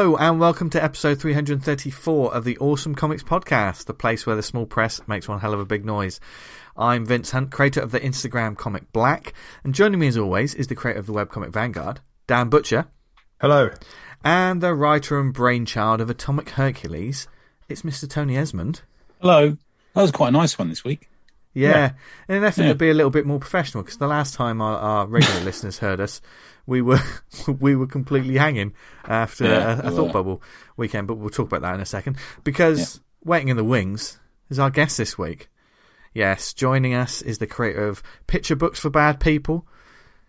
[0.00, 4.42] Hello and welcome to episode 334 of the Awesome Comics Podcast, the place where the
[4.42, 6.20] small press makes one hell of a big noise.
[6.74, 10.68] I'm Vince Hunt, creator of the Instagram comic Blak, and joining me as always is
[10.68, 12.86] the creator of the webcomic Vanguard, Dan Butcher,
[13.42, 13.68] Hello.
[14.24, 17.28] and the writer and brainchild of Atomic Hercules,
[17.68, 18.08] it's Mr.
[18.08, 18.80] Tony Esmond.
[19.20, 19.58] Hello.
[19.92, 21.10] That was quite a nice one this week.
[21.52, 21.92] Yeah,
[22.28, 22.68] in an effort Yeah.
[22.68, 25.78] to be a little bit more professional, because the last time our, our regular listeners
[25.78, 26.20] heard us,
[26.66, 27.00] we were
[27.60, 28.72] we were completely hanging
[29.04, 30.42] after Yeah, a, a thought bubble
[30.76, 31.08] weekend.
[31.08, 32.16] But we'll talk about that in a second.
[32.44, 34.18] Because waiting in the wings
[34.48, 35.48] is our guest this week.
[36.14, 39.66] Yes, joining us is the creator of Picture Books for Bad People.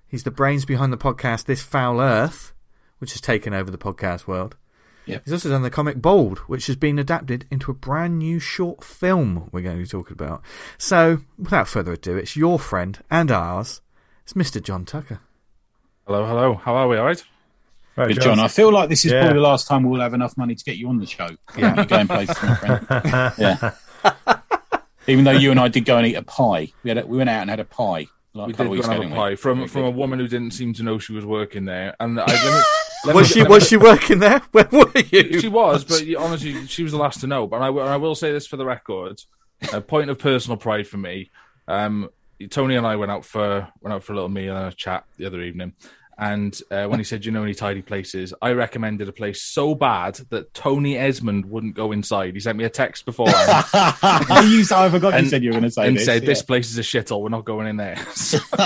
[0.07, 2.54] He's the brains behind the podcast This Foul Earth,
[2.99, 4.57] which has taken over the podcast world.
[5.05, 5.24] Yep.
[5.26, 8.84] He's also done the comic Bald, which has been adapted into a brand new short
[8.84, 10.41] film we're going to be talking about.
[10.77, 13.82] So, without further ado, it's your friend and ours.
[14.24, 14.62] It's Mr.
[14.62, 15.20] John Tucker.
[16.05, 16.54] Hello, hello.
[16.55, 16.98] How are we?
[16.98, 17.24] All right?
[17.96, 18.40] Right, Good, John.
[18.40, 19.22] I feel like this is Yeah.
[19.22, 21.27] probably the last time we'll have enough money to get you on the show.
[21.57, 21.76] Yeah.
[21.76, 23.34] You're going places, my friend.
[23.38, 23.72] Yeah.
[25.07, 26.72] Even though you and I did go and eat a pie.
[26.84, 28.07] We had a, we went out and had a pie.
[28.34, 30.74] Like We did go and have a pie from from a woman who didn't seem
[30.76, 31.96] to know she was working there.
[31.99, 32.63] And I, let me, let
[33.05, 34.40] Was she was she working there?
[34.52, 35.40] Where were you?
[35.40, 37.48] She was, but honestly, she was the last to know.
[37.48, 39.21] But I, will- I will say this for the record:
[39.74, 41.32] a point of personal pride for me.
[41.68, 42.10] Um,
[42.49, 45.05] Tony and I went out for went out for a little meal and a chat
[45.18, 45.74] the other evening.
[46.21, 49.73] And uh, when he said, "You know any tidy places?" I recommended a place so
[49.73, 52.35] bad that Tony Esmond wouldn't go inside.
[52.35, 53.25] He sent me a text before.
[53.33, 54.71] I used.
[54.71, 56.05] I forgot you said you were going to say and this.
[56.05, 56.27] said, yeah.
[56.27, 57.21] "This place is a shithole.
[57.21, 58.37] We're not going in there." So-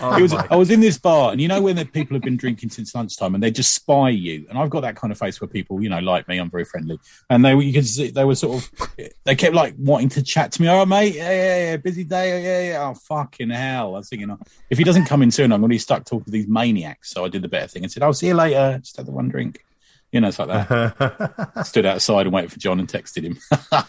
[0.00, 2.36] Oh was, I was in this bar, and you know when the people have been
[2.36, 4.46] drinking since lunchtime, and they just spy you.
[4.48, 6.64] And I've got that kind of face where people, you know, like me, I'm very
[6.64, 6.98] friendly,
[7.30, 10.22] and they were, you could see they were sort of, they kept like wanting to
[10.22, 10.66] chat to me.
[10.68, 12.88] All right, mate, yeah, yeah, yeah, busy day, yeah, yeah.
[12.88, 13.94] Oh, fucking hell!
[13.94, 14.38] I was thinking, oh,
[14.68, 17.10] if he doesn't come in soon, I'm going to be stuck talking to these maniacs.
[17.10, 18.78] So I did the better thing and said, "I'll see you later.
[18.82, 19.64] Just have the one drink."
[20.10, 21.62] You know, it's like that.
[21.66, 23.38] Stood outside and waited for John and texted him.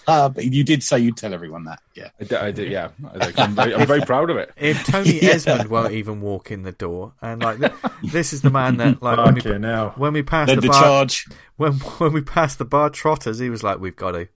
[0.34, 1.80] but you did say you'd tell everyone that.
[1.96, 2.12] Yeah.
[2.18, 2.90] I did, I did yeah.
[3.14, 3.40] I did.
[3.40, 4.50] I'm, very, I'm very proud of it.
[4.56, 5.32] if Tony Yeah.
[5.32, 7.60] Esmond won't even walk in the door, and like
[8.04, 9.94] this is the man that like when we, Fucking hell.
[9.98, 11.28] when we passed Led the the bar charge.
[11.58, 14.30] when when we passed the bar trotters, he was like, "We've got to,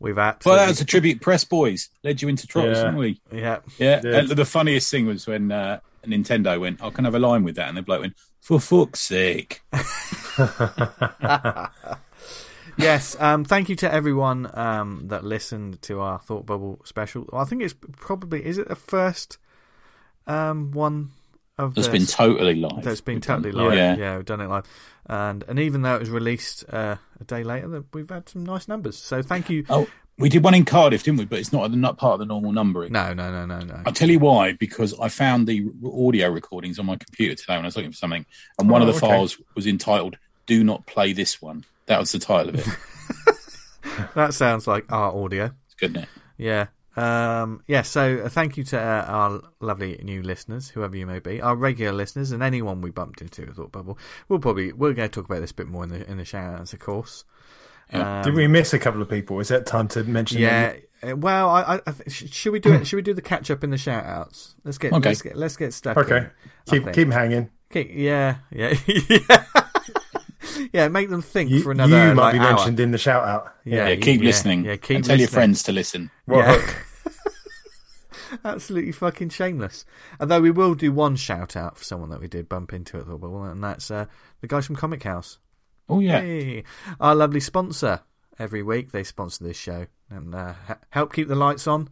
[0.00, 0.36] we've had.
[0.44, 1.88] Well, that was a tribute press boys.
[2.04, 2.84] Led you into trotters, Yeah.
[2.84, 3.20] didn't we?
[3.32, 4.02] yeah, Yeah.
[4.04, 4.16] Yeah.
[4.18, 7.56] And the funniest thing was when uh, Nintendo went, I can have a line with
[7.56, 7.68] that.
[7.68, 9.62] And the bloke went, for fuck's sake.
[12.76, 13.16] yes.
[13.20, 17.28] Um, thank you to everyone um, that listened to our Thought Bubble special.
[17.32, 19.38] I think it's probably is it the first
[20.26, 21.10] um, one
[21.58, 22.82] of That's the- been totally live.
[22.82, 23.74] that's been We've done- totally live.
[23.76, 23.96] Yeah.
[23.96, 24.16] Yeah.
[24.16, 24.66] we've done it live,
[25.06, 28.68] and and even though it was released uh, a day later, we've had some nice
[28.68, 28.96] numbers.
[28.96, 29.64] So thank you.
[29.68, 29.86] Oh,
[30.18, 31.24] we did one in Cardiff, didn't we?
[31.24, 32.92] But it's not, not part of the normal numbering.
[32.92, 33.82] No, no, no, no, no.
[33.86, 37.64] I'll tell you why, because I found the audio recordings on my computer today when
[37.64, 38.26] I was looking for something,
[38.58, 39.14] and one Oh, of the okay.
[39.14, 42.66] files was entitled "Do Not Play This One." That was the title of it.
[44.14, 45.50] That sounds like our audio.
[45.66, 46.08] It's good, isn't it?
[46.38, 46.66] Yeah.
[46.96, 51.18] Um, yeah, so uh, thank you to uh, our lovely new listeners, whoever you may
[51.18, 53.98] be, our regular listeners, and anyone we bumped into at Thought Bubble.
[54.28, 56.24] We'll probably we're going to talk about this a bit more in the in the
[56.24, 57.24] shout outs, of course.
[57.92, 58.18] Yeah.
[58.18, 59.38] Um, Did we miss a couple of people?
[59.40, 60.72] Is that time to mention Yeah.
[61.02, 61.12] them?
[61.12, 62.86] uh, Well, I, I, I th- sh- should we do it?
[62.86, 64.54] Should we do the catch up in the shout outs?
[64.64, 65.08] Let's get Okay.
[65.10, 65.96] let's get let's get stuck.
[65.96, 66.16] Okay.
[66.18, 67.12] in, I Keep think.
[67.12, 67.50] hanging.
[67.70, 69.44] Keep- yeah, yeah, yeah.
[70.72, 72.54] yeah, make them think You, for another you might like, be hour.
[72.54, 73.52] mentioned in the shout out.
[73.64, 74.64] Yeah, Yeah, keep yeah, listening.
[74.64, 76.10] Yeah, keep and tell your friends to listen.
[76.26, 76.74] What Yeah.
[78.44, 79.84] Absolutely fucking shameless.
[80.18, 83.06] Although we will do one shout out for someone that we did bump into at
[83.06, 84.06] the Bubble, and that's uh,
[84.40, 85.36] the guys from Comichaus.
[85.96, 86.64] Oh yeah, Hey,
[87.00, 88.00] our lovely sponsor.
[88.38, 90.54] Every week they sponsor this show and uh,
[90.90, 91.88] help keep the lights on.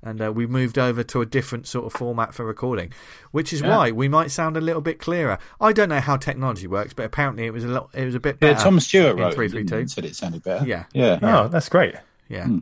[0.00, 2.92] And uh, we've moved over to a different sort of format for recording,
[3.32, 3.76] which is Yeah.
[3.76, 5.38] why we might sound a little bit clearer.
[5.60, 7.90] I don't know how technology works, but apparently it was a lot.
[7.94, 8.54] It was a bit yeah.
[8.54, 9.64] Tom Stewart in wrote 332.
[9.64, 10.64] didn't he, and said it sounded better.
[10.64, 10.84] Yeah.
[10.94, 11.18] yeah.
[11.20, 11.96] Oh, that's great.
[12.28, 12.44] Yeah.
[12.46, 12.58] Hmm.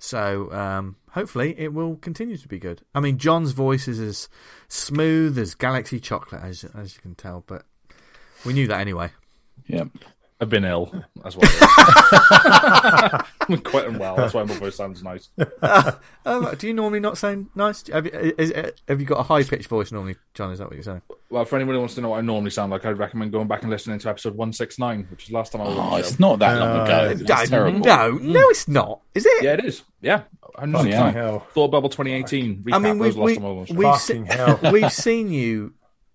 [0.00, 2.82] So um, hopefully it will continue to be good.
[2.94, 4.28] I mean, John's voice is as
[4.66, 7.44] smooth as Galaxy chocolate, as as you can tell.
[7.46, 7.66] But
[8.44, 9.10] we knew that anyway.
[9.68, 9.84] yeah.
[10.40, 10.90] I've been ill.
[11.22, 11.44] That's what.
[11.46, 13.26] It is.
[13.50, 14.16] I'm quite unwell.
[14.16, 15.28] That's why my voice sounds nice.
[16.26, 17.86] Oh, do you normally not sound nice?
[17.88, 18.52] Have you, is,
[18.86, 20.52] have you got a high pitched voice normally, John?
[20.52, 21.00] Is that what you're saying?
[21.30, 23.48] Well, for anyone who wants to know what I normally sound like, I'd recommend going
[23.48, 25.90] back and listening to episode 169, which is the last time I was Oh, on
[25.92, 27.14] the it's not that long Uh, ago.
[27.24, 27.78] No, It's terrible.
[27.80, 29.00] no, no, it's not.
[29.14, 29.42] Is it?
[29.42, 29.82] Yeah, it is.
[30.02, 30.22] Yeah.
[30.56, 31.12] Funny 169.
[31.14, 31.22] hell.
[31.30, 31.46] Hell.
[31.54, 32.64] Thought Bubble 2018.
[32.72, 34.56] I mean, we've, we, time I was on the show.
[34.58, 35.72] we've, se- we've seen you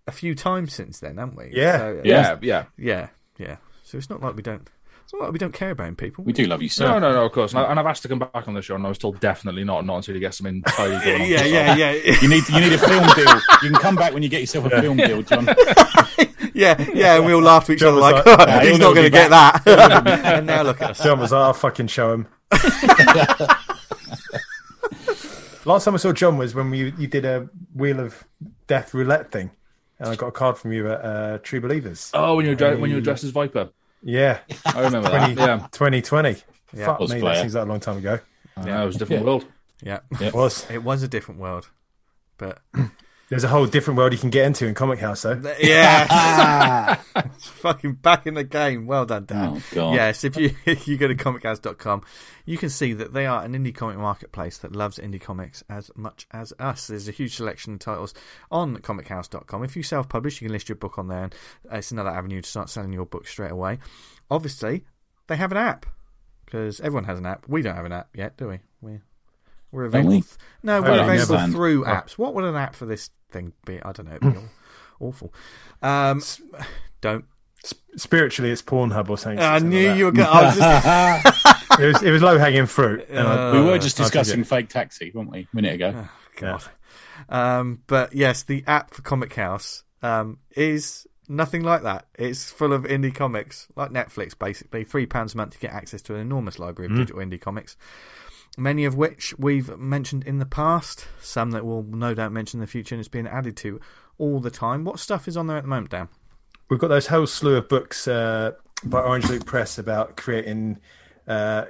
[0.08, 1.50] a few times since then, haven't we?
[1.52, 1.78] Yeah.
[1.80, 2.66] So, Yeah, yeah.
[2.78, 3.08] yeah,
[3.40, 3.56] yeah.
[3.86, 4.68] So it's not like we don't.
[5.04, 6.24] It's not like we don't care about people.
[6.24, 6.88] We do love you, sir.
[6.88, 7.54] No, no, no, of course.
[7.54, 9.20] And, I, and I've asked to come back on the show, and I was told
[9.20, 11.92] definitely not, not until you get some entirely going yeah, yeah, yeah.
[12.22, 13.36] You need you need a film deal.
[13.62, 15.46] You can come back when you get yourself a film deal, John.
[16.56, 18.60] yeah, yeah, and we all laughed at each other John was like, like, oh, "Nah,
[18.62, 19.68] he's not going to get that.
[19.68, 21.04] and now look at us.
[21.04, 22.28] John was like, I'll fucking show him.
[25.66, 28.24] Last time I saw John was when we you did a Wheel of
[28.66, 29.52] Death roulette thing,
[30.00, 32.12] and I got a card from you at uh, True Believers.
[32.14, 33.70] Oh, when you were dre- when you were dressed as Viper,
[34.04, 35.38] Yeah, I remember that.
[35.38, 36.36] Yeah, 2020.
[36.74, 36.86] Yeah.
[36.86, 37.22] Fuck me, Cosplayer.
[37.22, 38.20] that seems like a long time ago.
[38.66, 39.26] yeah, it was a different Yeah.
[39.28, 39.46] world.
[39.82, 40.66] Yeah, It was.
[40.72, 41.70] it was a different world,
[42.38, 42.60] but
[43.28, 45.56] There's a whole different world you can get into in Comichaus, though.
[45.60, 48.86] yeah, it's fucking back in the game.
[48.86, 49.56] Well done, Dan.
[49.56, 49.96] Oh, God.
[49.96, 52.04] Yes, if you if you go to comichaus.com,
[52.46, 55.90] you can see that they are an indie comic marketplace that loves indie comics as
[55.96, 56.88] much as us.
[56.88, 58.14] There's a huge selection of titles
[58.52, 59.64] on comichaus.com.
[59.64, 61.36] If you self-publish, you can list your book on there, and
[61.72, 63.80] it's another avenue to start selling your book straight away.
[64.30, 64.86] Obviously,
[65.28, 65.88] they have an app
[66.46, 67.48] because everyone has an app.
[67.48, 68.60] We don't have an app yet, do we?
[68.82, 69.00] We
[69.76, 70.10] we're available.
[70.12, 70.22] we?
[70.22, 70.34] th-
[70.64, 71.52] no, Oh, we're yeah, available never.
[71.52, 72.12] through apps.
[72.14, 73.82] What would an app for this thing be?
[73.84, 74.16] I don't know.
[74.16, 74.40] It'd be
[75.00, 75.34] awful.
[75.82, 76.22] Um,
[77.02, 77.26] don't.
[77.98, 79.40] Spiritually, it's Pornhub or something.
[79.40, 80.28] I something knew like you were going.
[80.28, 81.56] I was just.
[81.78, 83.06] It was, it was low hanging fruit.
[83.10, 86.08] and I- Uh, we were just discussing fake taxi, weren't we, a minute ago?
[86.42, 86.58] Yeah.
[87.28, 92.06] Um, but yes, the app for Comichaus um, is nothing like that.
[92.18, 94.86] It's full of indie comics, like Netflix, basically.
[94.86, 97.76] Three pounds a month to get access to an enormous library of digital indie comics,
[98.58, 101.08] many of which we've mentioned in the past.
[101.22, 103.80] Some that we'll no doubt mention in the future, and it's being added to
[104.18, 104.84] all the time.
[104.84, 106.10] What stuff is on there at the moment, Dan?
[106.70, 108.52] We've got those whole slew of books uh,
[108.84, 110.80] by Orange Loop Press about creating
[111.28, 111.66] uh,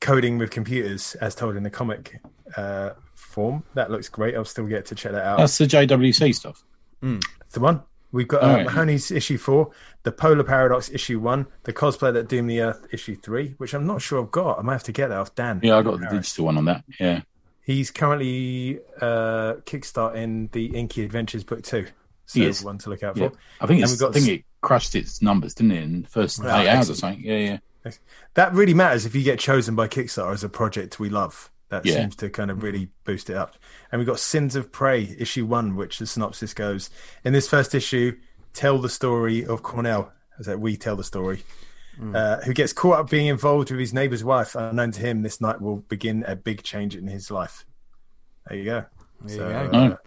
[0.00, 2.20] coding with computers, as told in the comic
[2.56, 3.64] uh, form.
[3.74, 4.34] That looks great.
[4.34, 5.38] I'll still get to check that out.
[5.38, 6.62] That's the JWC stuff.
[7.40, 7.82] That's the one.
[8.12, 8.64] We've got uh, yeah.
[8.64, 9.70] Mahoney's issue four,
[10.02, 13.86] the Polar Paradox issue one, the Cosplay that doomed the Earth issue three, which I'm
[13.86, 14.58] not sure I've got.
[14.58, 15.60] I might have to get that off Dan.
[15.62, 16.84] Yeah, I got the digital one on that.
[16.98, 17.22] Yeah.
[17.62, 21.86] He's currently uh, kickstarting the Inky Adventures book two.
[22.26, 23.28] So one to look out yeah.
[23.28, 23.36] for.
[23.60, 26.08] I think it's, we've got I think it crushed its numbers, didn't it, in the
[26.08, 27.22] first Right, eight hours or something?
[27.24, 27.90] Yeah, yeah.
[28.34, 31.50] That really matters if you get chosen by Kickstarter as a project we love.
[31.70, 31.94] That Yeah.
[31.94, 33.56] seems to kind of really boost it up.
[33.90, 36.90] And we've got Sins of Prey, issue one, which the synopsis goes
[37.24, 38.18] In this first issue,
[38.52, 41.44] tell the story of Cornell, as that we tell the story,
[42.14, 44.54] uh, who gets caught up being involved with his neighbor's wife.
[44.54, 47.64] Unknown to him, this night will begin a big change in his life.
[48.48, 48.84] There you go.
[49.22, 49.78] There so, you go.
[49.78, 49.98] uh, No.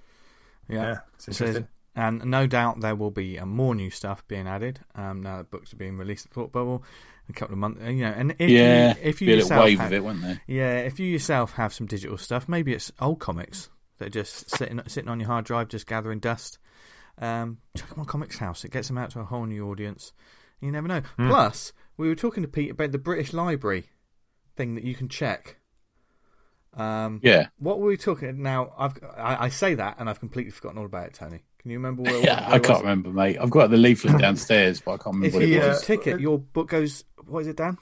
[0.67, 1.67] yeah, it's So- interesting.
[1.95, 5.51] and no doubt there will be uh, more new stuff being added um, now that
[5.51, 7.81] books are being released at Thought Bubble in a couple of months.
[7.83, 8.95] You know, and if yeah.
[8.95, 10.41] you, if you be a little yourself wave have, of it, wasn't there?
[10.47, 14.49] yeah, if you yourself have some digital stuff, maybe it's old comics that are just
[14.49, 16.59] sitting sitting on your hard drive, just gathering dust.
[17.19, 18.65] Um, check them on Comics House.
[18.65, 20.13] It gets them out to a whole new audience.
[20.61, 21.01] You never know.
[21.17, 23.85] Plus, we were talking to Pete about the British Library
[24.55, 25.57] thing that you can check.
[26.73, 27.49] Um, Yeah.
[27.59, 28.73] what were we talking now?
[28.77, 31.13] I've I, I say that and I've completely forgotten all about it.
[31.13, 32.13] Tony, can you remember where?
[32.23, 32.81] Yeah, where I can't was?
[32.81, 33.37] remember, mate.
[33.41, 35.63] I've got the leaflet downstairs, but I can't remember If what you uh, it get
[35.63, 35.65] Yeah.
[35.65, 35.81] a was.
[35.81, 37.03] ticket, your book goes.
[37.25, 37.77] What is it, Dan?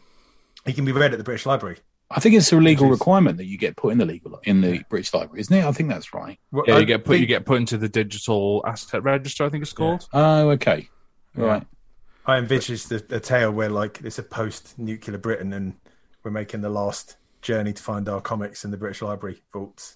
[0.65, 1.77] It can be read at the British Library.
[2.13, 4.61] I think it's a legal is- requirement that you get put in the legal in
[4.61, 5.63] the British Library, isn't it?
[5.65, 6.37] I think that's right.
[6.51, 9.45] Well, Yeah, I you get put you get put into the digital asset register.
[9.45, 10.07] I think it's called.
[10.13, 10.89] Oh, okay.
[11.35, 11.65] Right.
[12.25, 15.73] I envisage the, a tale where like it's a post-nuclear Britain and
[16.23, 19.95] we're making the last journey to find our comics in the British Library vaults.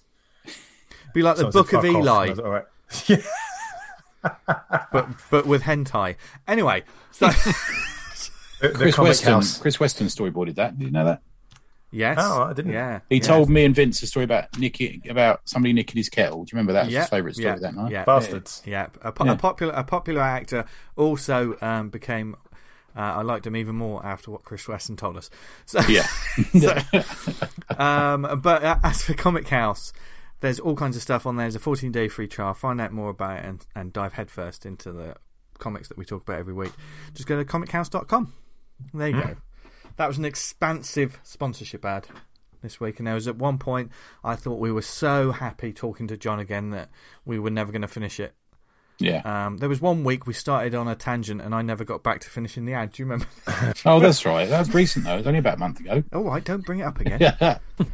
[1.14, 2.64] Be like the So Book of "Fuck off," Eli, like, All right.
[3.06, 3.18] Yeah.
[4.22, 6.16] But but with hentai.
[6.48, 6.82] Anyway,
[7.12, 7.28] so
[8.60, 9.58] The, the Chris comic Weston, house.
[9.58, 10.78] Chris Weston storyboarded that.
[10.78, 11.20] Did you know that?
[11.92, 12.72] yes, Oh, I didn't.
[12.72, 13.26] Yeah, He yes.
[13.26, 16.44] told me and Vince a story about Nicky about somebody nicking his kettle.
[16.44, 16.80] Do you remember that?
[16.80, 17.92] That was Yeah, his favourite story yeah, that night.
[17.92, 18.62] Yeah, Bastards.
[18.64, 19.32] Yeah, a, po- Yeah.
[19.32, 20.64] a popular a popular actor
[20.96, 22.34] also um, became.
[22.96, 25.28] Uh, I liked him even more after what Chris Weston told us.
[25.66, 26.06] So, Yeah.
[27.78, 29.92] um, but uh, as for Comichaus,
[30.40, 31.44] there's all kinds of stuff on there.
[31.44, 32.54] There's a 14 day free trial.
[32.54, 35.16] Find out more about it and, and dive headfirst into the
[35.58, 36.72] comics that we talk about every week.
[37.14, 38.32] Just go to comichaus.com.
[38.92, 39.36] There you go.
[39.96, 42.06] That was an expansive sponsorship ad
[42.62, 43.90] this week, and there was at one point
[44.22, 46.90] I thought we were so happy talking to John again that
[47.24, 48.34] we were never going to finish it.
[48.98, 49.22] yeah.
[49.24, 52.20] Um, there was one week we started on a tangent, and I never got back
[52.20, 52.92] to finishing the ad.
[52.92, 53.26] Do you remember?
[53.86, 54.46] Oh, that's right.
[54.48, 55.14] That was recent though.
[55.14, 56.02] It was only about a month ago.
[56.12, 57.18] All right, don't bring it up again.
[57.20, 57.58] Yeah.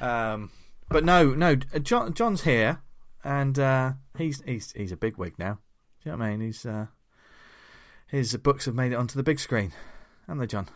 [0.00, 0.50] Um,
[0.88, 2.80] but no, no, uh, John, John's here,
[3.24, 5.58] and uh, he's he's he's a big wig now.
[6.02, 6.40] Do you know what I mean?
[6.40, 6.86] He's uh,
[8.06, 9.72] his books have made it onto the big screen,
[10.26, 10.68] haven't they, John?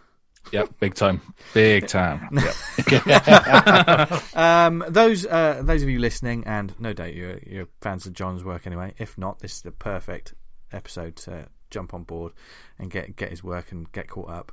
[0.53, 1.21] Yep, big time,
[1.55, 2.29] big time.
[4.35, 8.43] Um, those uh, those of you listening, and no doubt you're, you're fans of John's
[8.43, 8.95] work anyway.
[8.99, 10.35] If not, this is the perfect
[10.73, 12.33] episode to jump on board
[12.79, 14.53] and get get his work and get caught up.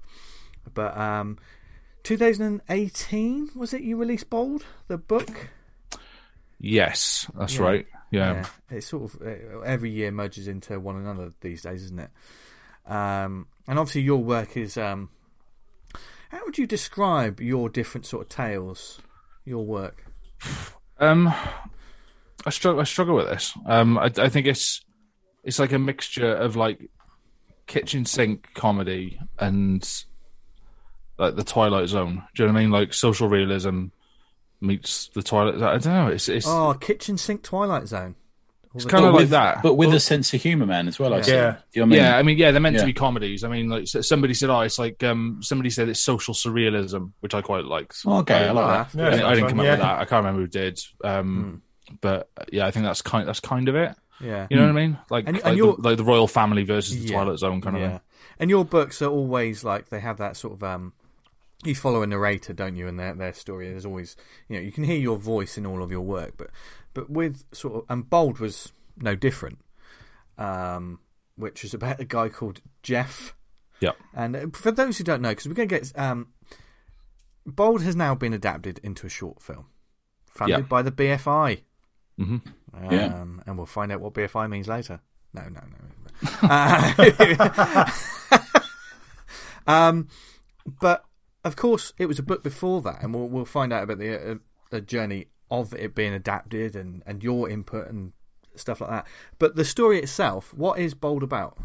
[0.73, 1.37] But um,
[2.04, 5.50] 2018 was it you released Bald the book?
[6.60, 7.62] Yes, that's Yeah.
[7.62, 7.88] right.
[8.10, 8.48] Yeah.
[8.70, 9.22] Yeah, it sort of
[9.66, 12.10] every year merges into one another these days, isn't it?
[12.92, 14.77] Um, and obviously, your work is.
[14.77, 15.10] Um,
[16.30, 19.01] how would you describe your different sort of tales?
[19.44, 20.06] Your work.
[21.00, 21.34] Um,
[22.46, 22.80] I struggle.
[22.80, 23.54] I struggle with this.
[23.66, 24.86] Um, I, I think it's
[25.44, 26.89] it's like a mixture of like
[27.68, 29.88] kitchen sink comedy and
[31.17, 32.24] like the Twilight Zone.
[32.36, 32.71] Do you know what I mean?
[32.71, 33.86] Like social realism
[34.62, 35.55] meets the Twilight.
[35.62, 36.07] I don't know.
[36.07, 38.15] It's it's Oh, kitchen sink Twilight Zone.
[38.75, 41.13] it's kind of like with, that, but with a sense of humour, man, as well.
[41.13, 41.24] I Yeah.
[41.24, 41.31] see.
[41.31, 41.51] Yeah.
[41.51, 41.97] Do you know what I mean?
[42.00, 42.81] yeah, I mean, yeah, they're meant Yeah.
[42.81, 43.43] to be comedies.
[43.43, 47.12] I mean, like s- somebody said, oh, it's like um, somebody said it's social surrealism,
[47.21, 47.97] which I quite liked.
[48.05, 48.97] Okay, I like that.
[48.97, 50.00] Yeah, I, I didn't fun, come up with that.
[50.00, 50.79] I can't remember who did.
[51.03, 51.62] Um,
[52.01, 53.27] But uh, yeah, I think that's kind.
[53.27, 53.95] That's kind of it.
[54.19, 54.45] Yeah.
[54.50, 54.97] You know what I mean?
[55.09, 57.13] Like, And- and like, you're- the, like the royal family versus the Yeah.
[57.21, 57.89] Twilight Zone kind of yeah.
[57.89, 58.00] thing.
[58.39, 60.93] And your books are always like they have that sort of um
[61.63, 63.69] you follow a narrator, don't you, and their their story.
[63.69, 64.15] There's always
[64.47, 66.49] you know, you can hear your voice in all of your work, but
[66.93, 69.59] but with sort of and Bald was no different.
[70.37, 70.99] Um
[71.35, 73.35] which was about a guy called Jeff.
[73.79, 73.91] Yeah.
[74.13, 76.29] And uh, for those who don't know, because we're going to get um,
[77.45, 79.67] Bald has now been adapted into a short film,
[80.25, 81.61] funded by the BFI.
[82.17, 82.37] hmm
[82.73, 83.23] Um, Yeah.
[83.45, 84.99] And we'll find out what BFI means later.
[85.33, 85.77] No, no, no.
[86.41, 87.91] Uh,
[89.67, 90.07] um,
[90.79, 91.05] but
[91.48, 94.32] of course, it was a book before that, and we'll we'll find out about the
[94.32, 94.36] uh,
[94.70, 98.13] the journey of it being adapted and and your input and
[98.56, 99.08] stuff like that.
[99.39, 101.58] But the story itself, what is Bald about?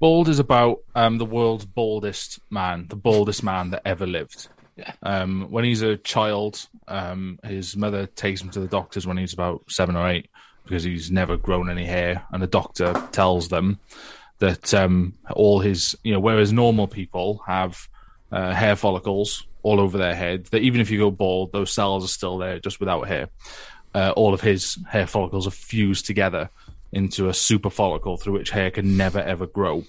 [0.00, 4.48] Bald is about um, the world's baldest man, the baldest man that ever lived.
[4.76, 4.92] Yeah.
[5.02, 9.32] Um, when he's a child, um, his mother takes him to the doctors when he's
[9.32, 10.28] about seven or eight
[10.64, 13.78] because he's never grown any hair, and the doctor tells them
[14.38, 17.88] that um, all his, you know, whereas normal people have
[18.34, 22.04] uh, hair follicles all over their head, that even if you go bald, those cells
[22.04, 23.28] are still there, just without hair.
[23.94, 26.50] Uh, all of his hair follicles are fused together
[26.92, 29.84] into a super follicle through which hair can never ever grow.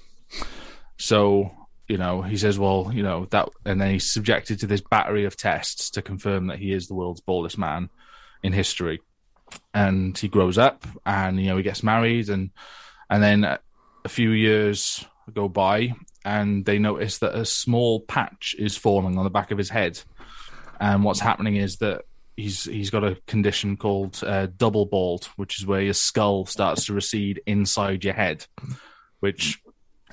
[0.98, 1.52] So,
[1.88, 5.26] you know, he says, well, you know, that, and then he's subjected to this battery
[5.26, 7.90] of tests to confirm that he is the world's baldest man
[8.44, 9.02] in history.
[9.74, 12.52] And he grows up and, you know, he gets married and,
[13.10, 18.76] and then a few years go by and they notice that a small patch is
[18.76, 20.02] forming on the back of his head.
[20.80, 22.02] And what's happening is that
[22.36, 26.88] he's he's got a condition called uh, double bald, which is where your skull starts
[26.88, 28.46] to recede inside your head,
[29.20, 29.62] which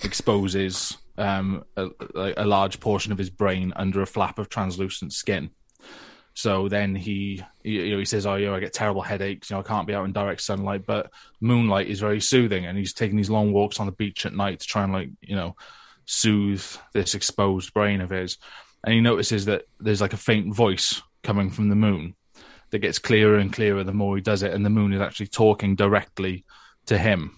[0.05, 5.51] exposes um, a, a large portion of his brain under a flap of translucent skin.
[6.35, 9.49] So then he, you know, he says, "Oh, yeah, I get terrible headaches.
[9.49, 12.77] You know, I can't be out in direct sunlight, but moonlight is very soothing." And
[12.77, 15.37] he's taking these long walks on the beach at night to try and, like, you
[15.37, 15.57] know,
[16.13, 18.39] soothe this exposed brain of his.
[18.85, 22.15] And he notices that there's like a faint voice coming from the moon
[22.71, 25.29] that gets clearer and clearer the more he does it, and the moon is actually
[25.29, 26.45] talking directly
[26.87, 27.37] to him.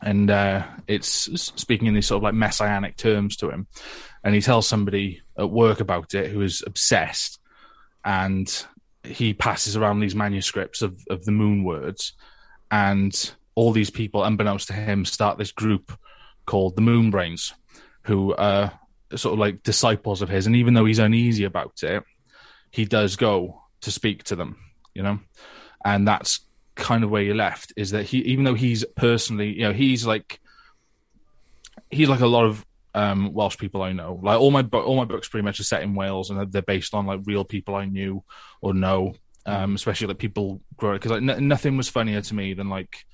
[0.00, 1.10] And uh, it's
[1.58, 3.66] speaking in these sort of like messianic terms to him.
[4.22, 7.40] And he tells somebody at work about it who is obsessed
[8.04, 8.66] and
[9.02, 12.12] he passes around these manuscripts of, of the moon words
[12.70, 15.98] and all these people unbeknownst to him start this group
[16.46, 17.54] called the moon brains
[18.08, 18.72] who are
[19.14, 22.02] sort of like disciples of his and even though he's uneasy about it
[22.70, 24.58] he does go to speak to them
[24.94, 25.18] you know
[25.84, 26.40] and that's
[26.74, 30.06] kind of where you're left is that he even though he's personally you know he's
[30.06, 30.40] like
[31.90, 34.18] he's like a lot of um, Welsh people I know.
[34.22, 36.62] Like all my all my books pretty much are set in Wales, and they're- they're
[36.62, 38.24] based on like real people I knew
[38.60, 39.14] or know.
[39.46, 43.04] Um, especially like people grow because like n- nothing was funnier to me than like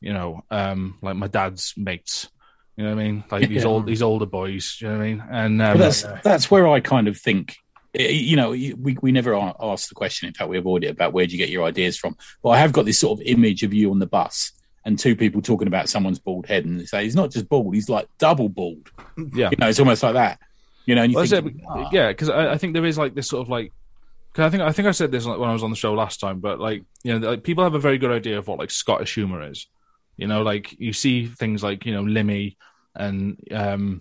[0.00, 2.28] you know um, like my dad's mates.
[2.76, 3.24] You know what I mean?
[3.30, 3.68] Like these Yeah.
[3.68, 4.78] old these older boys.
[4.80, 5.24] You know what I mean?
[5.30, 7.56] And um, that's that's where I kind of think.
[7.94, 10.26] eh, You know, we we never a- asked the question.
[10.28, 12.16] In fact, we avoid it about where do you get your ideas from.
[12.42, 14.52] But I have got this sort of image of you on the bus
[14.86, 17.74] and two people talking about someone's bald head, and they say he's not just bald;
[17.74, 18.90] he's like double bald.
[19.32, 19.50] yeah.
[19.50, 20.38] You know, it's almost like that.
[20.84, 21.62] You know, and you Well, think, it.
[21.66, 23.72] "Ah." yeah, because I, I think there is like this sort of like.
[24.34, 26.18] Cause I think I think I said this when I was on the show last
[26.18, 28.72] time, but like you know, like, people have a very good idea of what like
[28.72, 29.68] Scottish humor is.
[30.16, 32.56] You know, like you see things like you know Limmy
[32.94, 34.00] and um,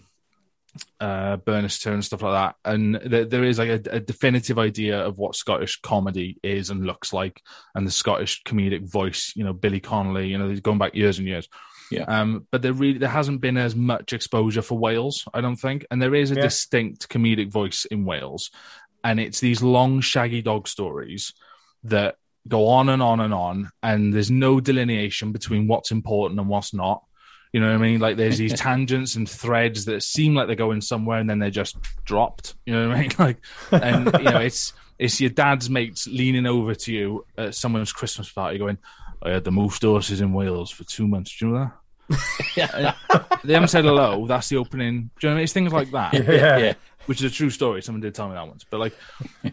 [1.00, 5.00] uh, Burnistoun and stuff like that, and there, there is like a, a definitive idea
[5.00, 7.41] of what Scottish comedy is and looks like,
[7.75, 9.34] and the Scottish comedic voice.
[9.36, 10.27] You know, Billy Connolly.
[10.27, 11.48] You know, he's going back years and years.
[11.91, 12.03] Yeah.
[12.03, 15.86] Um, but there really there hasn't been as much exposure for Wales, I don't think,
[15.91, 16.41] and there is a Yeah.
[16.43, 18.50] distinct comedic voice in Wales,
[19.03, 21.34] and it's these long shaggy dog stories
[21.84, 22.15] that
[22.47, 26.73] go on and on and on, and there's no delineation between what's important and what's
[26.73, 27.03] not.
[27.51, 28.00] You know what I mean?
[28.00, 31.51] Like there's these tangents and threads that seem like they're going somewhere and then they're
[31.51, 32.55] just dropped.
[32.65, 33.12] You know what I mean?
[33.19, 33.38] Like,
[33.71, 38.31] and you know, it's it's your dad's mates leaning over to you at someone's Christmas
[38.31, 38.79] party, going,
[39.21, 41.71] "I had the most horses in Wales for two months." Do you know that?
[42.55, 42.95] Yeah.
[43.43, 44.27] they haven't said hello.
[44.27, 45.09] That's the opening.
[45.19, 45.43] Do you know what I mean?
[45.43, 46.13] It's things like that.
[46.13, 46.57] Yeah.
[46.57, 46.73] yeah.
[47.05, 47.81] which is a true story.
[47.81, 48.97] Someone did tell me that once, but like,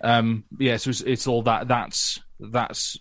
[0.02, 1.68] um, yeah, so it's, it's all that.
[1.68, 2.97] That's that's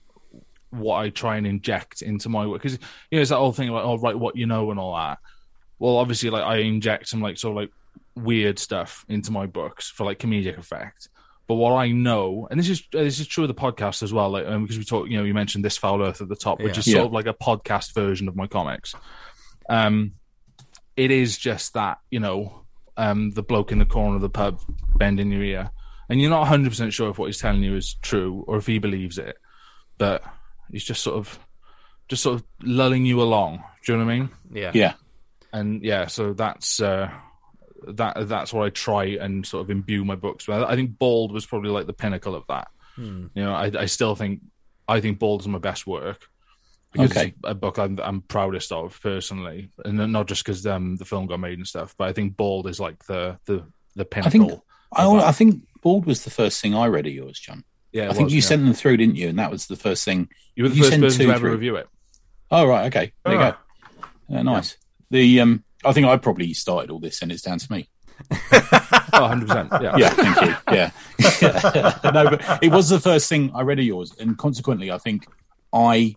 [0.71, 2.77] what I try and inject into my work because
[3.09, 5.17] you know it's that whole thing like, oh, write what you know and all that.
[5.79, 7.71] Well, obviously, like I inject some like sort of like
[8.15, 11.09] weird stuff into my books for like comedic effect.
[11.47, 14.29] But what I know, and this is this is true of the podcast as well,
[14.29, 16.59] like um, because we talked, you know, you mentioned this foul earth at the top,
[16.61, 16.79] which Yeah.
[16.79, 16.93] is Yeah.
[16.95, 18.93] sort of like a podcast version of my comics.
[19.67, 20.13] Um,
[20.95, 22.65] it is just that you know,
[22.97, 24.59] um, the bloke in the corner of the pub
[24.97, 25.71] bending your ear,
[26.09, 28.65] and you're not 100 percent sure if what he's telling you is true or if
[28.67, 29.37] he believes it,
[29.97, 30.23] but
[30.71, 31.39] he's just sort of,
[32.07, 33.63] just sort of lulling you along.
[33.85, 34.29] Do you know what I mean?
[34.51, 34.71] Yeah.
[34.73, 34.93] Yeah.
[35.53, 37.09] and yeah, so that's uh,
[37.87, 40.47] that that's what I try and sort of imbue my books.
[40.47, 40.61] with.
[40.63, 42.67] I think Bald was probably like the pinnacle of that.
[42.95, 43.27] Hmm.
[43.33, 44.41] You know, I, I still think
[44.87, 46.27] I think Bald is my best work.
[46.91, 47.27] Because Okay.
[47.27, 51.27] it's a book I'm, I'm proudest of personally, and not just because um, the film
[51.27, 53.63] got made and stuff, but I think Bald is like the the
[53.95, 54.65] the pinnacle.
[54.91, 55.27] I think I.
[55.27, 57.63] I think Bald was the first thing I read of yours, John.
[57.91, 58.45] yeah, I think was, you yeah.
[58.45, 59.29] sent them through, didn't you?
[59.29, 60.29] And that was the first thing.
[60.55, 61.51] you were the you first sent person to ever through.
[61.51, 61.87] review it.
[62.51, 63.11] Oh right, okay.
[63.23, 63.51] There you Ah.
[63.51, 64.05] go.
[64.29, 64.77] Yeah, nice.
[65.11, 67.89] The um, I think I probably started all this, and it's down to me.
[69.11, 69.69] Oh, 100 percent.
[69.81, 70.55] Yeah, Yeah, thank you.
[70.71, 70.91] Yeah,
[72.13, 75.25] no, but it was the first thing I read of yours, and consequently, I think
[75.73, 76.15] I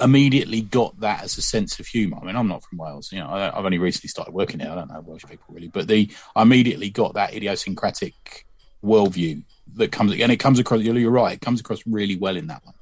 [0.00, 2.18] immediately got that as a sense of humour.
[2.20, 3.28] I mean, I'm not from Wales, you know.
[3.28, 4.70] I, I've only recently started working here.
[4.70, 8.46] I don't know Welsh people really, but the I immediately got that idiosyncratic
[8.82, 9.42] worldview
[9.76, 10.80] that comes, and it comes across.
[10.80, 11.34] You're, you're right.
[11.34, 12.74] It comes across really well in that one,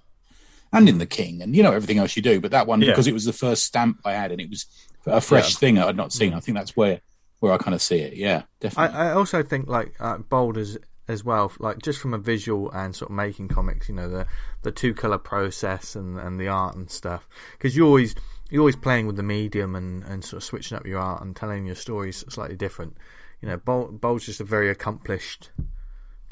[0.73, 2.41] and in the King, and you know everything else you do.
[2.41, 2.91] But that one Yeah.
[2.91, 4.67] because it was the first stamp I had, and it was
[5.07, 6.35] a fresh thing I'd not seen.
[6.35, 7.01] I think that's where
[7.41, 8.15] where I kind of see it.
[8.15, 8.97] Yeah, I, definitely.
[8.99, 12.95] I also think like uh, bald as as well, like just from a visual and
[12.95, 14.27] sort of making comics, you know, the
[14.63, 17.29] the two color process and, and the art and stuff.
[17.53, 18.15] Because you always
[18.51, 21.35] you're always playing with the medium and, and sort of switching up your art and
[21.37, 22.97] telling your stories slightly different.
[23.41, 25.51] You know, bald bald's just a very accomplished,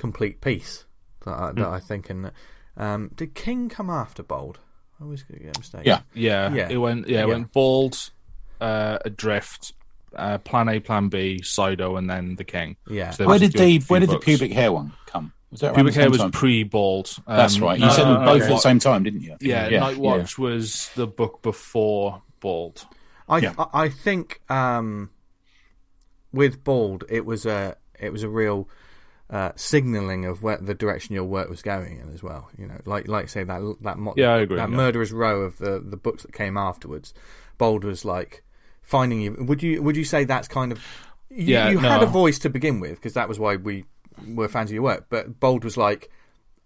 [0.04, 0.84] complete piece
[1.24, 2.10] that I, that I think.
[2.10, 2.30] And
[2.76, 4.58] um, did King come after bald?
[5.00, 5.82] I always get a mistake.
[5.86, 6.00] Yeah.
[6.12, 6.68] Yeah, Yeah.
[6.68, 7.08] It went.
[7.08, 7.34] Yeah, it Yeah.
[7.34, 8.10] went bald,
[8.60, 9.72] uh, adrift,
[10.14, 12.76] uh, plan A, plan B, Sido, and then the King.
[12.88, 13.10] yeah.
[13.10, 14.24] So where did few- the few where did the books.
[14.26, 15.32] pubic hair one come?
[15.50, 16.30] Was that around pubic hair same was time?
[16.32, 17.16] pre-bald?
[17.26, 17.78] Um, That's right.
[17.80, 19.36] You said them both at the same time, didn't you?
[19.40, 22.84] Yeah, Night Watch was the book before bald.
[23.28, 23.54] I Yeah.
[23.58, 25.10] I, I think um,
[26.32, 28.68] with bald, it was a it was a real
[29.30, 32.50] uh, signaling of where the direction your work was going in as well.
[32.58, 34.76] You know, like like say that that mo- Yeah, I agree, that yeah.
[34.76, 37.14] murderous row of the the books that came afterwards.
[37.58, 38.42] Bald was like
[38.82, 39.36] finding you.
[39.38, 40.78] Would you would you say that's kind of
[41.30, 43.84] you, Yeah, you had a voice to begin with because that was why we
[44.28, 45.06] were fans of your work.
[45.08, 46.10] But Bald was like,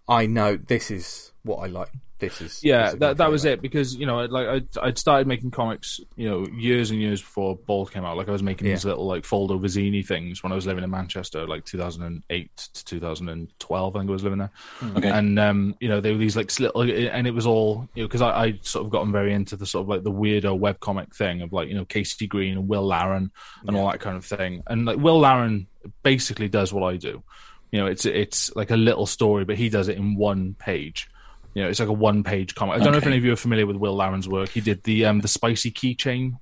[0.07, 1.91] I know this is what I like.
[2.19, 4.97] This is Yeah, this is that that was it because you know, like I'd, I'd
[4.97, 8.17] started making comics, you know, years and years before Bald came out.
[8.17, 10.83] Like I was making these little like fold over zine things when I was living
[10.83, 13.95] in Manchester, like 2008 to 2012.
[13.95, 14.51] I think I was living there.
[14.97, 15.09] Okay.
[15.09, 18.07] and um, you know, they were these like little, and it was all you know
[18.07, 21.15] because I, I sort of gotten very into the sort of like the weirdo webcomic
[21.15, 23.31] thing of like you know Casey Green and Will Laren
[23.65, 24.63] and all that kind of thing.
[24.67, 25.67] And like Will Laren
[26.03, 27.23] basically does what I do.
[27.71, 31.09] You know, it's it's like a little story, but he does it in one page.
[31.53, 32.75] You know, it's like a one page comic.
[32.79, 34.49] I don't know if any of you are familiar with Will Laren's work.
[34.49, 36.37] He did the um the spicy keychain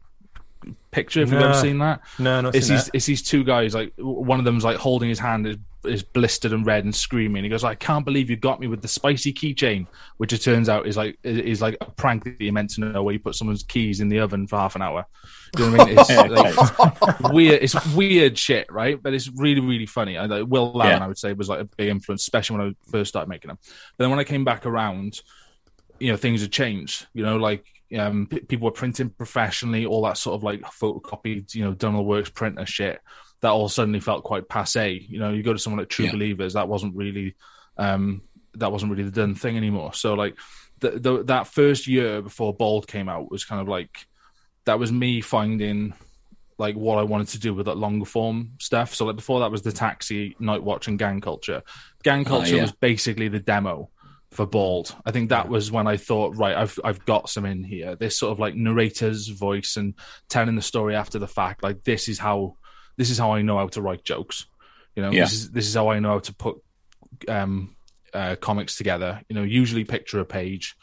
[0.92, 1.22] picture.
[1.22, 1.46] If you've No.
[1.50, 2.96] ever seen that, No, not it's seen these that.
[2.96, 5.48] it's these two guys like one of them's like holding his hand
[5.88, 8.68] is, is blistered and red and screaming he goes i can't believe you got me
[8.68, 12.42] with the spicy keychain which it turns out is like is like a prank that
[12.42, 14.82] you meant to know where you put someone's keys in the oven for half an
[14.82, 15.06] hour
[15.56, 16.00] Do you know what I mean?
[16.00, 17.64] It's like, weird.
[17.64, 19.02] It's weird shit, right?
[19.02, 20.18] But it's really, really funny.
[20.18, 21.06] I, like, Will Laren, Yeah.
[21.06, 23.58] I would say, was like a big influence, especially when I first started making them.
[23.62, 25.22] But then when I came back around,
[26.00, 27.08] you know, things had changed.
[27.14, 27.66] You know, like
[27.98, 32.02] um, p- people were printing professionally, all that sort of like photocopied, you know, the
[32.02, 33.00] works printer shit.
[33.42, 35.06] That all suddenly felt quite passe.
[35.08, 36.12] You know, you go to someone like True Yeah.
[36.12, 37.36] Believers, that wasn't really,
[37.78, 38.22] um,
[38.56, 39.94] that wasn't really the done thing anymore.
[39.94, 40.38] So like,
[40.80, 44.08] the, the, that first year before Bald came out was kind of like,
[44.66, 45.94] that was me finding
[46.58, 48.96] like what I wanted to do with that longer form stuff.
[48.96, 51.62] So like before that was the taxi, night watch, and gang culture.
[52.04, 52.64] Gang culture yeah.
[52.64, 53.90] was basically the demo
[54.32, 54.96] for Bald.
[55.06, 57.96] I think that was when I thought, right, I've I've got some in here.
[57.96, 59.94] This sort of like narrator's voice and
[60.30, 61.64] telling the story after the fact.
[61.64, 62.58] Like this is how
[62.98, 64.46] this is how I know how to write jokes.
[64.96, 65.24] You know, Yeah.
[65.24, 66.58] this is this is how I know how to put
[67.28, 67.76] um
[68.14, 69.22] uh comics together.
[69.30, 70.76] You know, usually picture a page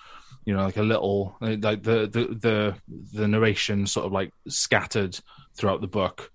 [0.44, 2.74] you know, like a little like the the the
[3.12, 5.18] the narration sort of like scattered
[5.54, 6.30] throughout the book,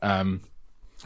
[0.00, 0.42] um,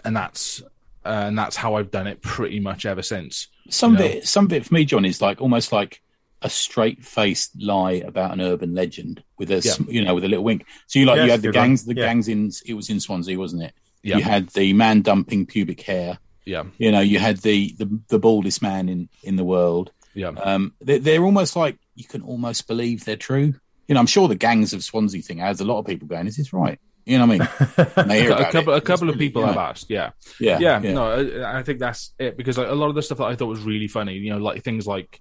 [0.04, 0.62] and that's
[1.04, 3.48] uh, and that's how I've done it pretty much ever since.
[3.70, 4.08] Some You know?
[4.08, 6.02] bit, some bit for me, John, is like almost like
[6.42, 9.74] a straight faced lie about an urban legend with a yeah.
[9.88, 10.66] you know with a little wink.
[10.88, 12.04] So you like yes, you had the gangs, the yeah.
[12.04, 13.72] gangs in it was in Swansea, wasn't it?
[14.02, 14.18] Yeah.
[14.18, 16.18] You had the man dumping pubic hair.
[16.44, 16.64] Yeah.
[16.78, 19.92] You know, you had the the, the baldest man in in the world.
[20.14, 20.28] Yeah.
[20.28, 23.54] Um, they're, they're almost like you can almost believe they're true.
[23.88, 26.26] You know, I'm sure the gangs of Swansea thing has a lot of people going,
[26.26, 28.36] "Is this right?" You know what I mean?
[28.38, 28.78] a couple, it.
[28.78, 29.90] a couple of people have asked.
[29.90, 30.10] Yeah.
[30.38, 30.92] yeah, yeah, yeah.
[30.92, 33.34] No, I, I, think that's it because like, a lot of the stuff that I
[33.34, 35.20] thought was really funny, you know, like things like,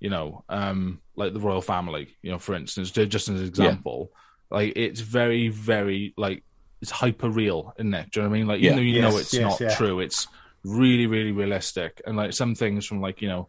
[0.00, 4.10] you know, um, like the royal family, you know, for instance, just as an example,
[4.12, 4.58] yeah.
[4.58, 6.44] like it's very, very like
[6.84, 8.10] it's hyper real, isn't it?
[8.10, 8.46] Do you know what I mean?
[8.46, 10.28] Like, even though you yes, know it's yes, not true, it's
[10.64, 13.48] really, really realistic, and like some things from like you know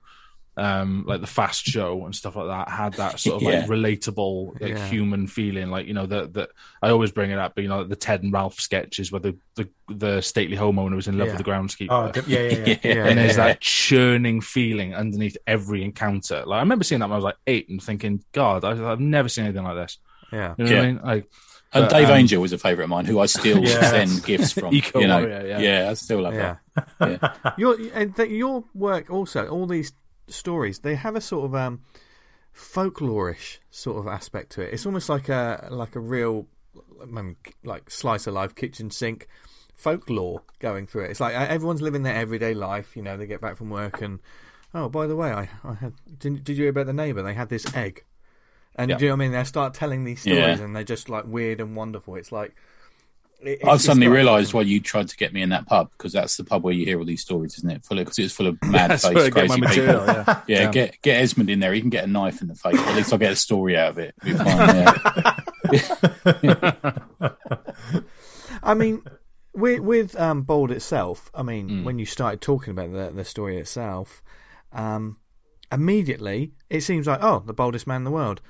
[0.56, 3.60] um, like the Fast Show and stuff like that had that sort of yeah.
[3.60, 4.88] like relatable, like yeah.
[4.88, 5.70] human feeling.
[5.70, 8.24] Like you know that that I always bring it up, but you know the Ted
[8.24, 11.34] and Ralph sketches where the the, the stately homeowner was in love yeah.
[11.34, 11.90] with the groundskeeper.
[11.92, 13.06] Oh, yeah, yeah, yeah.
[13.08, 16.46] and there's that churning feeling underneath every encounter.
[16.46, 19.02] Like I remember seeing that when I was like eight and thinking, God, I've, I've
[19.02, 19.98] never seen anything like this.
[20.32, 21.02] Yeah, you know what I mean?
[21.04, 21.30] Like.
[21.76, 23.90] And Dave um, Angel was a favourite of mine, who I still yes.
[23.90, 24.74] send gifts from.
[24.74, 25.90] Eco you know, yeah, yeah.
[25.90, 26.58] I still love yeah.
[27.00, 27.36] that.
[27.48, 27.52] Yeah.
[27.58, 27.80] your
[28.26, 29.94] your work also, all these
[30.28, 31.82] stories, they have a sort of um,
[32.56, 34.74] folklorish sort of aspect to it.
[34.74, 36.48] It's almost like a like a real
[37.64, 39.28] like slice of life kitchen sink
[39.76, 41.12] folklore going through it.
[41.12, 42.96] It's like uh, everyone's living their everyday life.
[42.96, 44.20] You know, they get back from work and
[44.74, 47.24] oh, by the way, I, I had did, did you hear about the neighbour?
[47.24, 48.04] They had this egg,
[48.76, 48.98] and yeah.
[48.98, 49.32] do you know what I mean?
[49.32, 50.64] They start telling these stories, yeah.
[50.64, 52.16] and they're just like weird and wonderful.
[52.16, 52.56] It's like
[53.42, 56.38] it, I've suddenly realised why you tried to get me in that pub because that's
[56.38, 57.86] the pub where you hear all these stories, isn't it?
[57.86, 59.78] Full because it's full of mad face, crazy people.
[59.78, 60.24] yeah.
[60.26, 60.42] yeah.
[60.48, 61.74] yeah, get get Esmond in there.
[61.74, 62.78] He can get a knife in the face.
[62.78, 64.16] At least I'll get a story out of it.
[68.64, 69.04] I mean,
[69.54, 71.84] with with um, Bald itself, I mean, mm.
[71.84, 74.24] when you started talking about the the story itself,
[74.72, 75.18] um,
[75.72, 78.42] immediately it seems like oh, the boldest man in the world.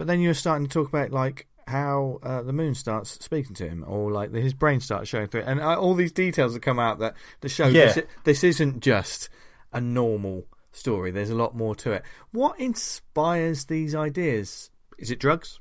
[0.00, 3.68] But then you're starting to talk about like how uh, the moon starts speaking to
[3.68, 5.46] him, or like his brain starts showing through, it.
[5.46, 7.92] and uh, all these details that come out that the show yeah.
[7.92, 9.28] this, this isn't just
[9.74, 11.10] a normal story.
[11.10, 12.02] There's a lot more to it.
[12.32, 14.70] What inspires these ideas?
[14.96, 15.58] Is it drugs?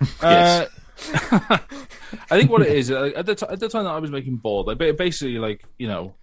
[0.22, 0.64] Uh,
[1.10, 4.10] I think what it is uh, at the, t- at the time that I was
[4.10, 6.14] making bald, like basically, like you know,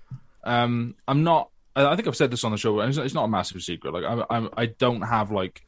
[0.43, 1.51] um, I'm not.
[1.75, 2.79] I think I've said this on the show.
[2.79, 3.93] It's, it's not a massive secret.
[3.93, 5.61] Like I'm, I'm, I don't have like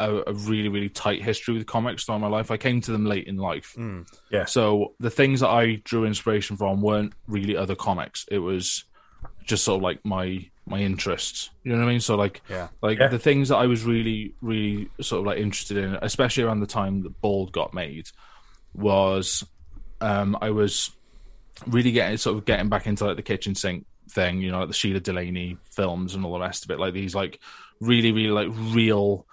[0.00, 2.50] a, a, really really tight history with comics throughout my life.
[2.50, 3.74] I came to them late in life.
[3.78, 4.46] Mm, yeah.
[4.46, 8.26] So the things that I drew inspiration from weren't really other comics.
[8.30, 8.84] It was
[9.44, 11.50] just sort of like my my interests.
[11.62, 12.00] You know what I mean?
[12.00, 12.68] So like yeah.
[12.82, 13.08] like yeah.
[13.08, 16.66] the things that I was really really sort of like interested in, especially around the
[16.66, 18.08] time that Bald got made,
[18.74, 19.44] was
[20.00, 20.90] um I was
[21.66, 24.68] really getting sort of getting back into like the kitchen sink thing, you know, like
[24.68, 27.38] the Shelagh Delaney films and all the rest of it, like these like
[27.80, 29.26] really really like real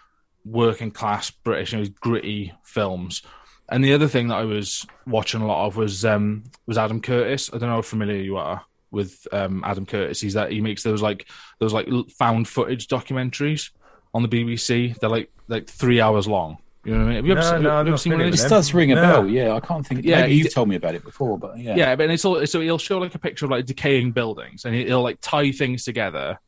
[0.50, 3.22] working class British, you know, gritty films.
[3.70, 7.02] And the other thing that I was watching a lot of was um, was Adam
[7.02, 7.50] Curtis.
[7.54, 10.22] I don't know how familiar you are with um, Adam Curtis.
[10.22, 11.28] He's that he makes those like
[11.60, 13.72] those like found footage documentaries
[14.14, 14.98] on the BBC.
[14.98, 16.58] They're like like three hours long.
[16.86, 17.16] You know what I mean?
[17.18, 18.46] Have you no, ever, no, have you ever seen one of these?
[18.46, 19.02] It does ring a no.
[19.02, 19.28] bell.
[19.28, 20.06] Yeah, I can't think.
[20.06, 21.96] Yeah, you told me about it before, but yeah, yeah.
[21.98, 25.04] But it's all so he'll show like a picture of like decaying buildings, and he'll
[25.04, 26.40] like tie things together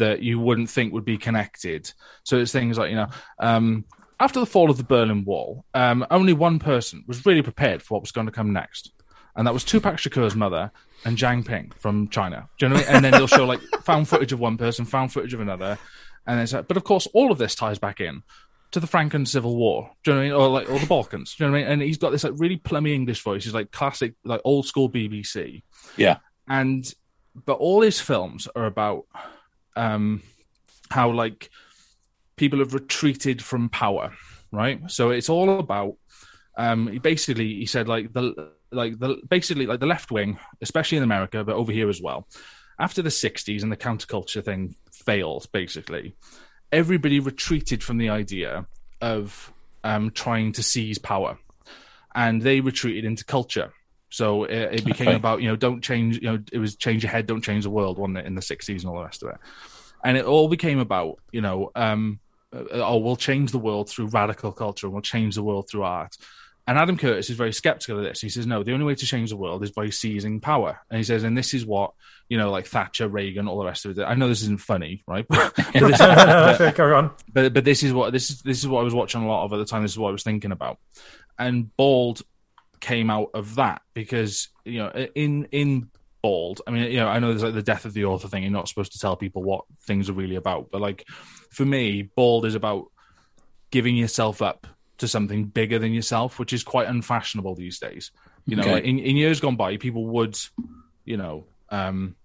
[0.00, 1.92] that you wouldn't think would be connected.
[2.24, 3.08] So it's things like you know,
[3.38, 3.84] um,
[4.18, 7.94] after the fall of the Berlin Wall, um, only one person was really prepared for
[7.94, 8.92] what was going to come next,
[9.36, 10.72] and that was Tupac Shakur's mother
[11.04, 12.48] and Jiang Qing from China.
[12.58, 12.96] Do you know what I mean?
[12.96, 15.78] And then they'll show like found footage of one person, found footage of another,
[16.26, 18.22] and it's like, but of course, all of this ties back in
[18.72, 19.90] to the Franken Civil War.
[20.04, 20.40] Do you know what I mean?
[20.40, 21.34] Or like or the Balkans.
[21.34, 21.72] Do you know what I mean?
[21.72, 23.44] And he's got this like really plummy English voice.
[23.44, 25.62] He's like classic, like old school BBC.
[25.96, 26.18] Yeah.
[26.48, 26.92] And
[27.34, 29.04] but all his films are about
[29.80, 30.22] um,
[30.90, 31.50] how like
[32.36, 34.12] people have retreated from power,
[34.52, 34.78] right?
[34.90, 35.96] So it's all about
[36.56, 40.98] um, he basically he said like the like the basically like the left wing, especially
[40.98, 42.26] in America, but over here as well.
[42.78, 46.14] After the '60s and the counterculture thing failed, basically,
[46.72, 48.66] everybody retreated from the idea
[49.00, 51.38] of um, trying to seize power,
[52.14, 53.72] and they retreated into culture.
[54.10, 55.16] So it, it became okay.
[55.16, 57.70] about you know don't change you know it was change your head, don't change the
[57.70, 59.36] world, wasn't it in the sixties and all the rest of it,
[60.04, 62.20] and it all became about you know um,
[62.54, 65.84] uh, oh we'll change the world through radical culture, and we'll change the world through
[65.84, 66.16] art.
[66.66, 68.20] And Adam Curtis is very skeptical of this.
[68.20, 70.78] He says, no, the only way to change the world is by seizing power.
[70.88, 71.94] And he says, and this is what,
[72.28, 74.04] you know, like Thatcher, Reagan, all the rest of it.
[74.04, 75.26] I know this isn't funny, right?
[75.28, 77.10] but, this, but, Carry on.
[77.32, 79.44] But, but this is what this is this is what I was watching a lot
[79.44, 79.82] of at the time.
[79.82, 80.78] This is what I was thinking about.
[81.38, 82.22] And Bald
[82.80, 85.90] came out of that because you know in in
[86.22, 86.60] Bald.
[86.66, 88.42] I mean, you know, I know there's like the death of the author thing.
[88.42, 91.04] You're not supposed to tell people what things are really about, but like
[91.50, 92.86] for me, Bald is about
[93.70, 94.66] giving yourself up
[94.98, 98.10] to something bigger than yourself, which is quite unfashionable these days.
[98.44, 98.72] You know, Okay.
[98.72, 100.38] like in, in years gone by, people would,
[101.06, 102.16] you know, um,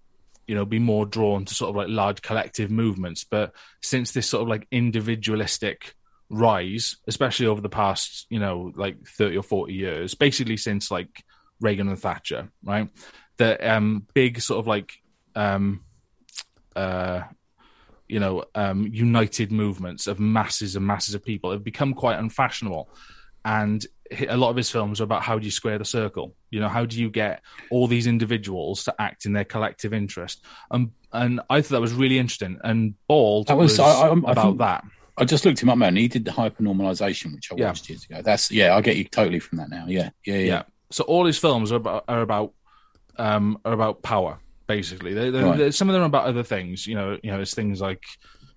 [0.46, 3.24] you know, be more drawn to sort of like large collective movements.
[3.24, 5.94] But since this sort of like individualistic
[6.28, 11.22] rise, especially over the past, you know, like 30 or 40 years, basically since like
[11.60, 12.88] Reagan and Thatcher, right?
[13.36, 14.92] The um, big sort of like,
[15.34, 15.82] um,
[16.74, 17.22] uh,
[18.08, 22.88] you know, um, united movements of masses and masses of people have become quite unfashionable.
[23.44, 23.84] And
[24.28, 26.34] a lot of his films are about how do you square the circle?
[26.50, 30.44] You know, how do you get all these individuals to act in their collective interest?
[30.70, 32.58] And and I thought that was really interesting.
[32.62, 34.84] And Bald That was- was, I- I- I about think- that.
[35.18, 35.96] I just looked him up, man.
[35.96, 37.66] He did the hypernormalization, which I Yeah.
[37.68, 38.20] watched years ago.
[38.22, 39.86] That's yeah, I get you totally from that now.
[39.88, 40.44] Yeah, yeah, yeah.
[40.44, 40.62] yeah.
[40.90, 42.52] So all his films are about are about
[43.16, 45.14] um are about power basically.
[45.14, 45.56] They, they, Right.
[45.58, 46.86] they- some of them are about other things.
[46.86, 48.02] You know, you know, it's things like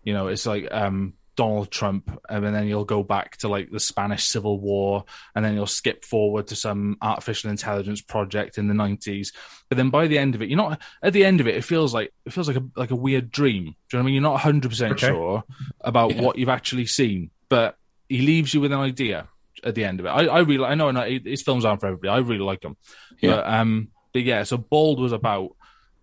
[0.04, 3.80] you know, it's like um Donald Trump, and then you'll go back to like the
[3.80, 8.73] Spanish Civil War, and then you'll skip forward to some artificial intelligence project in the
[8.73, 9.32] nineties.
[9.69, 11.56] But then by the end of it, you're not at the end of it.
[11.56, 13.63] It feels like it feels like a like a weird dream.
[13.63, 14.13] Do you know what I mean?
[14.15, 15.43] You're not 100 percent sure
[15.80, 16.21] about Yeah.
[16.23, 17.78] what you've actually seen, but
[18.10, 19.30] he leaves you with an idea
[19.63, 20.10] at the end of it.
[20.10, 22.10] I, I really, I know, no, his films aren't for everybody.
[22.10, 22.75] I really like them,
[23.21, 23.36] Yeah.
[23.38, 24.43] but um, but yeah.
[24.43, 25.52] So Bald was about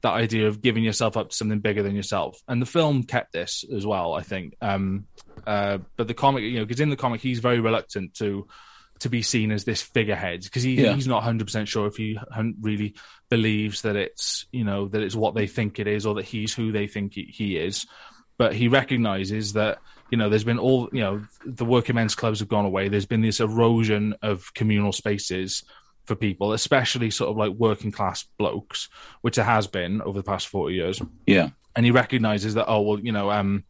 [0.03, 3.33] that idea of giving yourself up to something bigger than yourself, and the film kept
[3.33, 4.15] this as well.
[4.15, 4.55] I think.
[4.63, 5.07] Um,
[5.47, 8.47] uh, but the comic, you know, because in the comic he's very reluctant to
[8.99, 10.95] to be seen as this figurehead because he, Yeah.
[10.95, 12.19] he's not 100% sure if he
[12.61, 12.95] really
[13.29, 16.55] believes that it's you know that it's what they think it is or that he's
[16.55, 17.87] who they think he, he is
[18.39, 19.79] but he recognizes that
[20.11, 23.05] you know there's been all you know the working men's clubs have gone away there's
[23.05, 25.63] been this erosion of communal spaces
[26.07, 28.89] for people especially sort of like working class blokes
[29.21, 31.51] which there has been over the past 40 years yeah.
[31.75, 33.65] and he recognizes that oh well you know um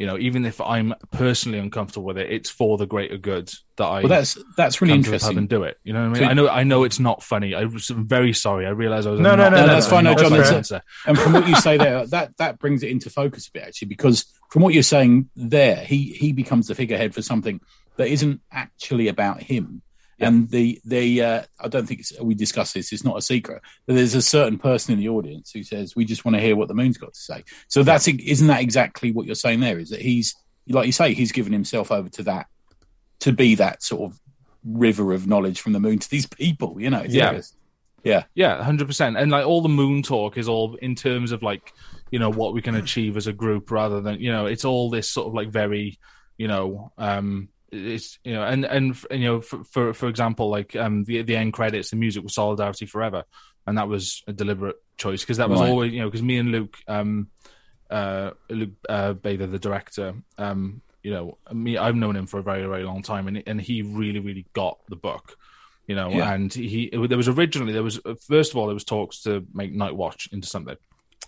[0.00, 3.84] you know even if i'm personally uncomfortable with it it's for the greater good that
[3.84, 5.38] i Well, that's that's really come to the interesting.
[5.38, 5.76] and do it.
[5.84, 6.22] You know what I mean?
[6.22, 7.54] So- I know, I know it's not funny.
[7.54, 8.66] I was, I'm very sorry.
[8.66, 10.72] I realize I was No, no, no, no, that's fine, no, John, that's-
[11.06, 13.88] and from what you say there, that that brings it into focus a bit actually,
[13.88, 17.60] because from what you're saying there, he he becomes the figurehead for something
[17.96, 19.82] that isn't actually about him.
[20.26, 22.92] And the the uh, I don't think it's, we discussed this.
[22.92, 23.62] It's not a secret.
[23.86, 26.56] But there's a certain person in the audience who says we just want to hear
[26.56, 27.44] what the moon's got to say.
[27.68, 29.78] So that's isn't that exactly what you're saying there?
[29.78, 30.34] Is that he's
[30.68, 32.46] like you say he's given himself over to that
[33.20, 34.20] to be that sort of
[34.64, 36.80] river of knowledge from the moon to these people.
[36.80, 37.02] You know?
[37.02, 37.24] Yeah.
[37.24, 37.56] hilarious.
[38.02, 39.16] yeah, Yeah, hundred percent.
[39.16, 41.72] And like all the moon talk is all in terms of like
[42.10, 44.90] you know what we can achieve as a group, rather than you know it's all
[44.90, 45.98] this sort of like very
[46.38, 50.74] you know um it's you know and and you know for for, for example like
[50.76, 53.24] um the the end credits the music was solidarity forever
[53.66, 55.70] and that was a deliberate choice because that was Right.
[55.70, 57.28] always you know because me and luke um
[57.90, 62.42] uh luke uh bather the director um you know me i've known him for a
[62.42, 65.36] very very long time and and he really really got the book
[65.86, 66.32] you know Yeah.
[66.32, 69.72] and he there was originally there was first of all there was talks to make
[69.72, 70.76] night watch into something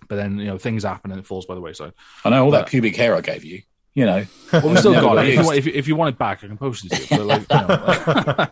[0.09, 1.93] but then you know things happen and it falls by the wayside
[2.25, 3.63] I know all that pubic hair I gave you.
[3.95, 5.29] You know, well, we still got got it.
[5.29, 7.27] If you, want, if, if you want it back, I can post it to you.
[7.27, 8.51] But like,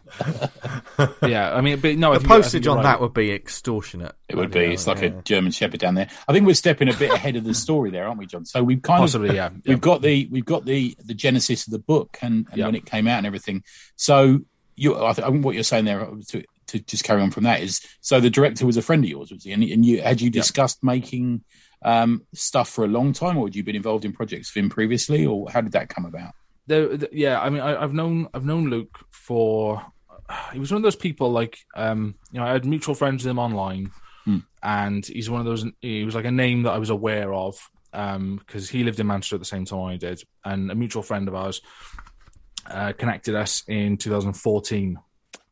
[0.98, 1.16] you know.
[1.28, 2.92] yeah, I mean, but no, I The I think postage you're on right.
[2.92, 4.12] that would be extortionate.
[4.28, 4.66] It would be.
[4.66, 5.06] know, It's like yeah.
[5.18, 6.08] a German Shepherd down there.
[6.28, 8.44] I think we're stepping a bit ahead of the story there, aren't we, John?
[8.44, 9.48] So we've kind of possibly, yeah.
[9.50, 9.60] yeah.
[9.66, 12.66] we've got the we've got the the genesis of the book and, and Yeah.
[12.66, 13.62] when it came out and everything.
[13.96, 14.40] So
[14.76, 17.44] you, I, th- I think what you're saying there to, to just carry on from
[17.44, 19.52] that is so the director was a friend of yours, was he?
[19.52, 21.44] And, and you had you discussed making
[21.82, 24.70] um, stuff for a long time, or had you been involved in projects with him
[24.70, 26.32] previously, or how did that come about?
[26.66, 29.84] there, th- yeah, I mean, I, I've known I've known Luke for.
[30.52, 33.30] He was one of those people like, um, you know, I had mutual friends with
[33.30, 33.90] him online,
[34.24, 34.38] Hmm.
[34.62, 35.64] and he's one of those.
[35.80, 37.58] He was like a name that I was aware of
[37.92, 41.26] because he lived in Manchester at the same time I did, and a mutual friend
[41.26, 41.60] of ours
[42.66, 44.98] uh, connected us in 2014.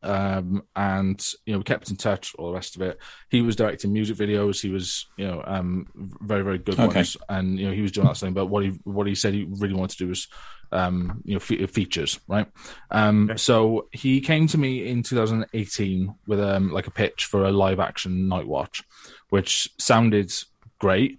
[0.01, 2.97] Um, and you know, we kept in touch, all the rest of it.
[3.29, 4.61] He was directing music videos.
[4.61, 6.95] He was, you know, um, very, very good Okay.
[6.99, 8.33] ones, and you know, he was doing that thing.
[8.33, 10.27] But what he, what he said he really wanted to do was,
[10.71, 12.47] um, you know, fe- features, right?
[12.91, 17.51] Um, so he came to me in 2018 with um, like a pitch for a
[17.51, 18.83] live action Night Watch,
[19.29, 20.31] which sounded
[20.79, 21.17] great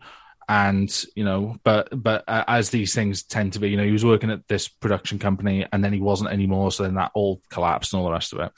[0.50, 3.92] and you know but but uh, as these things tend to be you know he
[3.92, 7.40] was working at this production company and then he wasn't anymore so then that all
[7.50, 8.52] collapsed and all the rest of it.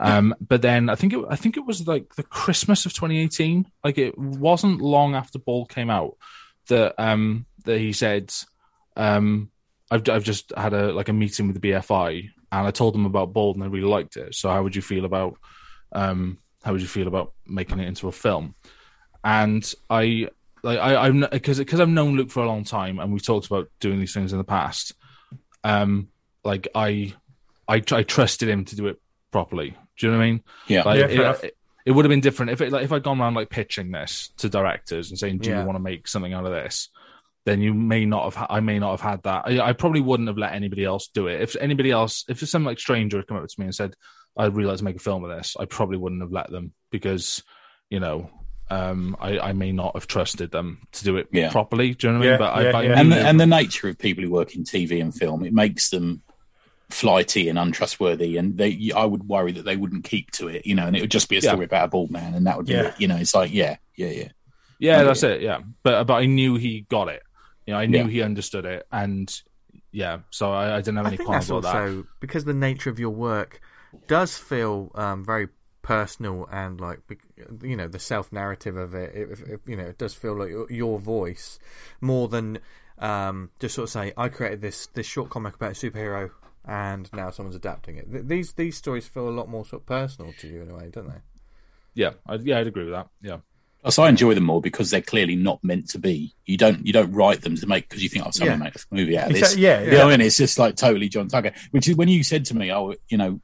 [0.00, 3.64] Um but then i think it i think it was like the christmas of 2018
[3.84, 6.16] like it wasn't long after bald came out
[6.68, 8.32] that um that he said
[8.96, 9.48] um
[9.92, 13.06] i've i've just had a like a meeting with the bfi and i told them
[13.06, 14.34] about bald and they really liked it.
[14.34, 15.36] So how would you feel about
[15.92, 18.56] um how would you feel about making it into a film?
[19.22, 20.30] And I
[20.66, 23.46] like I I'm because because I've known Luke for a long time, and we've talked
[23.46, 24.92] about doing these things in the past.
[25.64, 26.08] Um,
[26.44, 27.14] like I
[27.66, 29.00] I I trusted him to do it
[29.32, 29.70] properly.
[29.98, 30.42] Do you know what I mean?
[30.68, 30.82] Yeah.
[30.82, 33.20] Like, Yeah, fair it, it would have been different if it like if I'd gone
[33.20, 35.60] around like pitching this to directors and saying, "Do Yeah.
[35.60, 36.90] you want to make something out of this?"
[37.46, 38.34] Then you may not have.
[38.34, 39.44] ha- I may not have had that.
[39.46, 41.40] I, I probably wouldn't have let anybody else do it.
[41.40, 43.94] If anybody else, if some like stranger had come up to me and said,
[44.36, 46.72] "I'd really like to make a film of this," I probably wouldn't have let them
[46.90, 47.44] because,
[47.88, 48.30] you know,
[48.70, 51.50] um, I, I may not have trusted them to do it Yeah.
[51.50, 51.94] properly.
[51.94, 52.38] Do you know what I mean?
[52.38, 53.00] But I, yeah, but I yeah.
[53.00, 55.90] and the, and the nature of people who work in TV and film, it makes
[55.90, 56.22] them
[56.90, 60.74] flighty and untrustworthy, and they I would worry that they wouldn't keep to it, you
[60.74, 61.50] know, and it would just be a Yeah.
[61.52, 62.82] story about a bald man, and that would be Yeah.
[62.88, 63.16] it, you know.
[63.16, 64.28] It's like yeah, yeah, yeah.
[64.78, 65.40] Yeah, that's it.
[65.40, 67.22] Yeah, but but I knew he got it.
[67.66, 68.10] You know, I knew Yeah.
[68.10, 69.34] he understood it, and
[69.90, 71.74] yeah, so I, I didn't have I any think qualms that's about that.
[71.76, 73.60] also because the nature of your work
[74.06, 75.48] does feel um, very
[75.86, 76.98] personal and like
[77.62, 79.60] you know the self narrative of it, it, it.
[79.66, 81.60] You know, it does feel like your- your voice
[82.00, 82.58] more than
[82.98, 86.30] um, just sort of say, "I created this this short comic about a superhero."
[86.68, 88.10] And now someone's adapting it.
[88.10, 90.74] Th- These these stories feel a lot more sort of personal to you in a
[90.74, 91.20] way, don't they?
[91.94, 93.08] Yeah, I, yeah, I'd agree with that.
[93.22, 93.38] Yeah,
[93.88, 96.34] So I enjoy them more because they're clearly not meant to be.
[96.44, 98.64] You don't you don't write them to make because you think oh someone Yeah.
[98.64, 99.42] make a movie out of this.
[99.42, 100.26] Exactly, yeah, You know what I mean?
[100.26, 101.52] It's just like totally John Tucker.
[101.70, 103.40] Which is when you said to me, oh, you know,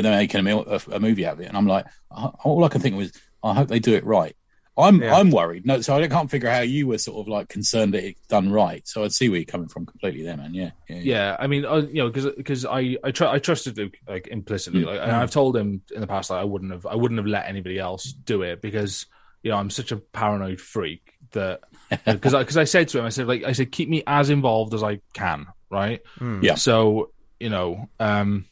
[0.00, 2.80] they're making a, a, a movie out of it, and I'm like, all I can
[2.80, 4.34] think was, I hope they do it right.
[4.76, 5.16] I'm Yeah.
[5.16, 5.66] I'm worried.
[5.66, 8.26] No, so I can't figure out how you were sort of like concerned that it's
[8.28, 8.86] done right.
[8.88, 10.54] So I'd see where you're coming from completely there, man.
[10.54, 11.02] Yeah, yeah, yeah.
[11.02, 11.36] yeah.
[11.38, 14.82] I mean, uh, you know, because because I I, tr- I trusted Luke like implicitly.
[14.82, 14.86] Mm.
[14.86, 17.26] Like, and I've told him in the past like I wouldn't have I wouldn't have
[17.26, 19.06] let anybody else do it because
[19.42, 21.60] you know I'm such a paranoid freak that
[22.06, 24.72] because because I, said to him I said like I said keep me as involved
[24.72, 26.00] as I can, right?
[26.40, 26.54] Yeah.
[26.54, 28.46] So you know, um,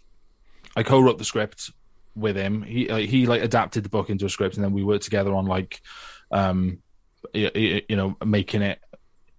[0.77, 1.71] I co-wrote the script
[2.15, 2.63] with him.
[2.63, 5.35] He like, he like adapted the book into a script, and then we worked together
[5.35, 5.81] on like,
[6.31, 6.79] um,
[7.35, 8.81] you, you know, making it.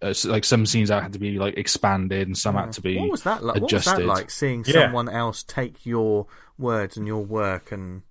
[0.03, 2.97] Uh, like some scenes had to be like expanded, and some had to be.
[2.97, 3.61] What was that like?
[3.61, 4.31] What was that like?
[4.31, 4.85] Seeing Yeah.
[4.85, 6.25] someone else take your
[6.57, 8.01] words and your work and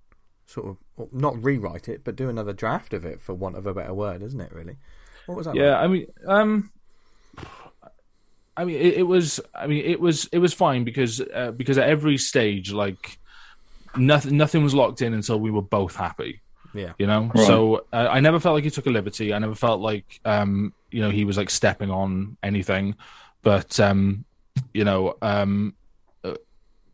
[0.45, 3.73] sort of not rewrite it, but do another draft of it, for want of a
[3.73, 4.53] better word, isn't it?
[4.53, 4.77] Really?
[5.25, 5.55] What was that?
[5.55, 5.83] Yeah, like?
[5.83, 6.71] I mean, um,
[8.57, 9.39] I mean, it, it was.
[9.55, 10.25] I mean, it was.
[10.31, 13.17] It was fine because uh, because at every stage, like
[13.95, 16.41] nothing, nothing was locked in until we were both happy.
[16.73, 16.93] yeah.
[16.99, 17.47] You know, Right.
[17.47, 19.33] so uh, I never felt like he took a liberty.
[19.33, 22.95] I never felt like, um, you know, he was like stepping on anything.
[23.41, 24.25] But um,
[24.73, 25.73] you know, um,
[26.23, 26.35] uh,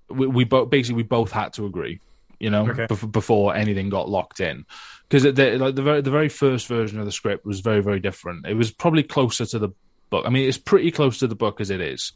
[0.10, 2.00] we, we both basically we both had to agree.
[2.40, 2.86] You know, Okay.
[2.86, 4.64] bef- before anything got locked in,
[5.10, 8.00] because the like the very the very first version of the script was very very
[8.00, 8.46] different.
[8.46, 9.70] It was probably closer to the
[10.10, 10.26] book.
[10.26, 12.14] I mean, it's pretty close to the book as it is.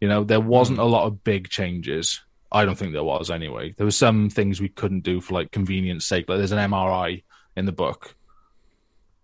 [0.00, 2.20] You know, there wasn't a lot of big changes.
[2.50, 3.74] I don't think there was anyway.
[3.76, 6.28] There were some things we couldn't do for like convenience sake.
[6.28, 7.22] Like there's an MRI
[7.56, 8.14] in the book,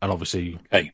[0.02, 0.92] and obviously hey,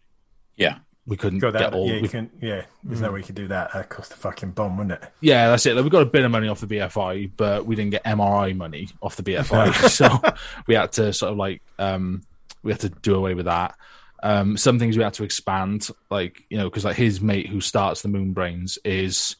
[0.56, 0.78] Yeah.
[1.06, 1.74] we couldn't Got get that?
[1.74, 1.88] all.
[1.88, 2.66] yeah, you we- can, yeah.
[2.84, 3.72] There's no way you could do that.
[3.72, 5.10] That cost a fucking bomb, wouldn't it?
[5.20, 5.74] yeah, that's it.
[5.74, 8.54] Like, we got a bit of money off the BFI, but we didn't get MRI
[8.56, 10.20] money off the BFI, so
[10.66, 12.22] we had to sort of like um,
[12.62, 13.74] we had to do away with that.
[14.22, 17.60] Um, some things we had to expand, like you know, because like his mate who
[17.60, 19.36] starts the Moon Brains is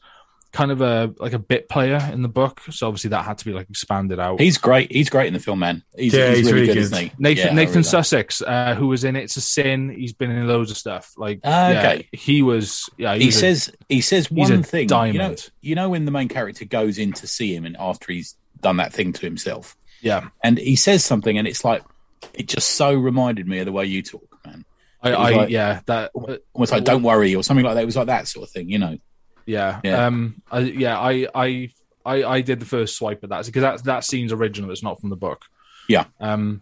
[0.51, 3.45] kind of a like a bit player in the book, so obviously that had to
[3.45, 4.39] be like expanded out.
[4.39, 4.91] He's great.
[4.91, 5.83] He's great in the film, man.
[5.95, 6.81] He's, Yeah, he's, he's really, really good, good.
[6.81, 7.11] isn't he?
[7.17, 9.89] Nathan Yeah, Nathan really Sussex, uh, who was in It's a Sin.
[9.89, 11.13] He's been in loads of stuff.
[11.17, 12.09] Like, yeah, okay.
[12.11, 12.89] he was.
[12.97, 14.81] Yeah, He was a- says he says he's one a thing.
[14.81, 15.49] You know, diamond.
[15.61, 18.77] you know when the main character goes in to see him and after he's done
[18.77, 20.29] that thing to himself, yeah.
[20.43, 21.83] and he says something, and it's like
[22.33, 24.30] it just so reminded me of the way you talk, man.
[25.03, 26.11] I, I like- yeah, that
[26.53, 27.83] Almost like "Don't worry" or something like that.
[27.83, 28.97] It was like that sort of thing, you know.
[29.45, 30.05] yeah, Yeah.
[30.05, 31.69] Um, I, yeah, I, I,
[32.05, 34.71] I, I did the first swipe at that because that that scene's original.
[34.71, 35.45] It's not from the book.
[35.87, 36.05] Yeah.
[36.19, 36.61] Um,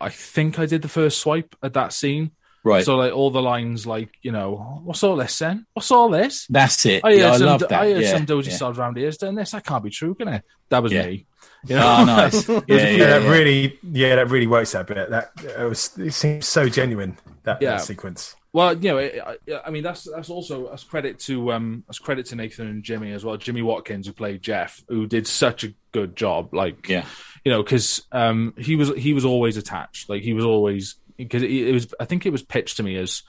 [0.00, 2.32] I think I did the first swipe at that scene.
[2.64, 2.84] Right.
[2.84, 5.66] So like all the lines, like you know, what's all this then?
[5.72, 6.46] What's all this?
[6.48, 7.02] That's it.
[7.04, 7.72] I heard yeah, I some, love that.
[7.72, 8.52] I heard yeah, some doji yeah.
[8.54, 9.50] stars around here doing this.
[9.50, 10.44] That can't be true, can it?
[10.68, 11.06] That was Yeah.
[11.06, 11.26] me.
[11.66, 11.96] You know?
[12.00, 12.48] Oh, nice.
[12.48, 15.10] Yeah, yeah, Yeah, that really, yeah, that really works that bit.
[15.10, 17.72] That it was, it seems so genuine that, Yeah.
[17.72, 18.36] that sequence.
[18.52, 19.36] Well, you know, it, I,
[19.66, 23.12] I mean, that's that's also as credit to um as credit to Nathan and Jimmy
[23.12, 23.36] as well.
[23.38, 26.52] Jimmy Watkins, who played Jeff, who did such a good job.
[26.52, 27.06] Like, Yeah.
[27.44, 30.08] you know, because um he was he was always attached.
[30.10, 31.94] Like he was always because it, it was.
[32.00, 33.22] I think it was pitched to me as,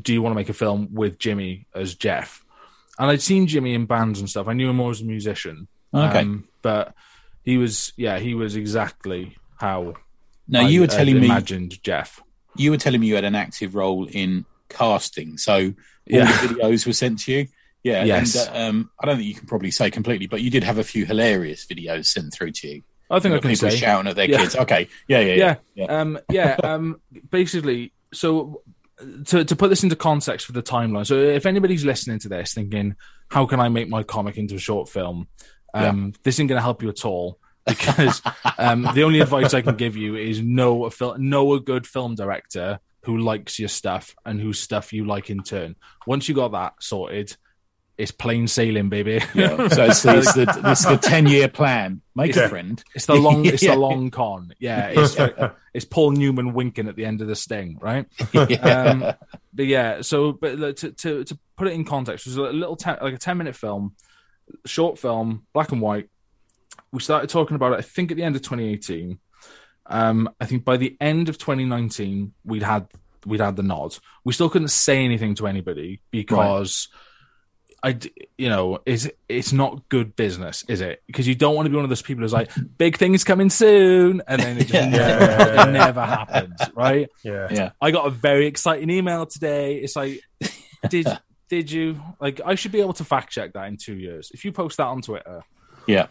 [0.00, 2.44] "Do you want to make a film with Jimmy as Jeff?"
[2.98, 4.48] And I'd seen Jimmy in bands and stuff.
[4.48, 5.68] I knew him more as a musician.
[5.94, 6.20] Okay.
[6.20, 6.94] Um, but
[7.44, 9.94] he was, yeah, he was exactly how.
[10.48, 12.20] Now I, you were telling me imagined Jeff.
[12.58, 15.38] You were telling me you had an active role in casting.
[15.38, 15.72] So all
[16.06, 16.24] Yeah.
[16.42, 17.46] the videos were sent to you.
[17.84, 18.04] Yeah.
[18.04, 18.46] Yes.
[18.46, 20.78] And, uh, um, I don't think you can probably say completely, but you did have
[20.78, 22.82] a few hilarious videos sent through to you.
[23.10, 24.38] I think I can people say shouting at their Yeah.
[24.38, 24.56] kids.
[24.56, 24.88] Okay.
[25.06, 25.20] Yeah.
[25.20, 25.34] Yeah.
[25.34, 25.84] yeah, Yeah.
[26.00, 26.56] um, yeah.
[26.64, 27.00] Um,
[27.30, 28.62] basically, so
[29.26, 31.06] to to put this into context for the timeline.
[31.06, 32.96] So if anybody's listening to this thinking,
[33.28, 35.28] how can I make my comic into a short film?
[35.72, 37.38] Um, This isn't going to help you at all
[37.68, 38.22] because
[38.58, 41.86] um, the only advice I can give you is know a film, know a good
[41.86, 45.76] film director who likes your stuff and whose stuff you like in turn.
[46.06, 47.36] Once you got that sorted,
[47.96, 49.20] it's plain sailing, baby.
[49.34, 49.68] Yeah.
[49.68, 52.00] So it's, it's the it's the ten year plan.
[52.14, 52.44] Make Yeah.
[52.44, 52.82] a friend.
[52.94, 53.74] It's the long, it's Yeah.
[53.74, 54.52] the long con.
[54.60, 55.16] Yeah, it's
[55.74, 58.06] it's Paul Newman winking at the end of the sting, right?
[58.32, 58.42] Yeah.
[58.84, 59.00] Um,
[59.52, 62.76] but yeah, so but to to to put it in context, it was a little
[62.76, 63.96] ten, like a ten minute film,
[64.64, 66.08] short film, black and white.
[66.92, 69.18] We started talking about it, I think, at the end of 2018.
[69.86, 72.88] Um, I think by the end of 2019, we'd had
[73.26, 73.96] we'd had the nod.
[74.24, 76.88] We still couldn't say anything to anybody because.
[77.80, 77.96] I,
[78.36, 81.00] you know, is it's not good business, is it?
[81.06, 83.50] Because you don't want to be one of those people who's like, big things coming
[83.50, 84.88] soon, and then it just Yeah.
[84.88, 87.08] never, it never happens, right?
[87.22, 87.46] Yeah.
[87.52, 87.70] yeah.
[87.80, 89.76] I got a very exciting email today.
[89.76, 90.20] It's like,
[90.88, 91.06] did
[91.48, 92.40] did you like?
[92.44, 94.32] I should be able to fact check that in two years.
[94.34, 95.44] If you post that on Twitter,
[95.88, 96.06] Yeah.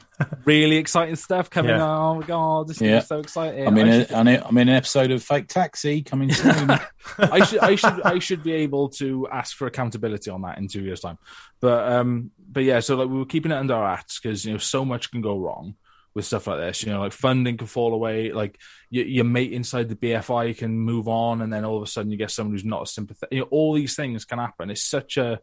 [0.45, 1.69] really exciting stuff coming.
[1.71, 1.87] Yeah.
[1.87, 2.97] Oh my god, this Yeah.
[2.97, 3.67] is so exciting!
[3.67, 6.01] I mean, in, I a, should, I'm in I'm in an episode of Fake Taxi
[6.01, 6.71] coming soon.
[7.19, 10.67] I should, I should, I should be able to ask for accountability on that in
[10.67, 11.19] two years' time.
[11.61, 14.53] But um, but yeah, so like we were keeping it under our hats because you
[14.53, 15.75] know so much can go wrong
[16.15, 16.81] with stuff like this.
[16.81, 18.31] You know, like funding can fall away.
[18.31, 18.59] Like
[18.89, 22.11] your, your mate inside the BFI can move on, and then all of a sudden
[22.11, 23.31] you get someone who's not as sympathetic.
[23.31, 24.71] You know, all these things can happen.
[24.71, 25.39] It's such a,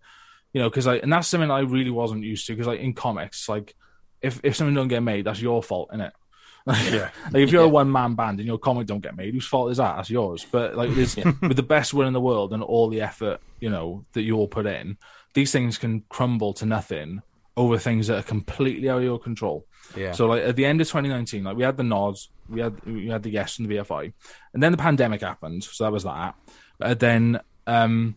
[0.53, 2.53] you know, because like, and that's something I really wasn't used to.
[2.55, 3.77] Because like in comics, like
[4.25, 6.13] if if something don't get made, that's your fault, isn't it?
[6.67, 7.11] Yeah.
[7.31, 9.71] Like if you're a one man band and your comic don't get made, whose fault
[9.71, 9.97] is that?
[9.97, 10.47] That's yours.
[10.51, 13.69] But like there's, with the best will in the world and all the effort, you
[13.69, 14.97] know, that you all put in,
[15.35, 17.21] these things can crumble to nothing
[17.57, 19.67] over things that are completely out of your control.
[19.95, 20.13] Yeah.
[20.13, 23.09] So like at the end of 2019, like we had the nods, we had we
[23.09, 24.13] had the yes from the BFI,
[24.55, 25.65] and then the pandemic happened.
[25.65, 26.35] So that was that.
[26.81, 28.17] And then um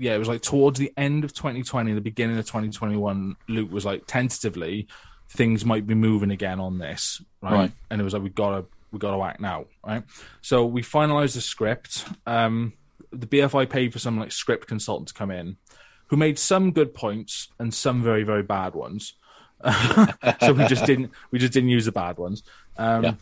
[0.00, 3.84] yeah, it was like towards the end of 2020, the beginning of 2021, Luke was
[3.84, 4.88] like tentatively
[5.28, 7.52] things might be moving again on this, right?
[7.52, 7.72] Right.
[7.90, 10.02] And it was like we gotta we gotta act now, right?
[10.40, 12.04] So we finalized the script.
[12.26, 12.72] Um
[13.12, 15.56] the BFI paid for some like script consultant to come in,
[16.08, 19.14] who made some good points and some very very bad ones.
[20.40, 22.42] so we just didn't we just didn't use the bad ones.
[22.78, 23.14] Um, Yeah.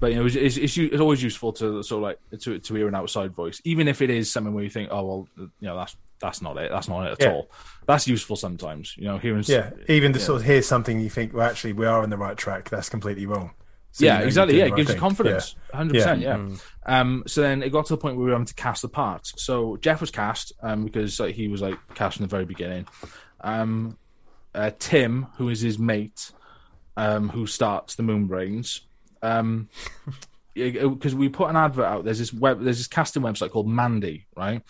[0.00, 2.74] But you know, it's, it's, it's, it's always useful to sort of like to to
[2.74, 5.50] hear an outside voice, even if it is something where you think, oh well, you
[5.60, 7.32] know, that's that's not it, that's not it at Yeah.
[7.32, 7.50] all.
[7.86, 9.44] That's useful sometimes, you know, hearing.
[9.46, 9.70] Yeah.
[9.88, 12.36] Even to sort of hear something you think, well, actually, we are on the right
[12.36, 12.68] track.
[12.70, 13.52] That's completely wrong.
[13.92, 14.58] So yeah, you're exactly.
[14.58, 15.56] Yeah, it gives you confidence.
[15.72, 16.02] Hundred Yeah.
[16.02, 16.22] percent.
[16.22, 17.00] Yeah.
[17.00, 17.22] Um.
[17.26, 19.32] So then it got to the point where we were having to cast the parts.
[19.42, 22.86] So Jeff was cast um because like, he was like cast from the very beginning.
[23.40, 23.96] Um,
[24.54, 26.32] uh, Tim, who is his mate,
[26.96, 28.80] um, who starts the Moonbrains,
[29.22, 29.68] um,
[30.54, 32.04] because we put an advert out.
[32.04, 32.62] There's this web.
[32.62, 34.62] There's this casting website called Mandy, right?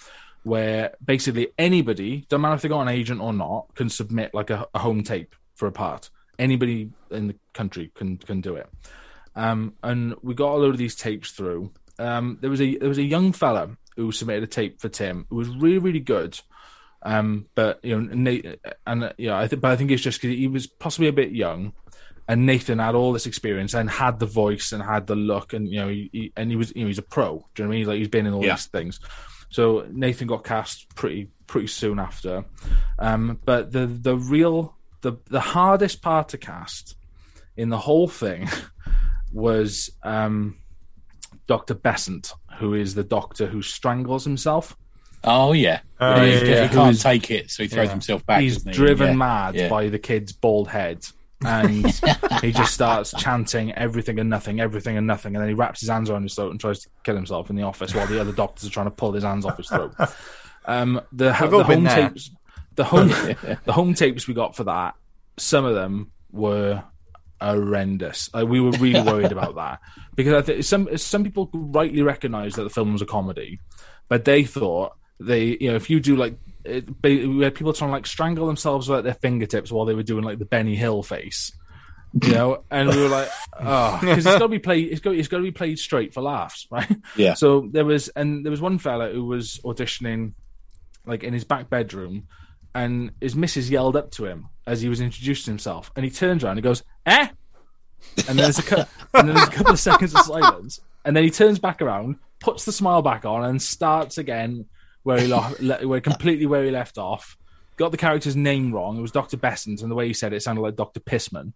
[0.42, 4.50] Where basically anybody, don't matter if they got an agent or not, can submit like
[4.50, 6.10] a, a home tape for a part.
[6.38, 8.68] Anybody in the country can can do it.
[9.34, 11.70] Um, and we got a load of these tapes through.
[11.98, 15.26] Um, there was a there was a young fella who submitted a tape for Tim
[15.30, 16.38] who was really really good.
[17.02, 20.36] Um, but you know, and uh, yeah, I think, but I think it's just because
[20.36, 21.72] he was possibly a bit young,
[22.28, 25.66] and Nathan had all this experience and had the voice and had the look, and
[25.68, 27.38] you know, he, he and he was you know he's a pro.
[27.54, 27.86] Do you know what I mean?
[27.88, 28.54] Like he's been in all Yeah.
[28.54, 29.00] these things.
[29.50, 32.44] So Nathan got cast pretty pretty soon after.
[32.98, 36.96] Um, but the the real the the hardest part to cast
[37.56, 38.46] in the whole thing
[39.32, 40.58] was um,
[41.46, 44.76] Doctor Besant, who is the doctor who strangles himself.
[45.24, 45.80] Oh yeah.
[46.00, 47.90] Oh, he, yeah, he can't take it, so he throws Yeah.
[47.92, 48.40] himself back.
[48.42, 48.76] He's doesn't he?
[48.76, 49.14] driven Yeah.
[49.14, 49.68] mad Yeah.
[49.68, 51.04] by the kid's bald head.
[51.44, 51.86] And
[52.42, 55.88] he just starts chanting everything and nothing, everything and nothing, and then he wraps his
[55.88, 58.32] hands around his throat and tries to kill himself in the office while the other
[58.32, 59.94] doctors are trying to pull his hands off his throat.
[60.64, 62.10] Um, the, We've the all home there.
[62.10, 62.30] tapes,
[62.74, 63.08] the home,
[63.64, 64.94] the home tapes we got for that,
[65.36, 66.82] some of them were
[67.40, 68.32] horrendous.
[68.34, 69.80] Like, we were really worried about that
[70.14, 73.60] because I think some some people rightly recognise that the film was a comedy,
[74.08, 76.38] but they thought they you know if you do like
[76.68, 80.02] it, we had people trying to like strangle themselves with their fingertips while they were
[80.02, 81.52] doing like the Benny Hill face.
[82.22, 83.28] You know, and we were like,
[83.60, 84.90] "Oh, because it's got to be played.
[84.90, 87.34] It's got it's got to be played straight for laughs, right?" Yeah.
[87.34, 90.32] So there was, and there was one fella who was auditioning,
[91.06, 92.28] like in his back bedroom,
[92.74, 96.44] and his missus yelled up to him as he was introducing himself, and he turns
[96.44, 97.28] around and he goes, "Eh,"
[98.16, 101.14] and then there's a cou- and then there's a couple of seconds of silence, and
[101.14, 104.64] then he turns back around, puts the smile back on, and starts again
[105.02, 107.36] where he lo- le- where completely where he left off.
[107.76, 108.98] Got the character's name wrong.
[108.98, 111.52] It was Doctor Bessant, and the way he said it sounded like Doctor Pissman.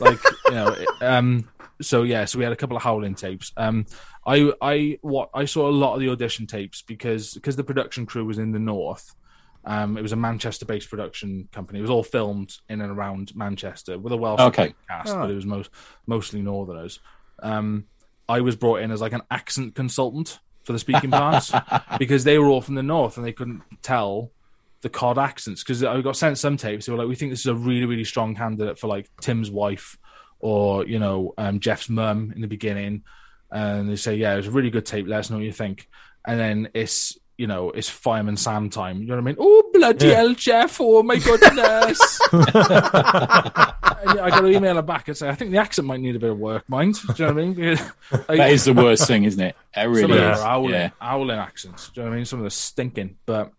[0.00, 1.48] Like you know, it- um.
[1.80, 3.52] so yeah, so we had a couple of howling tapes.
[3.56, 3.86] Um,
[4.26, 8.06] I I what I saw a lot of the audition tapes because because the production
[8.06, 9.14] crew was in the north.
[9.64, 11.78] Um, it was a Manchester-based production company.
[11.78, 14.74] It was all filmed in and around Manchester with a Welsh Okay.
[14.88, 15.20] cast, Oh.
[15.20, 15.70] but it was most
[16.06, 16.98] mostly Northerners.
[17.40, 17.84] Um,
[18.28, 21.52] I was brought in as like an accent consultant for the speaking parts
[21.98, 24.30] because they were all from the north and they couldn't tell
[24.82, 26.86] the cod accents because I got sent some tapes.
[26.86, 29.50] They were like, "We think this is a really, really strong candidate for like Tim's
[29.50, 29.96] wife
[30.40, 33.04] or you know um, Jeff's mum in the beginning,"
[33.50, 35.06] and they say, "Yeah, it was a really good tape.
[35.06, 35.88] Let us know what you think."
[36.26, 39.00] And then it's you know it's Fireman Sam time.
[39.00, 39.36] You know what I mean?
[39.38, 40.78] Oh bloody hell, Jeff!
[40.80, 41.98] Oh my goodness!
[44.04, 46.16] And I got to email her back and say, "I think the accent might need
[46.16, 47.78] a bit of work, mind." Do you know what I mean?
[48.28, 49.54] Like, That is the worst thing, isn't it?
[49.76, 50.38] It some really of them is.
[50.40, 50.90] are howling, Yeah.
[51.00, 51.88] howling accents.
[51.90, 52.24] Do you know what I mean?
[52.24, 53.52] Some of them are stinking, but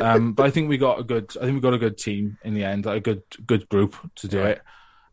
[0.00, 1.32] um, but I think we got a good.
[1.40, 3.96] I think we got a good team in the end, like a good good group
[4.16, 4.62] to do it.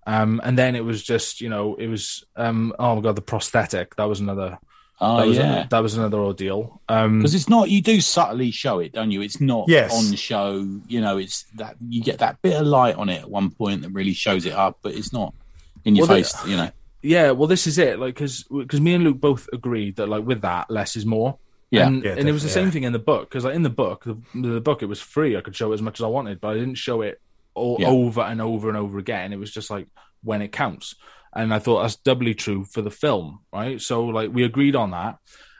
[0.05, 3.23] Um, and then it was just you know it was um, oh my god the
[3.23, 4.59] prosthetic that was another
[5.01, 5.67] Oh that was yeah.
[5.69, 6.81] that was another ordeal.
[6.87, 9.21] Um, Because it's not you do subtly show it, don't you?
[9.21, 9.93] It's not Yes.
[9.93, 10.65] on show.
[10.87, 13.81] You know, it's that you get that bit of light on it at one point
[13.81, 15.33] that really shows it up, but it's not
[15.83, 16.47] in your Well, the- face.
[16.47, 16.71] you know.
[17.01, 17.99] yeah, well this is it.
[17.99, 21.37] Like because because me and Luke both agreed that like with that less is more.
[21.71, 21.87] Yeah.
[21.87, 22.71] and, Yeah, and it was the same yeah.
[22.71, 25.35] thing in the book because like in the book, the, the book it was free.
[25.35, 27.19] I could show it as much as I wanted, but I didn't show it
[27.53, 27.89] all Yeah.
[27.89, 29.33] over and over and over again.
[29.33, 29.87] It was just like
[30.23, 30.95] when it counts,
[31.35, 33.81] and I thought that's doubly true for the film, right?
[33.81, 35.17] So like we agreed on that,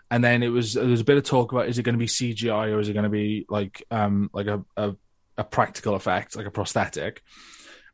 [0.09, 1.99] and then it was there was a bit of talk about is it going to
[1.99, 4.95] be CGI or is it going to be like um like a, a
[5.38, 7.21] a practical effect like a prosthetic,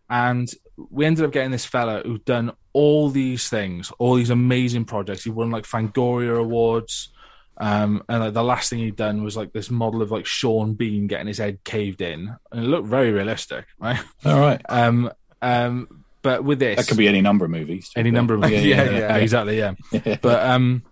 [0.09, 0.49] and
[0.89, 5.23] we ended up getting this fella who'd done all these things, all these amazing projects.
[5.23, 7.11] He won like Fangoria awards.
[7.57, 10.73] Um, and like the last thing he'd done was like this model of like Sean
[10.73, 13.99] Bean getting his head caved in, and it looked very realistic, right?
[14.25, 14.61] All right.
[14.69, 15.11] Um,
[15.43, 17.91] um, but with this, That could be any number of movies.
[17.95, 19.15] any number of Yeah, yeah, yeah, yeah.
[19.17, 19.73] exactly, yeah.
[20.21, 20.83] but um,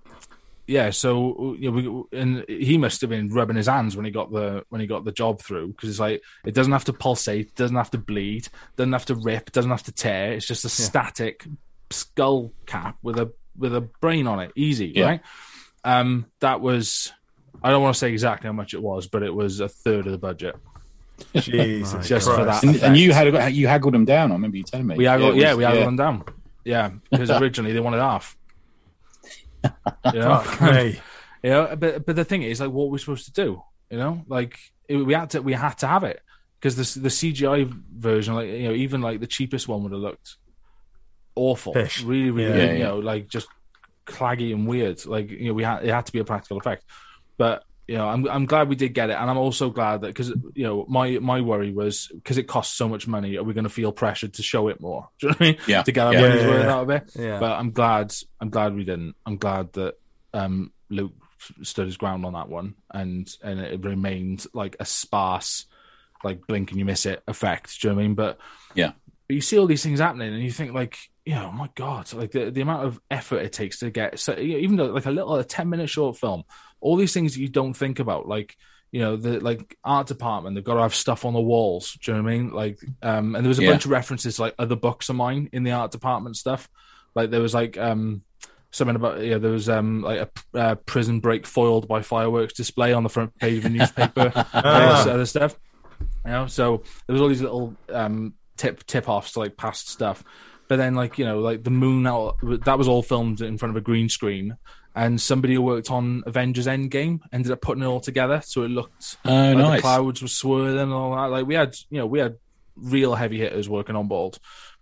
[0.68, 0.90] yeah.
[0.92, 4.32] So you know, we, and he must have been rubbing his hands when he got
[4.32, 7.56] the when he got the job through because it's like it doesn't have to pulsate,
[7.56, 10.34] doesn't have to bleed, doesn't have to rip, doesn't have to tear.
[10.34, 11.46] It's just a static
[11.92, 15.06] skull cap with a with a brain on it, easy, Yeah.
[15.06, 15.22] right?
[15.84, 17.12] Um, that was.
[17.62, 20.06] I don't want to say exactly how much it was, but it was a third
[20.06, 20.56] of the budget.
[21.36, 22.62] Jesus Just for Christ.
[22.62, 22.68] that.
[22.76, 24.32] And, and you had you haggled them down.
[24.32, 24.96] I remember you telling me.
[24.96, 26.24] We haggled, it yeah, was- we haggled them down.
[26.66, 28.38] Yeah, because originally they wanted half.
[30.14, 30.40] You know?
[30.40, 30.96] Fuck.
[31.44, 33.62] You know, but but the thing is, like, what were we supposed to do?
[33.90, 34.58] You know, like
[34.88, 36.22] it, we had to we had to have it
[36.60, 40.02] because the the CGI version, like you know, even like the cheapest one would have
[40.02, 40.36] looked
[41.36, 42.04] awful, Pish.
[42.04, 42.66] really, really, Yeah.
[42.66, 42.84] Yeah, you yeah.
[42.88, 43.48] know, like just
[44.06, 45.06] claggy and weird.
[45.06, 46.84] Like you know, we had it had to be a practical effect,
[47.38, 47.64] but.
[47.90, 50.30] You know, I'm I'm glad we did get it, and I'm also glad that because
[50.54, 53.64] you know my my worry was because it costs so much money, are we going
[53.64, 55.10] to feel pressured to show it more?
[55.20, 55.58] Do you know what I mean?
[55.68, 55.82] Yeah.
[55.84, 56.22] to get our Yeah.
[56.22, 56.74] money's Yeah, worth yeah.
[56.76, 57.12] out of it.
[57.16, 57.40] Yeah.
[57.40, 59.16] But I'm glad I'm glad we didn't.
[59.26, 59.96] I'm glad that
[60.36, 61.14] um, Luke
[61.64, 65.66] stood his ground on that one, and and it remained like a sparse,
[66.24, 67.82] like blink and you miss it effect.
[67.82, 68.14] Do you know what I mean?
[68.16, 68.38] But
[68.76, 68.92] Yeah.
[69.28, 72.14] but you see all these things happening, and you think like, yeah, oh my god,
[72.14, 75.12] like the, the amount of effort it takes to get so even though like a
[75.12, 76.44] little a ten minute short film,
[76.82, 78.56] all these things that you don't think about, like
[78.92, 81.98] you know the like art department, they've got to have stuff on the walls.
[82.04, 82.52] Do you know what I mean?
[82.52, 83.72] Like, um, and there was a Yeah.
[83.72, 86.68] bunch of references like other books of mine in the art department stuff.
[87.16, 88.24] Like there was like um
[88.72, 92.94] something about yeah there was um like a uh, prison break foiled by fireworks display
[92.94, 95.56] on the front page of a newspaper and all this other stuff
[96.00, 99.90] you know so there was all these little um tip tip offs to like past
[99.90, 100.24] stuff
[100.68, 103.72] but then like you know like the moon out that was all filmed in front
[103.72, 104.56] of a green screen
[105.02, 108.68] and somebody who worked on avengers endgame ended up putting it all together so it
[108.80, 111.30] looked Oh, like the clouds were swirling and all that.
[111.36, 112.36] Like we had, you know, we had
[112.76, 114.38] real heavy hitters working on board.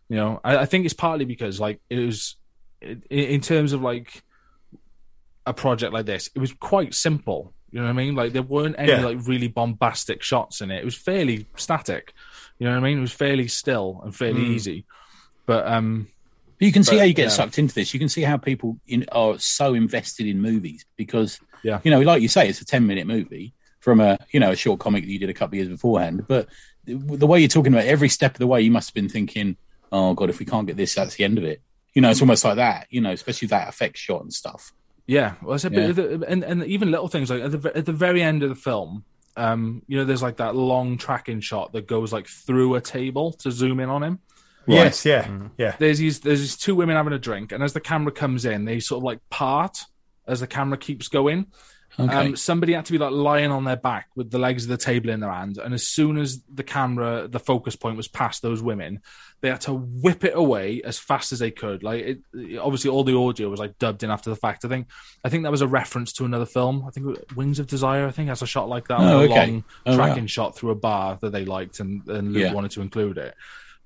[0.09, 2.36] You know, I, I think it's partly because like it was
[2.82, 4.24] in, in terms of like
[5.45, 7.53] a project like this, it was quite simple.
[7.72, 8.15] You know what I mean?
[8.15, 9.05] Like there weren't any Yeah.
[9.05, 10.80] like really bombastic shots in it.
[10.82, 12.13] It was fairly static.
[12.59, 12.97] You know what I mean?
[12.97, 14.49] It was fairly still and fairly Mm.
[14.55, 14.86] easy.
[15.45, 16.07] But um,
[16.60, 17.30] But you can see how you get yeah.
[17.30, 17.93] sucked into this.
[17.93, 21.80] You can see how people in, are so invested in movies because, Yeah.
[21.84, 24.80] you know, like you say, it's a ten-minute movie from a you know a short
[24.80, 26.26] comic that you did a couple of years beforehand.
[26.28, 26.47] But
[26.86, 29.10] the, the way you're talking about every step of the way, you must have been
[29.10, 29.55] thinking,
[29.91, 31.62] "Oh God, if we can't get this, that's the end of it."
[31.93, 32.88] You know, it's almost like that.
[32.89, 34.74] You know, especially that effect shot and stuff.
[35.05, 35.91] Yeah, well, it's a Yeah.
[35.91, 38.55] bit, and and even little things like at the at the very end of the
[38.55, 39.05] film,
[39.38, 43.32] um, you know, there's like that long tracking shot that goes like through a table
[43.34, 44.20] to zoom in on him.
[44.68, 45.76] Yes, yeah, yeah.
[45.80, 48.65] There's these there's these two women having a drink, and as the camera comes in,
[48.65, 49.80] they sort of like part
[50.28, 51.47] as the camera keeps going,
[51.99, 52.13] Okay.
[52.13, 54.78] Um, somebody had to be like lying on their back with the legs of the
[54.78, 58.41] table in their hand, and as soon as the camera, the focus point was past
[58.43, 58.99] those women,
[59.41, 61.82] they had to whip it away as fast as they could.
[61.82, 64.63] Like, it, it- obviously, all the audio was like dubbed in after the fact.
[64.63, 64.89] I think,
[65.24, 66.84] I think that was a reference to another film.
[66.86, 68.05] I think Wings of Desire.
[68.05, 69.51] I think has a shot like that, Oh, like a okay.
[69.51, 70.28] long Oh, tracking wow.
[70.28, 72.53] shot through a bar that they liked, and and Luke Yeah.
[72.53, 73.34] wanted to include it.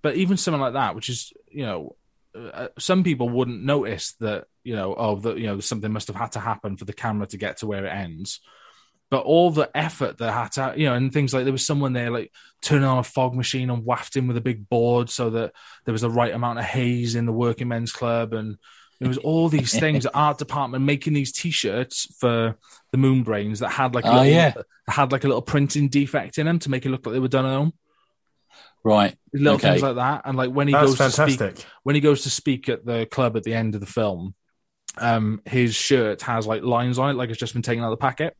[0.01, 1.95] But even something like that, which is you know
[2.35, 6.15] uh, some people wouldn't notice that you know oh that you know something must have
[6.15, 8.39] had to happen for the camera to get to where it ends.
[9.09, 11.93] But all the effort that had to you know and things like there was someone
[11.93, 12.31] there like
[12.61, 15.53] turning on a fog machine and wafting with a big board so that
[15.85, 18.33] there was the right amount of haze in the working men's club.
[18.33, 18.57] And
[18.99, 22.55] there was all these things the art department making these t-shirts for
[22.91, 24.53] the moon brains that had like a Oh, little, yeah.
[24.87, 27.27] had like a little printing defect in them to make it look like they were
[27.27, 27.73] done at home
[28.83, 29.15] right.
[29.33, 29.69] little Okay.
[29.69, 32.29] things like that and like when he That's goes to speak when he goes to
[32.29, 34.35] speak at the club at the end of the film,
[34.97, 37.97] um, his shirt has like lines on it, like it's just been taken out of
[37.99, 38.35] the packet.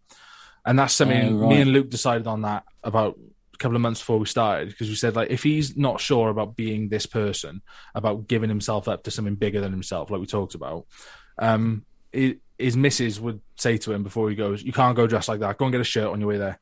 [0.66, 1.50] And that's something Oh, right.
[1.50, 3.18] me and Luke decided on that about
[3.54, 6.30] a couple of months before we started because we said like if he's not sure
[6.30, 7.62] about being this person,
[7.96, 10.86] about giving himself up to something bigger than himself, like we talked about,
[11.39, 15.30] um, i his missus would say to him before he goes, "You can't go dressed
[15.30, 15.58] like that.
[15.58, 16.60] Go and get a shirt on your way there."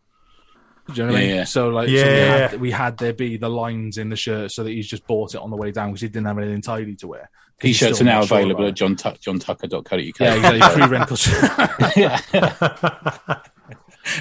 [0.93, 1.35] Do you know what I Yeah, mean?
[1.37, 1.43] yeah.
[1.45, 2.47] So like, so we, Yeah.
[2.49, 5.33] had, we had there be the lines in the shirt so that he's just bought
[5.35, 7.29] it on the way down because he didn't have anything tidy to wear.
[7.61, 9.91] T-shirts are now not sure available about at John Tuck, johntucker.co.uk.
[10.19, 10.61] Yeah, exactly.
[10.61, 11.27] Free wrinkles.
[11.97, 13.39] yeah,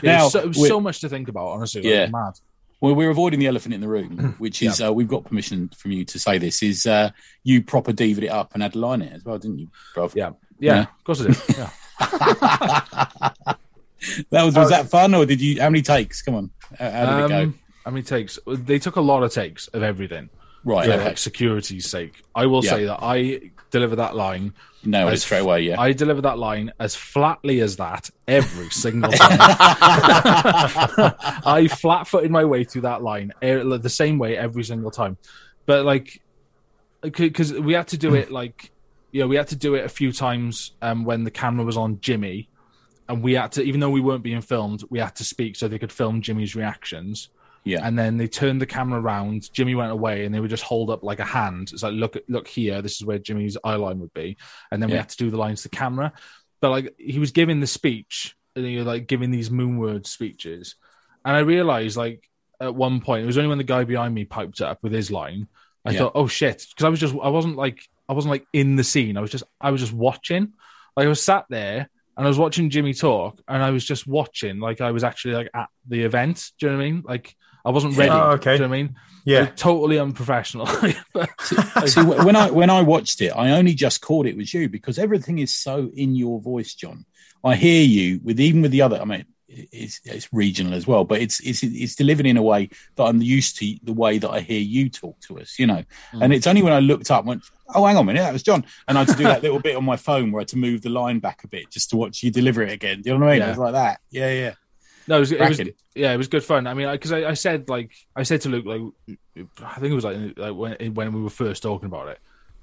[0.03, 1.83] Now, so, we're- so much to think about, honestly.
[1.83, 2.03] Like, Yeah.
[2.05, 2.33] it's mad.
[2.81, 5.91] Well, we're avoiding the elephant in the room, which is uh, we've got permission from
[5.93, 6.63] you to say this.
[6.63, 7.11] Is uh,
[7.43, 9.69] you proper divvied it up and had a line in it as well, didn't you,
[9.95, 10.09] bro?
[10.15, 10.31] Yeah.
[10.61, 10.81] yeah, Yeah.
[10.83, 11.43] of course it is.
[11.59, 11.71] Yeah.
[14.31, 15.61] That was was that fun or did you?
[15.61, 16.23] How many takes?
[16.23, 17.43] Come on, how, how did it go?
[17.43, 18.39] Um, How many takes?
[18.47, 20.29] They took a lot of takes of everything
[20.65, 21.05] Right, for okay.
[21.05, 22.23] like security's sake.
[22.35, 22.71] I will Yeah.
[22.71, 24.53] say that I deliver that line.
[24.85, 25.63] no, I- straight away.
[25.63, 29.39] Yeah, I deliver that line as flatly as that every single time.
[30.41, 35.17] I flat footed my way through that line the same way every single time.
[35.67, 36.21] But like,
[37.01, 38.71] because we had to do it like,
[39.13, 41.77] you know, we had to do it a few times um, when the camera was
[41.77, 42.49] on Jimmy,
[43.09, 45.67] and we had to, even though we weren't being filmed, we had to speak so
[45.69, 47.29] they could film Jimmy's reactions.
[47.65, 49.53] yeah, And then they turned the camera around.
[49.53, 51.71] Jimmy went away, and they would just hold up like a hand.
[51.73, 52.83] It's like, look, look here.
[52.83, 54.37] This is where Jimmy's eye line would be.
[54.71, 56.13] And then we had to do the lines to camera.
[56.61, 60.77] But like, he was giving the speech, and he was like giving these moonward speeches.
[61.25, 62.29] And I realized, like,
[62.61, 65.11] at one point, it was only when the guy behind me piped up with his
[65.11, 65.47] line.
[65.85, 65.99] I Yeah.
[66.01, 68.85] thought, oh shit, because I was just, I wasn't like, I wasn't like in the
[68.85, 69.17] scene.
[69.17, 70.53] I was just, I was just watching.
[70.97, 71.89] Like, I was sat there.
[72.19, 75.35] And I was watching Jimmy talk, and I was just watching, like I was actually
[75.35, 76.51] like at the event.
[76.59, 77.03] Do you know what I mean?
[77.07, 78.11] Like I wasn't ready.
[78.11, 78.57] Oh, okay.
[78.57, 78.97] Do you know what I mean?
[79.25, 79.41] Yeah.
[79.41, 80.67] Like, totally unprofessional.
[81.87, 84.69] See, wh- when I when I watched it, I only just caught it was you
[84.69, 87.05] because everything is so in your voice, John.
[87.45, 89.01] I hear you with even with the other.
[89.01, 92.69] I mean, it's it's regional as well, but it's it's it's delivered in a way
[92.97, 95.59] that I'm used to the way that I hear you talk to us.
[95.59, 96.23] You know, mm.
[96.23, 97.43] and it's only when I looked up and went,
[97.75, 99.59] "Oh, hang on a minute, that was John," and I had to do that little
[99.59, 101.91] bit on my phone where I had to move the line back a bit just
[101.91, 103.01] to watch you deliver it again.
[103.01, 103.41] Do you know what I mean?
[103.41, 103.47] Yeah.
[103.47, 104.01] It was like that.
[104.11, 104.55] Yeah, yeah.
[105.07, 105.61] no, it was, it was
[105.95, 106.67] yeah, it was good fun.
[106.67, 108.83] I mean, because I, I said like I said to Luke like
[109.65, 112.19] I think it was like, like when when we were first talking about it.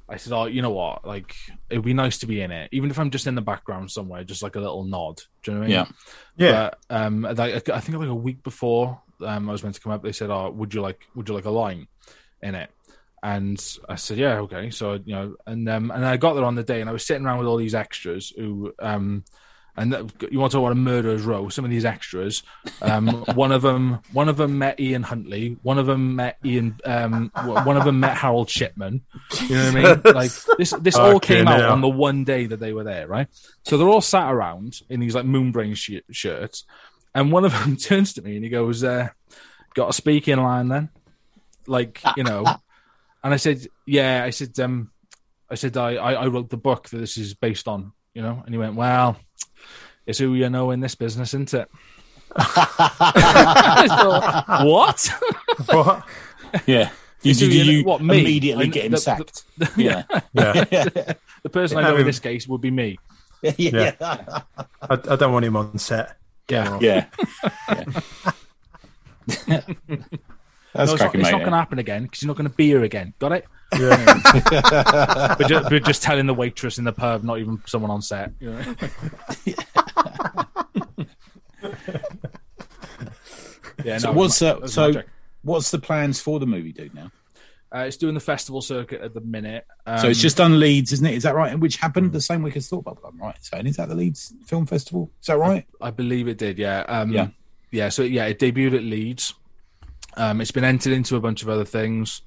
[0.07, 1.05] I said, "Oh, you know what?
[1.05, 1.35] Like,
[1.69, 4.23] it'd be nice to be in it, even if I'm just in the background somewhere,
[4.23, 5.87] just like a little nod." Do you know what I mean?
[6.37, 6.47] Yeah.
[6.47, 6.69] Yeah.
[6.89, 9.91] But um, like, I think like a week before um, I was meant to come
[9.91, 11.87] up, they said, "Oh, would you like would you like a line
[12.41, 12.69] in it?"
[13.23, 16.55] And I said, "Yeah, okay." So you know, and um, and I got there on
[16.55, 19.23] the day, and I was sitting around with all these extras who um,
[19.77, 21.49] and that, you want to talk about a murderer's row?
[21.49, 22.43] Some of these extras,
[22.81, 26.79] um, one of them, one of them met Ian Huntley, one of them met Ian,
[26.85, 29.01] um, one of them met Harold Shipman.
[29.49, 30.01] You know what I mean?
[30.15, 31.73] Like this, this all Fucking came out hell.
[31.73, 33.27] on the one day that they were there, right?
[33.63, 36.63] So they're all sat around in these like Moonbrain sh- shirts,
[37.13, 39.09] and one of them turns to me and he goes, uh,
[39.73, 40.89] "Got a speaking line then?"
[41.67, 42.45] Like you know,
[43.23, 44.91] and I said, "Yeah." I said, um,
[45.49, 48.41] "I said I, I, I wrote the book that this is based on." You know,
[48.45, 49.17] and he went, "Well."
[50.05, 51.69] It's who you know in this business, isn't it?
[52.35, 55.09] I thought, what?
[55.67, 56.03] What?
[56.67, 56.89] Yeah.
[57.21, 58.19] Did you, you you what, me?
[58.21, 59.43] immediately I- get him the- sacked?
[59.75, 60.03] yeah.
[60.33, 60.63] Yeah.
[61.43, 62.97] The person I I know in mean- this case would be me.
[63.41, 63.51] yeah.
[63.99, 64.41] Yeah.
[64.81, 66.17] I, I don't want him on set.
[66.49, 66.77] Yeah.
[66.81, 67.05] Yeah.
[69.47, 69.61] Yeah.
[70.75, 71.31] That's No, it's not, cracking, it's mate.
[71.31, 73.13] not going to happen again because you're not going to be here again.
[73.19, 73.45] Got it?
[73.79, 75.35] Yeah.
[75.37, 78.31] But just, but just telling the waitress in the pub, not even someone on set.
[78.39, 78.51] You
[83.83, 85.03] yeah, So no, it what's ma- uh, so?
[85.43, 86.93] What's the plans for the movie, dude?
[86.95, 87.11] Now,
[87.73, 89.65] Uh, it's doing the festival circuit at the minute.
[89.85, 91.13] Um, so it's just done Leeds, isn't it?
[91.15, 91.51] Is that right?
[91.51, 93.67] And Which happened the same week as Thought Bubble, I'm right saying.
[93.67, 95.11] Is that the Leeds Film Festival?
[95.21, 95.65] Is that right?
[95.81, 96.57] I believe it did.
[96.57, 96.79] Yeah.
[96.87, 97.27] Um, Yeah.
[97.71, 97.89] Yeah.
[97.89, 99.33] So yeah, it debuted at Leeds.
[100.17, 102.21] Um, it's been entered into a bunch of other things.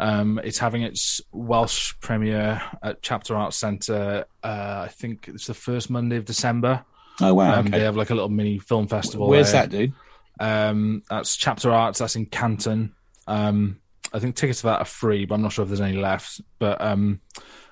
[0.00, 4.26] Um, it's having its Welsh premiere at Chapter Arts Centre.
[4.42, 6.84] Uh, I think it's the first Monday of December.
[7.20, 7.54] Oh, wow.
[7.54, 7.78] Um, okay.
[7.78, 9.28] They have like a little mini film festival.
[9.28, 9.62] Where's there.
[9.62, 9.92] that, dude?
[10.40, 11.98] Um, that's Chapter Arts.
[11.98, 12.94] That's in Canton.
[13.26, 13.80] Um,
[14.12, 16.40] I think tickets for that are free, but I'm not sure if there's any left.
[16.58, 17.20] But um,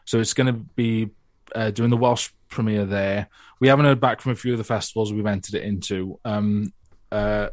[0.04, 1.10] so it's going to be
[1.54, 3.28] uh, doing the Welsh premiere there.
[3.60, 6.18] We haven't heard back from a few of the festivals we've entered it into.
[6.24, 6.72] Um,
[7.10, 7.48] uh,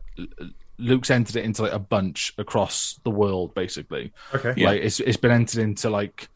[0.78, 4.11] Luke's entered it into like a bunch across the world, basically.
[4.34, 4.53] Okay.
[4.57, 4.69] Yeah.
[4.69, 6.30] Like it's it's been entered into like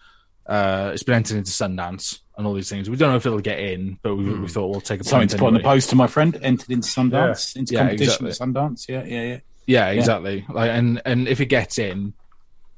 [0.46, 2.90] uh, it's been entered into Sundance and all these things.
[2.90, 5.28] We don't know if it'll get in, but we, we thought we'll take a Something
[5.28, 5.74] punt to put on the anyway.
[5.74, 6.38] poster, my friend.
[6.42, 8.30] Entered into Sundance, into Yeah, competition exactly.
[8.30, 8.88] at Sundance.
[8.88, 9.40] Yeah, yeah, yeah.
[9.66, 10.46] Yeah, exactly.
[10.48, 12.14] Like, and and if it gets in,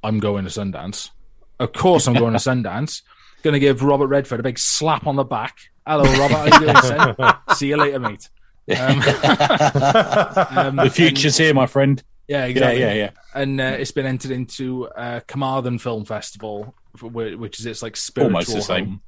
[0.03, 1.11] I'm going to Sundance.
[1.59, 3.03] Of course, I'm going to Sundance.
[3.43, 5.57] Going to give Robert Redford a big slap on the back.
[5.85, 6.51] Hello, Robert.
[6.51, 7.33] How you doing.
[7.55, 8.29] See you later, mate.
[8.69, 8.99] Um,
[10.57, 12.01] um, The future's here, my friend.
[12.27, 12.81] yeah, Yeah, exactly.
[12.81, 13.09] yeah, yeah.
[13.33, 18.35] And uh, it's been entered into uh, Carmarthen Film Festival, which is its like spiritual
[18.35, 18.85] Almost the same.
[18.85, 19.01] home.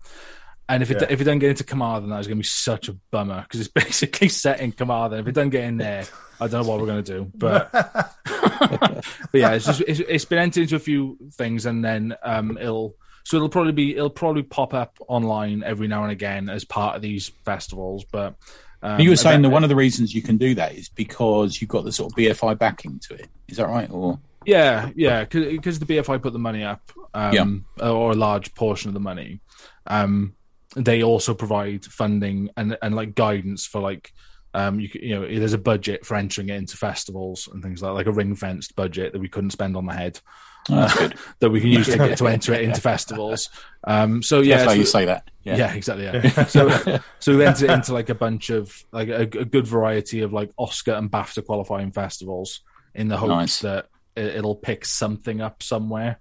[0.69, 1.07] And if it Yeah.
[1.09, 3.59] if it doesn't get into Carmarthen, that is going to be such a bummer because
[3.59, 5.19] it's basically set in Carmarthen.
[5.19, 6.05] If it doesn't get in there,
[6.39, 7.31] I don't know what we're going to do.
[7.35, 9.03] But but
[9.33, 12.95] yeah, it's just it's, it's been entered into a few things, and then um, it'll
[13.25, 16.95] so it'll probably be it'll probably pop up online every now and again as part
[16.95, 18.05] of these festivals.
[18.09, 18.35] But
[18.83, 21.61] um, you were saying that one of the reasons you can do that is because
[21.61, 23.27] you've got the sort of BFI backing to it.
[23.47, 23.89] Is that right?
[23.91, 26.81] Or Yeah, yeah, because the BFI put the money up,
[27.13, 29.39] um, or a large portion of the money.
[29.85, 30.35] Um,
[30.75, 34.11] they also provide funding and and like guidance for like,
[34.53, 37.93] um, you you know, there's a budget for entering it into festivals and things like
[37.93, 40.19] like a ring fenced budget that we couldn't spend on the head
[40.67, 43.49] that's that we can use to get to enter it into festivals.
[43.85, 45.29] Um, so yeah, That's how so- you say that.
[45.43, 45.55] yeah.
[45.57, 45.73] Yeah.
[45.73, 46.05] exactly.
[46.05, 46.43] Yeah.
[46.45, 50.33] so, so we entered into like a bunch of like a, a good variety of
[50.33, 52.61] like Oscar and BAFTA qualifying festivals
[52.93, 53.59] in the hopes Nice.
[53.61, 56.19] that it, it'll pick something up somewhere.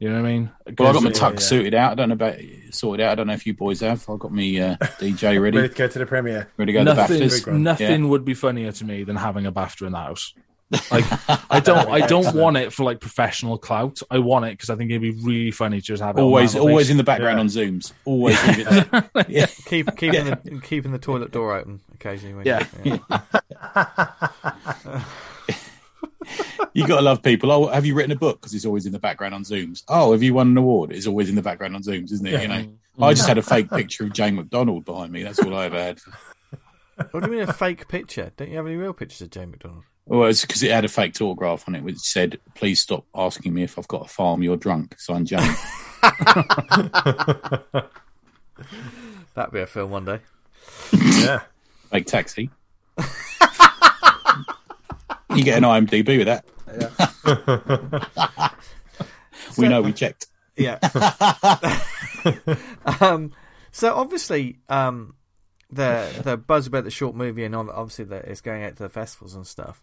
[0.00, 0.50] You know what I mean?
[0.78, 1.40] Well, I got my tuck yeah.
[1.40, 1.90] suited out.
[1.92, 2.36] I don't know about
[2.70, 3.10] sorted out.
[3.10, 4.08] I don't know if you boys have.
[4.08, 6.48] I've got me uh, DJ ready, Ready to go to the premiere.
[6.56, 7.46] ready to go to the nothing, BAFTAs.
[7.48, 7.62] one.
[7.64, 10.34] nothing would be funnier to me than having a BAFTA in the house.
[10.90, 11.04] Like,
[11.50, 14.00] I don't, I don't want it for like professional clout.
[14.10, 16.20] I want it because I think it'd be really funny to just have it.
[16.20, 16.70] Always, mantelpiece.
[16.70, 17.40] always in the background Yeah.
[17.40, 17.92] on Zooms.
[18.04, 18.46] Always.
[18.46, 19.26] leave it there.
[19.28, 19.46] yeah.
[19.66, 22.34] Keep keeping the keeping the toilet door open occasionally.
[22.34, 22.66] When Yeah.
[26.74, 27.50] You gotta love people.
[27.50, 28.40] Oh, have you written a book?
[28.40, 29.82] Because it's always in the background on Zooms.
[29.88, 30.92] Oh, have you won an award?
[30.92, 32.42] It's always in the background on Zooms, isn't it?
[32.42, 32.62] You know.
[32.64, 32.74] Mm.
[33.00, 35.22] I just had a fake picture of Jane McDonald behind me.
[35.22, 36.00] That's all I ever had.
[37.10, 38.30] What do you mean a fake picture?
[38.36, 39.84] Don't you have any real pictures of Jane McDonald?
[40.08, 43.52] Well, it's because it had a fake autograph on it, which said, "Please stop asking
[43.52, 44.42] me if I've got a farm.
[44.42, 45.40] You're drunk." Signed Jane.
[49.34, 50.20] That'd be a film one day.
[50.92, 51.40] Yeah.
[51.90, 52.50] fake taxi.
[55.34, 56.44] you get an IMDb with that.
[59.58, 60.26] we know we checked.
[60.56, 60.78] Yeah.
[63.00, 63.32] um,
[63.70, 65.14] so obviously, um,
[65.70, 68.88] the the buzz about the short movie and obviously that it's going out to the
[68.88, 69.82] festivals and stuff.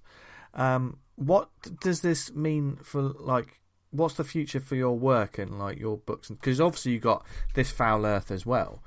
[0.54, 1.50] Um, what
[1.82, 3.60] does this mean for like?
[3.92, 6.30] What's the future for your work and like your books?
[6.30, 8.82] Because obviously you got this Foul Earth as well,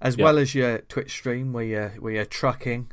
[0.00, 0.24] as Yeah.
[0.24, 2.90] well as your Twitch stream where you're where you're trucking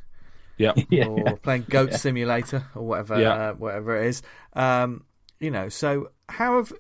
[0.58, 0.74] Yeah.
[1.08, 3.34] or playing Goat Simulator or whatever Yeah.
[3.34, 4.22] uh, whatever it is.
[4.54, 5.06] Um,
[5.40, 6.74] you know, so how have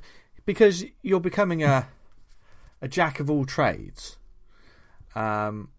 [0.45, 1.87] because you're becoming a
[2.81, 4.17] a jack of all trades,
[5.15, 5.69] um,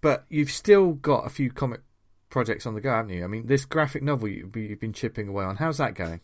[0.00, 1.80] but you've still got a few comic
[2.30, 3.24] projects on the go, haven't you?
[3.24, 5.56] I mean, this graphic novel you've been chipping away on.
[5.56, 6.20] How's that going?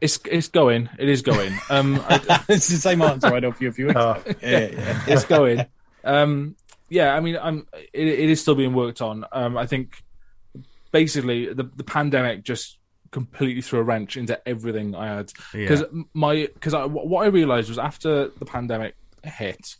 [0.00, 0.88] It's it's going.
[0.98, 1.52] It is going.
[1.70, 4.22] Um, I, it's the same answer I had for you a few weeks Oh.
[4.42, 5.02] Yeah, yeah.
[5.06, 5.64] it's going.
[6.04, 6.56] Um,
[6.88, 7.66] yeah, I mean, I'm.
[7.92, 9.24] It, it is still being worked on.
[9.32, 10.02] Um, I think
[10.90, 12.78] basically the the pandemic just
[13.12, 15.84] completely threw a wrench into everything I had because
[16.14, 19.76] my because I, what I realized was after the pandemic hit,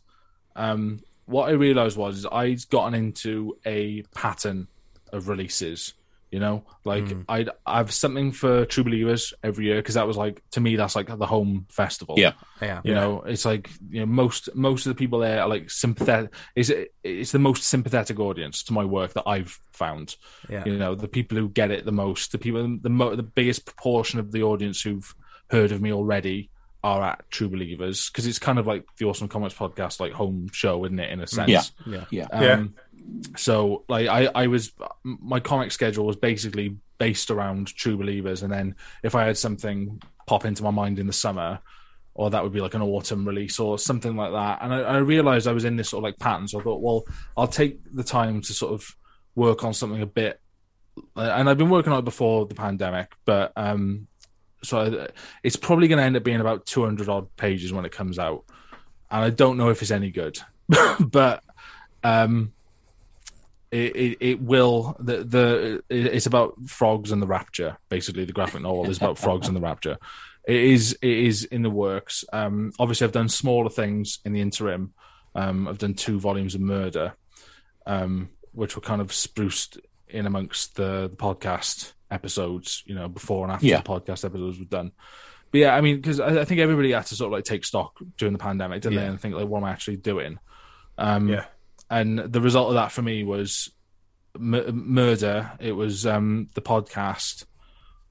[0.55, 4.69] um, what I realized was I'd gotten into a pattern
[5.13, 5.95] of releases.
[6.31, 7.21] You know, like hmm.
[7.29, 10.77] I'd I have something for True Believers every year because that was like to me
[10.77, 12.15] that's like the home festival.
[12.19, 12.33] Yeah.
[12.63, 15.69] yeah, You know, it's like you know most most of the people there are like
[15.69, 16.33] sympathetic.
[16.57, 16.71] It's
[17.05, 20.17] it's the most sympathetic audience to my work that I've found.
[20.49, 23.23] yeah, You know, the people who get it the most, the people the mo- the
[23.23, 25.15] biggest proportion of the audience who've
[25.51, 26.49] heard of me already
[26.85, 30.49] are at True Believers because it's kind of like the Awesome Comics podcast, like home
[30.53, 31.11] show, isn't it?
[31.11, 31.63] In a sense, Yeah.
[31.87, 32.05] yeah.
[32.11, 32.25] yeah.
[32.33, 33.29] um, Yeah.
[33.37, 34.73] So, like, I, I was,
[35.05, 40.01] my comic schedule was basically based around True Believers, and then if I had something
[40.27, 41.61] pop into my mind in the summer,
[42.15, 44.59] or that would be like an autumn release or something like that.
[44.63, 46.81] And I, I realized I was in this sort of like pattern, so I thought,
[46.83, 47.05] well,
[47.37, 48.97] I'll take the time to sort of
[49.35, 50.39] work on something a bit.
[51.17, 54.07] uh, And I've been working on it before the pandemic, but um,
[54.63, 55.09] so
[55.43, 58.45] it's probably going to end up being about 200 odd pages when it comes out,
[59.11, 60.39] and I don't know if it's any good,
[61.01, 61.43] but
[62.05, 62.53] um,
[63.73, 68.61] it, it, it will the the it's about frogs and the rapture basically the graphic
[68.61, 69.97] novel is about frogs and the rapture.
[70.47, 72.25] It is it is in the works.
[72.33, 74.93] Um obviously i've done smaller things in the interim.
[75.35, 77.15] Um i've done two volumes of murder
[77.87, 83.45] um which were kind of spruced in amongst the, the podcast episodes you know before
[83.45, 83.79] and after Yeah.
[83.79, 84.93] the podcast episodes were done
[85.51, 87.65] but yeah i mean because I, I think everybody had to sort of like take
[87.65, 90.39] stock during the pandemic didn't they and think like what am i actually doing
[90.99, 91.45] um Yeah.
[91.91, 93.71] and the result of that for me was
[94.35, 95.53] m- murder.
[95.61, 97.45] It was um, the podcast.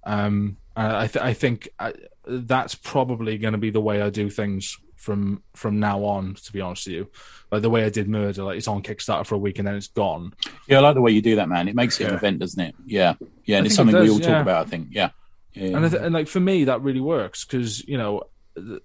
[0.04, 1.94] Um, I, th- I think I,
[2.28, 6.36] that's probably going to be the way I do things from from now on.
[6.36, 7.12] To be honest with you,
[7.52, 9.76] like the way I did murder, like it's on Kickstarter for a week and then
[9.76, 10.34] it's gone.
[10.68, 11.68] Yeah, I like the way you do that, man.
[11.68, 12.76] It makes it an event, doesn't it?
[12.86, 14.28] Yeah, yeah, and I it's think it something we all yeah.
[14.28, 14.68] talk about.
[14.68, 14.90] I think.
[14.92, 15.10] Yeah,
[15.54, 15.78] yeah, yeah.
[15.78, 18.24] And, I th- and like for me, that really works because you know,
[18.54, 18.82] the,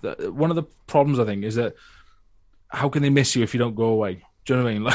[0.00, 1.74] the, one of the problems I think is that
[2.68, 4.22] how can they miss you if you don't go away?
[4.44, 4.82] Do you know what I mean?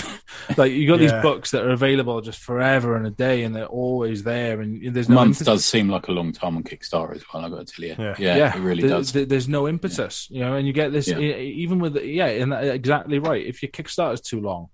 [0.50, 1.12] Like, like you got Yeah.
[1.14, 4.94] these books that are available just forever and a day, and they're always there, and
[4.94, 7.46] there's no month impetus- does seem like a long time on Kickstarter as well.
[7.46, 7.96] I got to tell you.
[8.20, 8.36] Yeah.
[8.36, 9.12] Yeah, it really there- does.
[9.14, 11.18] there- there's no impetus, you know, and you get this Yeah.
[11.20, 13.46] even with yeah, and exactly right.
[13.46, 14.68] If your Kickstarter's too long,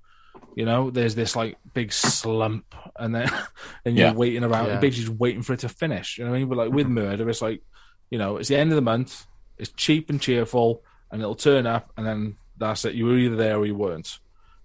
[0.55, 3.29] you know, there's this like big slump, and then
[3.85, 4.13] and you're Yeah.
[4.13, 4.79] waiting around, Yeah.
[4.79, 6.17] basically just waiting for it to finish.
[6.17, 6.49] You know what I mean?
[6.49, 6.95] But like with mm-hmm.
[6.95, 7.61] murder, it's like
[8.09, 9.25] you know, it's the end of the month,
[9.57, 12.93] it's cheap and cheerful, and it'll turn up, and then that's it.
[12.95, 14.19] You were either there or you weren't.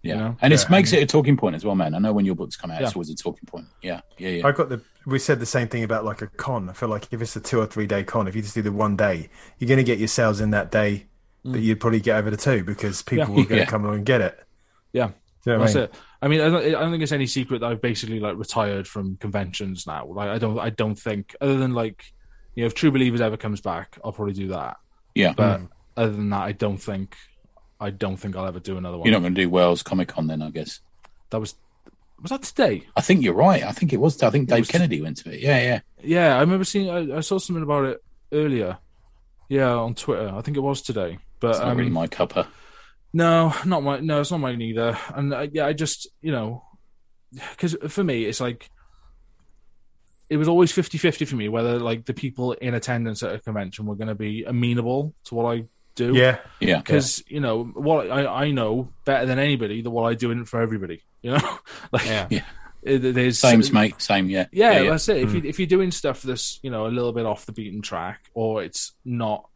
[0.09, 0.37] Yeah, you know?
[0.41, 0.71] and it Yeah.
[0.71, 1.95] makes it a talking point as well, man.
[1.95, 3.67] I know when your books come out, it's always a talking point.
[3.83, 4.47] Yeah, yeah, yeah.
[4.47, 4.81] I got the.
[5.07, 6.69] We said the same thing about like a con.
[6.69, 8.63] I feel like if it's a two or three day con, if you just do
[8.63, 9.29] the one day,
[9.59, 11.07] you're going to get your sales in that day
[11.45, 11.63] that mm.
[11.63, 13.31] you'd probably get over the two because people Yeah.
[13.31, 13.65] were going to Yeah.
[13.67, 14.39] come along and get it.
[14.93, 15.13] Yeah, Do
[15.51, 15.85] you know what I That's mean?
[15.85, 15.95] it.
[16.21, 18.89] I mean, I don't, I don't think it's any secret that I've basically like retired
[18.89, 20.07] from conventions now.
[20.07, 22.05] Like, I don't, I don't think, other than like,
[22.55, 24.79] you know, if True Believers ever comes back, I'll probably do that.
[25.15, 25.33] yeah.
[25.35, 25.69] But mm.
[25.97, 27.17] other than that, I don't think,
[27.81, 29.07] I don't think I'll ever do another one.
[29.07, 30.81] You're not going to do Wales Comic Con then, I guess.
[31.31, 31.55] that was,
[32.21, 32.87] was that today?
[32.97, 33.63] I think you're right.
[33.63, 34.21] I think it was.
[34.23, 35.41] I think Dave was- Kennedy went to it.
[35.41, 35.81] Yeah, yeah.
[36.03, 36.91] Yeah, I remember seeing.
[36.91, 38.03] I, I saw something about it
[38.33, 38.79] earlier.
[39.49, 40.29] Yeah, on Twitter.
[40.35, 41.19] I think it was today.
[41.41, 42.47] But It's not um, really my cuppa.
[43.13, 44.01] No, not my.
[44.01, 44.99] No, it's not mine either.
[45.15, 46.65] And uh, yeah, I just you know,
[47.51, 48.69] because for me, it's like
[50.31, 53.87] it was always 50-50 for me whether like the people in attendance at a convention
[53.87, 55.65] were going to be amenable to what I
[55.99, 56.15] do.
[56.15, 60.15] Yeah, Yeah, Because you know what I, I know better than anybody that what I
[60.15, 61.03] do isn't for everybody.
[61.23, 61.59] You know,
[61.93, 62.27] like Yeah.
[62.31, 62.45] Yeah.
[62.87, 64.01] Uh, it- there's same, mate.
[64.01, 64.31] Same.
[64.31, 64.91] Yeah, yeah, yeah.
[64.91, 65.19] that's it.
[65.19, 65.45] If you mm.
[65.47, 68.63] if you're doing stuff that's you know a little bit off the beaten track, or
[68.63, 69.49] it's not,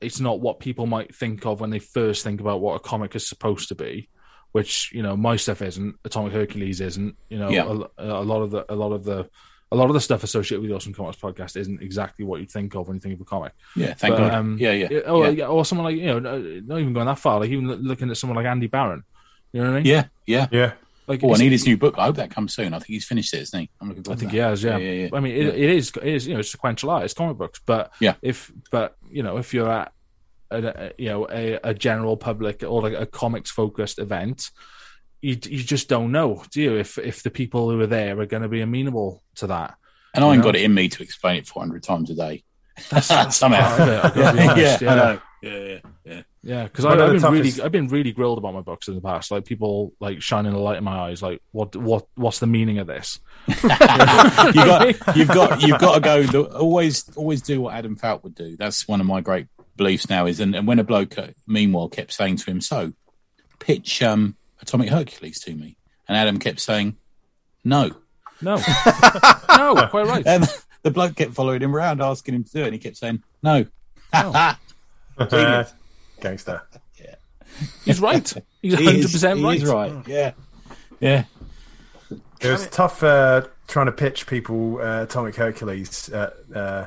[0.00, 3.14] it's not what people might think of when they first think about what a comic
[3.14, 4.08] is supposed to be.
[4.52, 5.96] Which you know, my stuff isn't.
[6.04, 7.16] Atomic Hercules isn't.
[7.28, 7.84] You know, Yeah.
[7.98, 9.28] a, a lot of the a lot of the
[9.72, 12.50] a lot of the stuff associated with the Awesome Comics podcast isn't exactly what you'd
[12.50, 13.52] think of when you think of a comic.
[13.74, 14.34] Yeah, Thank But, God.
[14.34, 15.30] um, yeah, yeah, Or, yeah.
[15.30, 17.40] yeah, or someone like you know, not even going that far.
[17.40, 19.02] Like even looking at someone like Andy Barron.
[19.52, 19.86] You know what I mean?
[19.86, 20.46] yeah, yeah.
[20.52, 20.72] yeah.
[21.08, 21.94] Like Oh, I it's- need his new book.
[21.98, 22.74] I hope that comes soon.
[22.74, 23.70] I think he's finished it, isn't he?
[23.80, 24.76] I'm looking forward I think to he has, yeah.
[24.76, 25.08] Yeah, yeah, yeah.
[25.16, 25.50] I mean, it, Yeah.
[25.64, 27.04] it is, it is, you know, sequential art.
[27.04, 28.14] It's comic books, but Yeah.
[28.22, 29.92] if, but you know, if you're at,
[30.50, 34.50] a, a- you know, a, a general public or like a comics focused event,
[35.20, 36.76] you you just don't know, do you?
[36.76, 39.74] If if the people who are there are going to be amenable to that.
[40.14, 40.44] And I ain't know?
[40.44, 42.42] got it in me to explain it 400 times a day.
[42.90, 43.68] That's, that's Somehow.
[43.68, 45.20] part of it, I've got to be yeah, honest, I yeah, know.
[45.42, 46.22] Yeah, yeah, yeah.
[46.42, 46.64] yeah.
[46.64, 48.88] Because One I've of the been toughest- really, I've been really grilled about my books
[48.88, 49.30] in the past.
[49.30, 51.22] Like people like shining a light in my eyes.
[51.22, 53.20] Like, what, what, what's the meaning of this?
[53.48, 56.22] you got, you've got, you've got to go.
[56.22, 58.56] The, always, always do what Adam Falk would do.
[58.56, 60.26] That's one of my great beliefs now.
[60.26, 62.92] Is and, and when a bloke, uh, meanwhile, kept saying to him, "So,
[63.58, 65.76] pitch um, Atomic Hercules to me,"
[66.08, 66.96] and Adam kept saying,
[67.64, 67.90] "No."
[68.42, 68.56] No,
[69.56, 70.26] no, quite right.
[70.26, 70.46] And
[70.82, 73.22] the bloke kept following him around, asking him to do it, and he kept saying,
[73.42, 73.64] "No."
[75.30, 75.72] Genius.
[76.20, 76.62] Gangster.
[77.86, 78.30] He's right.
[78.60, 79.62] He's He hundred is- percent he right.
[79.62, 79.92] is right.
[80.06, 80.32] Yeah,
[81.00, 81.24] yeah.
[82.40, 86.86] It was tough uh, trying to pitch people uh, Atomic Hercules at uh,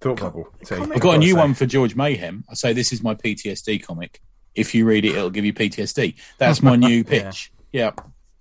[0.00, 0.48] Thought Bubble.
[0.64, 2.44] See, I've got a new one for George Mayhem.
[2.48, 4.22] I say this is my PTSD comic.
[4.54, 6.14] If you read it, it'll give you PTSD.
[6.38, 7.52] That's my new pitch.
[7.72, 7.92] yeah.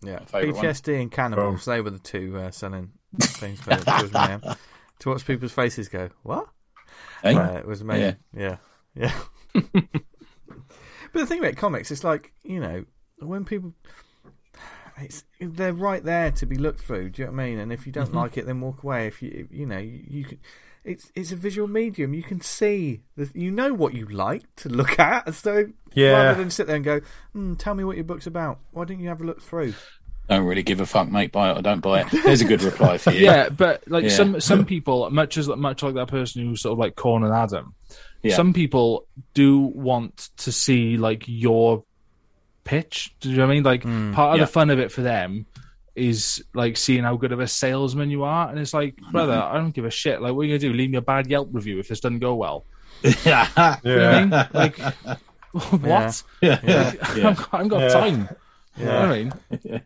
[0.04, 0.66] Yeah, favourite one.
[0.66, 1.66] PTSD and cannibals.
[1.66, 4.12] They were the two uh, selling things for George
[5.00, 6.48] To watch people's faces go, what?
[7.24, 7.36] Hey?
[7.36, 8.18] Uh, it was amazing.
[8.36, 8.58] Yeah,
[8.96, 9.14] yeah.
[9.54, 9.74] but
[11.14, 12.86] the thing about comics, it's like you know
[13.20, 13.74] when people,
[14.98, 17.12] it's they're right there to be looked through.
[17.12, 17.60] Do you know what I mean?
[17.60, 19.08] And if you don't like it, then walk away.
[19.08, 20.40] If you you know you, you can,
[20.84, 22.14] it's it's a visual medium.
[22.14, 25.34] You can see, the, you know what you like to look at.
[25.36, 26.12] So Yeah.
[26.12, 27.02] rather than sit there and go,
[27.34, 29.74] hmm, "Tell me what your book's about," why don't you have a look through?
[30.30, 31.32] Don't really give a fuck, mate.
[31.32, 32.08] Buy it or don't buy it.
[32.24, 33.26] There's a good reply for you.
[33.26, 34.10] Yeah, but like Yeah.
[34.10, 37.34] some some people, much as much like that person who's sort of like Corn and
[37.34, 37.76] Adam,
[38.24, 38.36] Yeah.
[38.36, 41.84] some people do want to see like your
[42.64, 43.14] pitch.
[43.20, 43.64] Do you know what I mean?
[43.64, 44.46] Like part of yeah.
[44.46, 45.46] the fun of it for them
[45.96, 49.12] is like seeing how good of a salesman you are, and it's like, mm-hmm.
[49.12, 50.22] brother, I don't give a shit.
[50.22, 50.74] Like, what are you gonna do?
[50.78, 52.66] Leave me a bad Yelp review if this doesn't go well?
[53.26, 53.48] yeah.
[53.84, 54.20] You know what I Yeah.
[54.22, 54.30] mean?
[54.54, 54.78] Like,
[55.82, 56.24] what?
[56.42, 56.60] Yeah.
[56.64, 57.88] I haven't got, I haven't got Yeah.
[57.90, 58.30] time.
[58.78, 59.34] You know what I mean?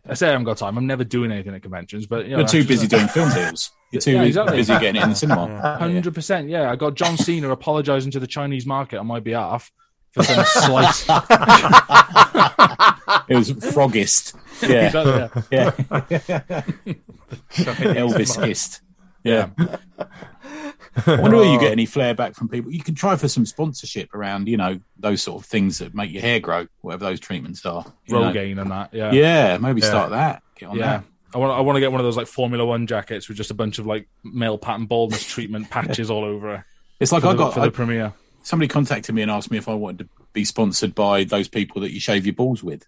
[0.08, 0.78] I say I haven't got time.
[0.78, 3.72] I'm never doing anything at conventions, but you know, You're too busy doing film deals.
[3.90, 4.58] You're too Yeah, exactly.
[4.58, 5.76] busy getting it in the cinema.
[5.78, 6.70] Hundred percent, yeah.
[6.70, 9.85] I got John Cena apologising to the Chinese market on my behalf for some slice.
[13.28, 14.34] It was Froggist.
[14.62, 14.86] Yeah.
[14.86, 15.70] Exactly, Yeah.
[17.50, 18.80] Elvis hissed.
[19.24, 19.48] Yeah.
[19.58, 21.72] I wonder whether you get oh.
[21.72, 22.70] any flair back from people.
[22.72, 26.12] You can try for some sponsorship around, you know, those sort of things that make
[26.12, 27.84] your hair grow, whatever those treatments are.
[28.06, 28.22] you know.
[28.32, 30.42] Rogaine and that, yeah, Yeah, maybe start that.
[30.56, 30.98] Get on yeah.
[30.98, 31.04] that.
[31.34, 33.50] I want, I want to get one of those like Formula One jackets with just
[33.50, 36.60] a bunch of like male pattern baldness treatment patches all over it.
[37.00, 38.12] It's like For I the, got for I- the premiere.
[38.46, 41.82] Somebody contacted me and asked me if I wanted to be sponsored by those people
[41.82, 42.86] that you shave your balls with.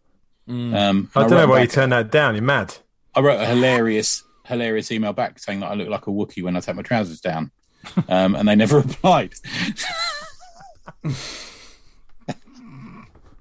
[0.49, 0.73] Mm.
[0.73, 2.37] Um, I don't know wrote why you turned that down.
[2.37, 2.77] You're mad.
[3.13, 6.57] I wrote a hilarious, hilarious email back saying that I look like a Wookiee when
[6.57, 7.51] I take my trousers down,
[8.09, 9.35] um, and they never replied.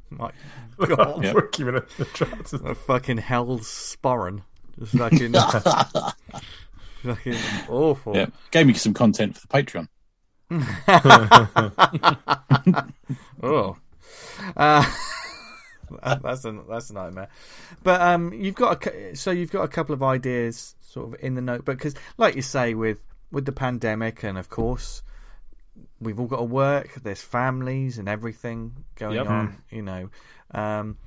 [0.09, 0.31] My
[0.79, 1.33] God, Yeah.
[1.33, 2.61] Wookiee with a- the trousers.
[2.61, 4.41] a fucking hell sporran,
[4.79, 5.33] just fucking,
[7.03, 7.37] fucking
[7.69, 8.15] awful.
[8.15, 9.87] Yeah, gave me some content for the Patreon.
[13.43, 13.77] Oh,
[14.55, 14.85] uh,
[16.21, 17.29] that's a that's a nightmare.
[17.83, 21.35] But um, you've got a, so you've got a couple of ideas sort of in
[21.35, 22.99] the notebook because, like you say, with
[23.31, 25.03] with the pandemic and of course
[25.99, 26.93] we've all got to work.
[27.03, 29.27] There's families and everything going Yep.
[29.27, 29.57] on.
[29.69, 30.09] You know,
[30.51, 30.97] um,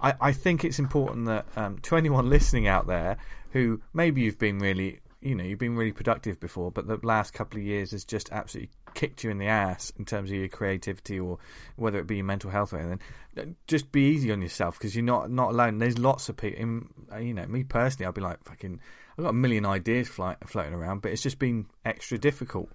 [0.00, 3.16] I I think it's important that um, to anyone listening out there
[3.52, 7.32] who maybe you've been really you know you've been really productive before, but the last
[7.32, 10.48] couple of years has just absolutely kicked you in the ass in terms of your
[10.48, 11.38] creativity or
[11.76, 13.56] whether it be your mental health or anything.
[13.66, 15.78] Just be easy on yourself because you're not not alone.
[15.78, 16.60] There's lots of people.
[16.60, 16.88] In,
[17.20, 18.80] you know, me personally, I'd be like fucking.
[19.18, 22.68] I've got a million ideas fly, floating around, but it's just been extra difficult.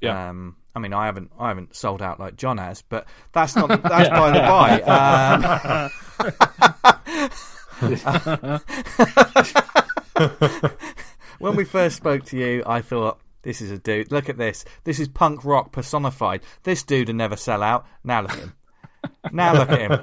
[0.00, 0.30] Yeah.
[0.30, 3.68] Um, I mean, I haven't I haven't sold out like John has, but that's not
[3.82, 5.90] that's by the by.
[10.60, 10.70] Um,
[11.40, 14.12] when we first spoke to you, I thought this is a dude.
[14.12, 14.64] Look at this.
[14.84, 16.42] This is punk rock personified.
[16.62, 17.86] This dude would never sell out.
[18.04, 18.54] Now look at him.
[19.32, 20.00] Now look at him.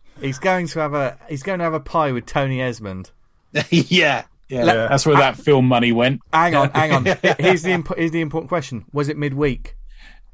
[0.20, 3.10] he's going to have a he's going to have a pie with Tony Esmond.
[3.52, 4.64] yeah, yeah, Yeah.
[4.88, 6.20] that's where that film money went.
[6.32, 7.04] Hang on, hang on.
[7.38, 9.76] Here's the imp- here's the important question: Was it midweek?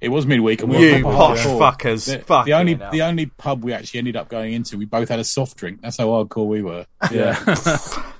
[0.01, 1.72] It was midweek, and we were You proper posh hardcore.
[1.72, 2.07] fuckers!
[2.18, 2.90] The, Fuck the only hell.
[2.92, 5.80] the only pub we actually ended up going into, we both had a soft drink.
[5.80, 6.84] That's how hardcore we were.
[7.11, 7.36] Yeah,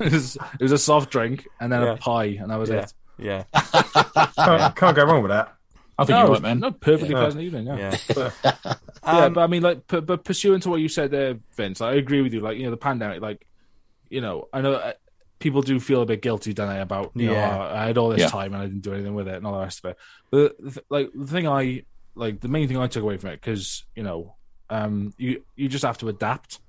[0.01, 1.93] it, was, it was a soft drink and then Yeah.
[1.93, 2.95] a pie, and that was Yeah, it.
[3.19, 3.45] yeah,
[4.37, 5.53] Can't, can't go wrong with that.
[5.99, 6.61] I think No, you're right, man.
[6.61, 7.67] No, perfectly pleasant evening.
[7.67, 7.97] Yeah.
[8.17, 8.31] yeah.
[8.45, 11.81] yeah, Um, but I mean, like, p- but pursuant to what you said there, Vince,
[11.81, 12.41] I agree with you.
[12.41, 13.47] Like, you know, the pandemic, like,
[14.11, 14.93] you know, I know uh,
[15.39, 17.49] people do feel a bit guilty, don't they, about you Yeah.
[17.51, 18.29] know, I had all this Yeah.
[18.29, 19.97] time and I didn't do anything with it and all the rest of it.
[20.31, 20.57] But
[20.91, 21.85] like, the thing I
[22.15, 24.37] like, the main thing I took away from it, because you know,
[24.71, 26.61] um, you you just have to adapt.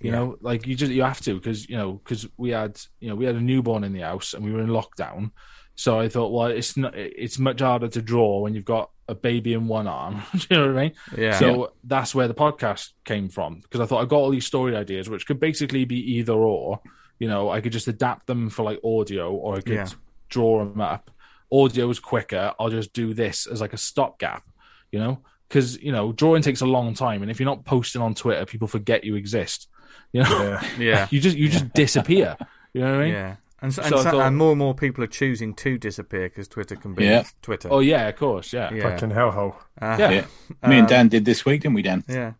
[0.00, 0.16] You Yeah.
[0.16, 3.14] know, like you just you have to because you know because we had you know
[3.14, 5.30] we had a newborn in the house and we were in lockdown.
[5.76, 6.94] So I thought, well, it's not.
[6.96, 10.22] It's much harder to draw when you've got a baby in one arm.
[10.32, 10.92] Do you know what I mean?
[11.18, 11.38] Yeah.
[11.38, 14.74] So that's where the podcast came from because I thought I got all these story
[14.76, 16.80] ideas, which could basically be either or.
[17.18, 19.88] You know, I could just adapt them for like audio, or I could Yeah.
[20.28, 21.10] draw them up.
[21.52, 22.52] Audio is quicker.
[22.58, 24.42] I'll just do this as like a stopgap.
[24.90, 28.02] You know, because you know drawing takes a long time, and if you're not posting
[28.02, 29.68] on Twitter, people forget you exist.
[30.12, 30.68] You know, Yeah.
[30.78, 32.36] yeah, you just you just disappear.
[32.72, 33.12] You know what I mean?
[33.14, 33.36] yeah.
[33.62, 36.28] And, so, So and, so- thought- and more and more people are choosing to disappear
[36.28, 37.24] because Twitter can be Yeah.
[37.40, 37.68] Twitter.
[37.70, 39.54] Oh yeah, of course, yeah, yeah, Fucking hellhole.
[39.80, 40.10] Uh, yeah.
[40.10, 40.26] Yeah.
[40.68, 42.04] Me and Dan did this week, didn't we, Dan?
[42.08, 42.32] yeah,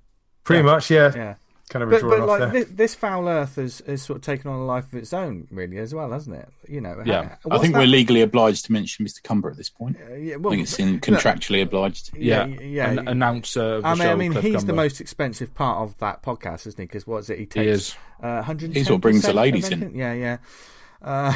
[0.45, 1.13] Pretty much, yeah.
[1.17, 1.35] yeah.
[1.75, 2.51] Kind of a But, but off like there.
[2.65, 5.49] this, this foul earth has, has sort of taken on a life of its own,
[5.51, 6.49] really, as well, hasn't it?
[6.69, 7.03] You know.
[7.05, 7.31] Yeah.
[7.31, 9.21] ha- I think that- we're legally obliged to mention Mr.
[9.25, 9.97] Cumber at this point.
[10.09, 12.17] uh, yeah, I well, think it's in contractually obliged.
[12.17, 12.91] yeah, yeah, yeah.
[12.91, 13.61] An- announcer.
[13.75, 16.23] Of the I mean, show, I mean, Cliff he's the most expensive part of that
[16.23, 16.85] podcast, isn't he?
[16.87, 17.41] Because what's it?
[17.41, 17.97] He takes He is.
[18.23, 19.95] Uh, He's what brings the ladies in.
[19.97, 20.37] Yeah, yeah.
[21.03, 21.35] Uh,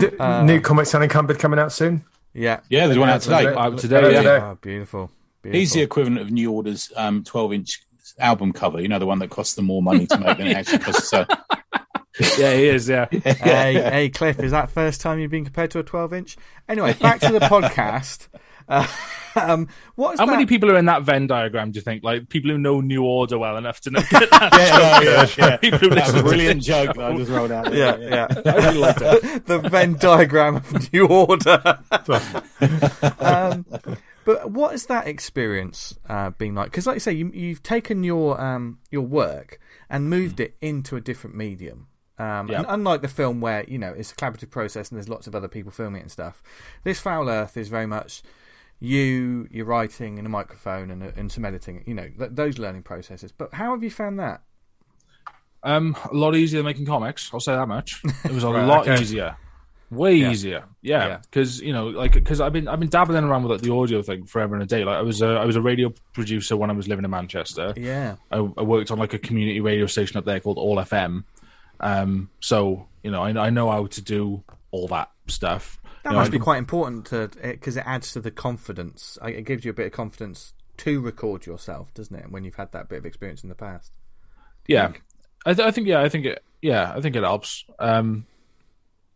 [0.00, 0.10] D-
[0.44, 2.04] New comics unencumbered coming out soon.
[2.34, 2.60] yeah.
[2.68, 3.46] Yeah, there's one out today.
[3.46, 4.08] Out today, Yeah.
[4.08, 4.16] yeah.
[4.18, 4.36] today.
[4.44, 5.10] Oh, beautiful.
[5.42, 5.58] beautiful.
[5.60, 7.82] He's the equivalent of New Order's um, 12 inch
[8.18, 8.80] album cover.
[8.80, 11.08] You know, the one that costs them more money to make than it actually costs.
[11.08, 11.24] So
[12.38, 12.88] yeah, he is.
[12.88, 13.06] Yeah.
[13.10, 16.36] hey, hey, Cliff, is that first time you've been compared to a 12 inch?
[16.68, 18.28] Anyway, back to the podcast.
[18.70, 18.86] Uh,
[19.34, 20.32] um, what's How that?
[20.32, 21.70] many people are in that Venn diagram?
[21.70, 22.04] Do you think?
[22.04, 24.02] Like people who know New Order well enough to know?
[24.12, 25.56] yeah, yeah, yeah, yeah.
[25.56, 27.72] people who That was listen a brilliant joke that I just rolled out.
[27.72, 28.26] Yeah, yeah.
[28.44, 31.78] I really the Venn diagram of New Order.
[33.20, 33.64] um,
[34.28, 36.70] but what has that experience uh, been like?
[36.70, 39.58] Because, like you say, you, you've taken your um, your work
[39.88, 41.86] and moved it into a different medium.
[42.18, 42.58] Um, Yeah.
[42.58, 45.34] And unlike the film, where you know it's a collaborative process and there's lots of
[45.34, 46.42] other people filming it and stuff,
[46.84, 48.22] this Foul Earth is very much
[48.78, 51.82] you, your writing, and a microphone, and, and some editing.
[51.86, 53.32] You know th- those learning processes.
[53.32, 54.42] But how have you found that?
[55.62, 57.30] Um, a lot easier than making comics.
[57.32, 58.02] I'll say that much.
[58.26, 59.00] It was a Right, lot okay.
[59.00, 59.38] easier,
[59.90, 60.30] way Yeah.
[60.30, 60.64] easier.
[60.82, 61.06] Yeah.
[61.06, 63.72] Yeah, because you know, like, because I've been I've been dabbling around with like the
[63.72, 64.84] audio thing forever and a day.
[64.84, 67.72] Like, I was a I was a radio producer when I was living in Manchester.
[67.76, 71.24] Yeah, I, I worked on like a community radio station up there called All FM.
[71.80, 75.80] Um, so you know, I, I know how to do all that stuff.
[76.04, 79.16] that You must be can- quite important to because it adds to the confidence.
[79.22, 82.30] It gives you a bit of confidence to record yourself, doesn't it?
[82.30, 83.92] When you've had that bit of experience in the past.
[84.66, 84.92] Yeah,
[85.46, 87.64] I, th- I think yeah, I think it yeah, I think it helps.
[87.78, 88.26] Um,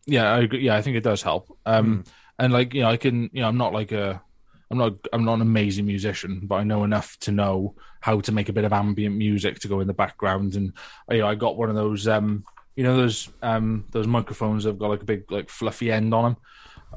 [0.06, 0.60] yeah, I agree.
[0.60, 1.56] Yeah, I think it does help.
[1.66, 2.04] Um,
[2.38, 4.22] and like you know, I can you know, I'm not like a,
[4.70, 8.32] I'm not I'm not an amazing musician, but I know enough to know how to
[8.32, 10.56] make a bit of ambient music to go in the background.
[10.56, 10.72] And
[11.10, 12.44] you know, I got one of those um,
[12.74, 16.12] you know, those um, those microphones that have got like a big like fluffy end
[16.14, 16.36] on them.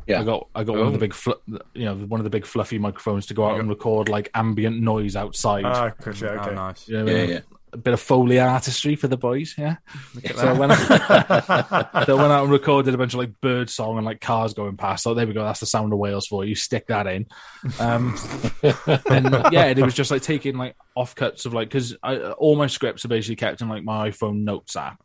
[0.07, 0.21] Yeah.
[0.21, 1.31] I got I got one of the big fl-
[1.73, 4.79] you know one of the big fluffy microphones to go out and record like ambient
[4.81, 5.65] noise outside.
[5.65, 6.51] Ah, gotcha, okay.
[6.51, 6.87] Oh, nice.
[6.87, 7.29] You know what I Yeah, mean?
[7.31, 7.39] yeah.
[7.75, 9.75] A bit of foley artistry for the boys, yeah.
[10.33, 14.21] So I, went out, I and recorded a bunch of like bird song and like
[14.21, 15.03] cars going past.
[15.03, 15.43] So there we go.
[15.43, 16.55] That's the sound of Wales for you.
[16.55, 17.27] Stick that in.
[17.77, 18.15] Um,
[19.09, 21.93] and yeah, it was just like taking like offcuts of like because
[22.37, 25.03] all my scripts are basically kept in like my iPhone notes app.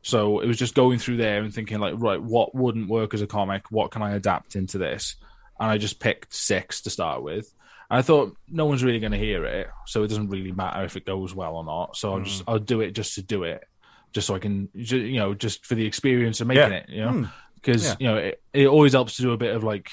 [0.00, 3.20] So it was just going through there and thinking like, right, what wouldn't work as
[3.20, 3.70] a comic?
[3.70, 5.16] What can I adapt into this?
[5.60, 7.52] And I just picked six to start with.
[7.90, 10.96] I thought no one's really going to hear it, so it doesn't really matter if
[10.96, 11.96] it goes well or not.
[11.96, 13.64] So I'll just I'll do it just to do it,
[14.12, 16.78] just so I can, you know, just for the experience of making Yeah.
[16.78, 17.94] it, you know, because Yeah.
[17.98, 19.90] you know it, it always helps to do a bit of like,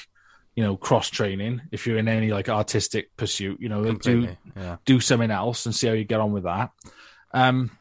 [0.55, 4.25] you know, cross training if you're in any like artistic pursuit, you know, like do
[4.25, 4.37] Completely.
[4.57, 4.75] Yeah.
[4.85, 6.71] do something else and see how you get on with that.
[7.33, 7.71] Um,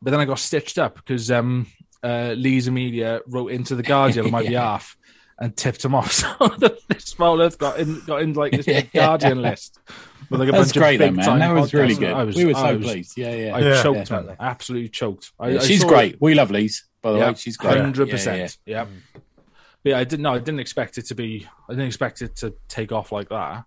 [0.00, 1.66] but then I got stitched up because um,
[2.02, 4.96] uh, Lee's Media wrote into the Guardian on my behalf
[5.42, 6.12] and tipped him off.
[6.38, 6.48] So
[6.88, 9.78] this Foul Earth got in, got in like this big Guardian list
[10.30, 11.24] with like a That's bunch great, of though, big man.
[11.26, 12.12] time That was really good.
[12.12, 13.18] I was, we were I so was- pleased.
[13.18, 13.56] Yeah, yeah.
[13.56, 13.82] I Yeah.
[13.82, 14.06] choked, Yeah, man.
[14.06, 14.36] totally.
[14.40, 15.32] Absolutely choked.
[15.40, 16.16] I, Yeah, she's saw great.
[16.20, 17.34] We love Lise, by the way.
[17.34, 17.76] She's great.
[17.78, 18.42] Hundred Yeah, yeah, yeah.
[18.44, 18.58] percent.
[18.64, 18.86] Yeah.
[19.84, 20.22] But yeah, I didn't.
[20.22, 21.48] No, I didn't expect it to be.
[21.68, 23.64] I didn't expect it to take off like that.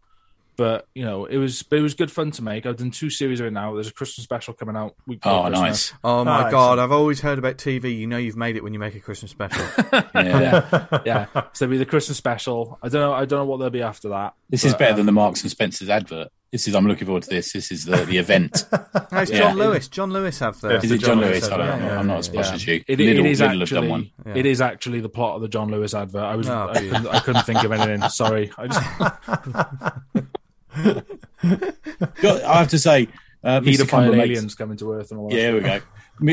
[0.57, 1.63] But you know, it was.
[1.63, 2.65] But it was good fun to make.
[2.65, 3.73] I've done two series of it now.
[3.73, 4.95] There's a Christmas special coming out.
[5.05, 5.59] Week Oh, Christmas.
[5.59, 5.93] nice.
[6.03, 6.79] Oh my Ah, god!
[6.79, 7.97] I've always heard about TV.
[7.97, 9.65] You know, you've made it when you make a Christmas special.
[9.91, 10.07] Yeah.
[10.15, 11.25] yeah, yeah.
[11.53, 12.79] So it'll be the Christmas special.
[12.81, 13.13] I don't know.
[13.13, 14.33] I don't know what there'll be after that.
[14.49, 16.29] This is better um, than the Marks and Spencer's advert.
[16.51, 16.75] This is.
[16.75, 17.51] I'm looking forward to this.
[17.51, 18.65] This is the the event.
[19.11, 19.39] How's Yeah.
[19.39, 19.87] John Lewis?
[19.89, 20.77] John Lewis have the.
[20.77, 21.43] Is it John Lewis?
[21.43, 21.87] I John don't Lewis, know.
[21.87, 22.83] yeah, I'm not as posh as you.
[22.87, 23.87] It, Lidl, it is Lidl actually.
[23.89, 24.11] one.
[24.25, 24.33] Yeah.
[24.37, 26.23] It is actually the plot of the John Lewis advert.
[26.23, 26.47] I was.
[26.47, 28.07] Oh, I, couldn't, I couldn't think of anything.
[28.09, 28.51] Sorry.
[28.57, 30.25] I just.
[31.43, 33.07] I have to say,
[33.43, 33.65] uh, Mr.
[33.65, 35.35] makes- aliens coming to Earth and all that.
[35.35, 35.79] Yeah, we go.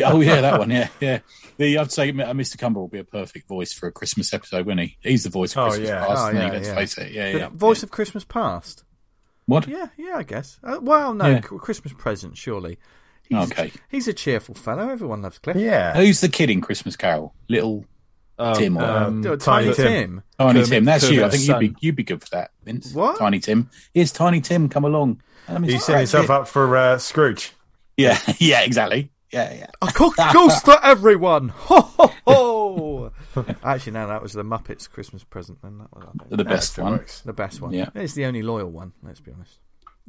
[0.06, 0.70] Oh yeah, that one.
[0.70, 1.18] Yeah, yeah.
[1.58, 2.56] The, I'd say uh, Mr.
[2.58, 4.96] Cumber will be a perfect voice for a Christmas episode, wouldn't he?
[5.00, 6.06] He's the voice of Oh, Christmas yeah.
[6.06, 6.74] past, Oh, yeah, Let's yeah.
[6.74, 7.12] face it.
[7.12, 7.48] Yeah, the yeah.
[7.48, 7.86] voice yeah.
[7.86, 8.84] of Christmas past.
[9.46, 9.66] What?
[9.66, 10.58] Yeah, yeah, I guess.
[10.62, 11.40] Uh, well, no, Yeah.
[11.40, 12.78] Christmas present, surely.
[13.28, 13.72] He's, Okay.
[13.90, 14.88] He's a cheerful fellow.
[14.88, 15.56] Everyone loves Cliff.
[15.56, 15.94] Yeah.
[15.96, 17.34] Who's the kid in Christmas Carol?
[17.48, 17.84] Little
[18.38, 19.86] Um, Tim or um, Oh, Tiny Tiny Tim.
[19.86, 20.22] Tim.
[20.38, 20.84] Tiny Kermit- Tim?
[20.84, 21.24] That's you.
[21.24, 22.92] I think you'd be you'd be good for that, Vince.
[22.92, 23.18] What?
[23.18, 23.70] Tiny Tim.
[23.94, 24.68] Here's Tiny Tim.
[24.68, 25.22] Come along.
[25.48, 27.52] Let me You see set that yourself up for uh, Scrooge.
[27.96, 29.10] Yeah, yeah, exactly.
[29.32, 29.66] Yeah, yeah.
[29.80, 31.48] I cooked ghost for everyone.
[31.50, 33.12] Ho ho ho!
[33.64, 35.60] Actually, no, that was the Muppets Christmas present.
[35.62, 36.92] Then that was I think, The best one.
[36.92, 37.20] works.
[37.20, 37.72] the best one.
[37.72, 37.88] Yeah.
[37.94, 38.92] it's the only loyal one.
[39.02, 39.58] Let's be honest.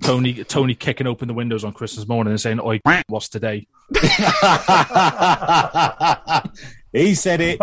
[0.01, 3.67] Tony Tony kicking open the windows on Christmas morning and saying, "Oi, what's today?"
[6.93, 7.59] He said it.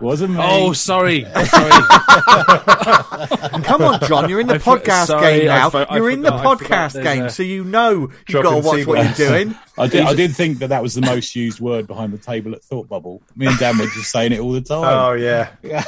[0.00, 0.40] Wasn't me.
[0.40, 1.70] Oh, sorry, sorry.
[3.64, 5.70] Come on, John, you're in the I for- podcast sorry, game now.
[5.70, 8.86] for- you're in the forgot- podcast game, a- so you know you've got to watch
[8.86, 9.54] what you're doing.
[9.76, 10.02] I did.
[10.04, 12.88] I did think that that was the most used word behind the table at Thought
[12.88, 13.22] Bubble.
[13.36, 14.84] Me and Dan were just saying it all the time.
[14.84, 15.50] Oh yeah.
[15.62, 15.84] Yeah.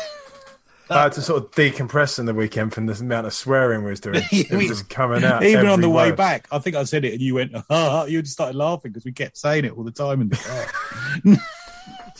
[0.92, 3.90] I had to sort of decompress in the weekend from the amount of swearing we
[3.90, 4.22] was doing.
[4.32, 5.44] It was just coming out.
[5.44, 6.16] Even on every the way word.
[6.16, 9.04] back, I think I said it, and you went, "Ah!" You just started laughing because
[9.04, 11.36] we kept saying it all the time, and oh,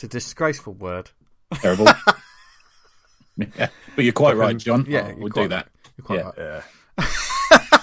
[0.01, 1.11] It's a disgraceful word.
[1.57, 1.85] terrible.
[3.37, 3.69] yeah.
[3.95, 4.87] But you're quite right, John.
[4.89, 5.69] Yeah, Oh, we'll quite do that.
[5.99, 6.53] You're quite Yeah.
[6.57, 6.63] right.
[6.99, 7.79] Yeah.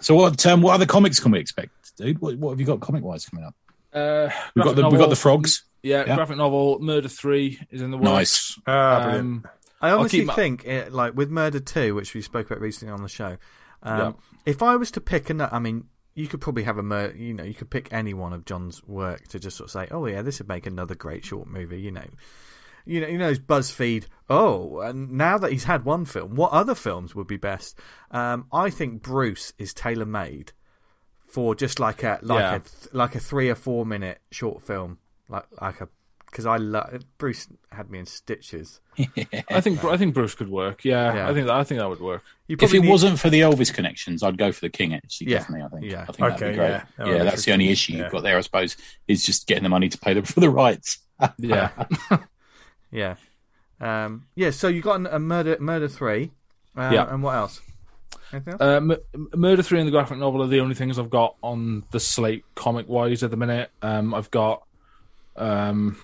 [0.00, 2.20] So, what um, what other comics can we expect, dude?
[2.20, 3.54] What, what have you got comic wise coming up?
[3.92, 5.64] Uh, We've got graphic the we've got the frogs.
[5.82, 6.14] Yeah, Yeah.
[6.14, 8.04] graphic novel Murder Three is in the works.
[8.06, 8.58] Nice.
[8.68, 9.10] Ah.
[9.10, 9.44] Um,
[9.80, 13.02] I honestly my- think, it, like with Murder Two, which we spoke about recently on
[13.02, 13.38] the show,
[13.82, 14.12] um, Yeah.
[14.46, 17.44] if I was to pick another, I mean, you could probably have a you know,
[17.44, 20.22] you could pick any one of John's work to just sort of say, oh yeah,
[20.22, 22.06] this would make another great short movie, you know.
[22.86, 24.04] You know, you know, his BuzzFeed.
[24.28, 27.78] Oh, and now that he's had one film, what other films would be best?
[28.10, 30.52] Um, I think Bruce is tailor made
[31.26, 32.54] for just like a like Yeah.
[32.56, 35.88] a th- like a three or four minute short film, like like a
[36.34, 38.80] because I love Bruce had me in stitches.
[39.48, 40.84] I think I think Bruce could work.
[40.84, 41.30] Yeah, Yeah.
[41.30, 42.24] I think I think that would work.
[42.48, 44.94] If it need- wasn't for the Elvis connections, I'd go for the King.
[44.94, 45.38] Actually, Yeah.
[45.38, 45.64] definitely.
[45.64, 45.92] I think.
[45.92, 46.02] Yeah.
[46.02, 46.68] I think that'd Okay, be great.
[46.70, 46.84] yeah.
[46.98, 47.98] Yeah, Oh, that's the only issue yeah.
[48.02, 50.50] you've got there, I suppose, is just getting the money to pay them for the
[50.50, 50.98] rights.
[51.38, 51.70] Yeah,
[52.90, 53.14] Yeah,
[53.80, 54.50] um, yeah.
[54.50, 56.32] So you got a murder, murder three,
[56.76, 57.12] uh, Yeah.
[57.14, 57.60] and what else?
[58.32, 58.42] Else?
[58.60, 58.96] uh, M-
[59.36, 62.44] Murder Three and the graphic novel are the only things I've got on the slate
[62.56, 63.70] comic wise at the minute.
[63.80, 64.64] Um, I've got
[65.36, 65.96] um,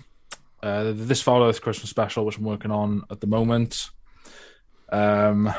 [0.62, 3.90] uh, this Foul Earth Christmas special, which I'm working on at the moment.
[4.90, 5.52] Um,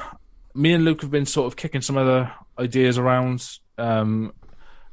[0.54, 3.48] me and Luke have been sort of kicking some other ideas around.
[3.78, 4.34] Um,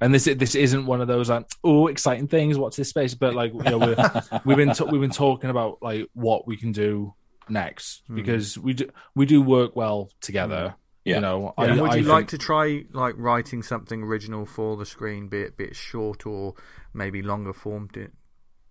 [0.01, 2.56] and this this isn't one of those like oh exciting things.
[2.56, 3.14] What's this space?
[3.14, 6.56] But like you know we're, we've been t- we've been talking about like what we
[6.56, 7.14] can do
[7.48, 10.74] next because we do we do work well together.
[11.05, 11.16] Yeah.
[11.16, 14.44] You know, And I, would I you think- like to try like writing something original
[14.47, 16.55] for the screen, be it be it short or
[16.94, 17.89] maybe longer form?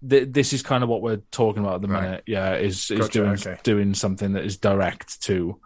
[0.08, 2.02] Th- this is kind of what we're talking about at the Right.
[2.04, 2.24] minute.
[2.28, 3.58] Yeah, is is Gotcha, doing okay.
[3.64, 5.60] doing something that is direct to,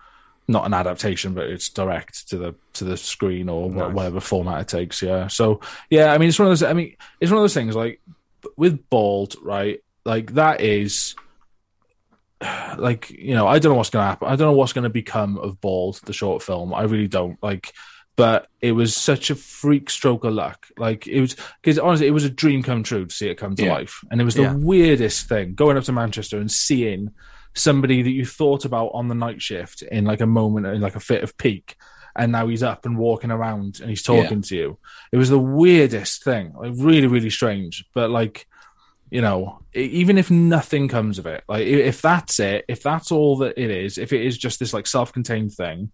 [0.47, 3.93] not an adaptation, but it's direct to the to the screen or Nice.
[3.93, 5.01] whatever format it takes.
[5.01, 5.27] Yeah.
[5.27, 5.59] So
[5.89, 6.63] yeah, I mean, it's one of those.
[6.63, 8.01] I mean, it's one of those things like
[8.57, 9.79] with bald, right?
[10.05, 11.15] Like that is.
[12.77, 14.27] Like you know, I don't know what's gonna happen.
[14.27, 16.73] I don't know what's gonna become of Bald, the short film.
[16.73, 17.37] I really don't.
[17.43, 17.73] Like,
[18.21, 20.67] but it was such a freak stroke of luck.
[20.77, 23.55] Like it was because honestly, it was a dream come true to see it come
[23.55, 23.73] to Yeah.
[23.73, 24.53] life, and it was the Yeah.
[24.53, 27.09] weirdest thing going up to Manchester and seeing
[27.55, 30.95] somebody that you thought about on the night shift in like a moment, in like
[30.95, 31.75] a fit of peak,
[32.15, 34.77] and now he's up and walking around and he's talking to you.
[35.11, 37.85] It was the weirdest thing, like really, really strange.
[37.95, 38.45] But like,
[39.09, 43.37] you know, even if nothing comes of it, like if that's it, if that's all
[43.37, 45.91] that it is, if it is just this like self-contained thing,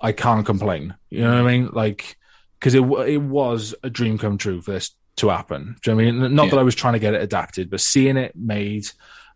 [0.00, 0.94] I can't complain.
[1.10, 1.70] You know what I mean?
[1.72, 2.16] Like,
[2.58, 5.76] because it it was a dream come true for this to happen.
[5.82, 6.34] Do you know what I mean?
[6.34, 6.50] Not Yeah.
[6.50, 8.86] that I was trying to get it adapted, but seeing it made.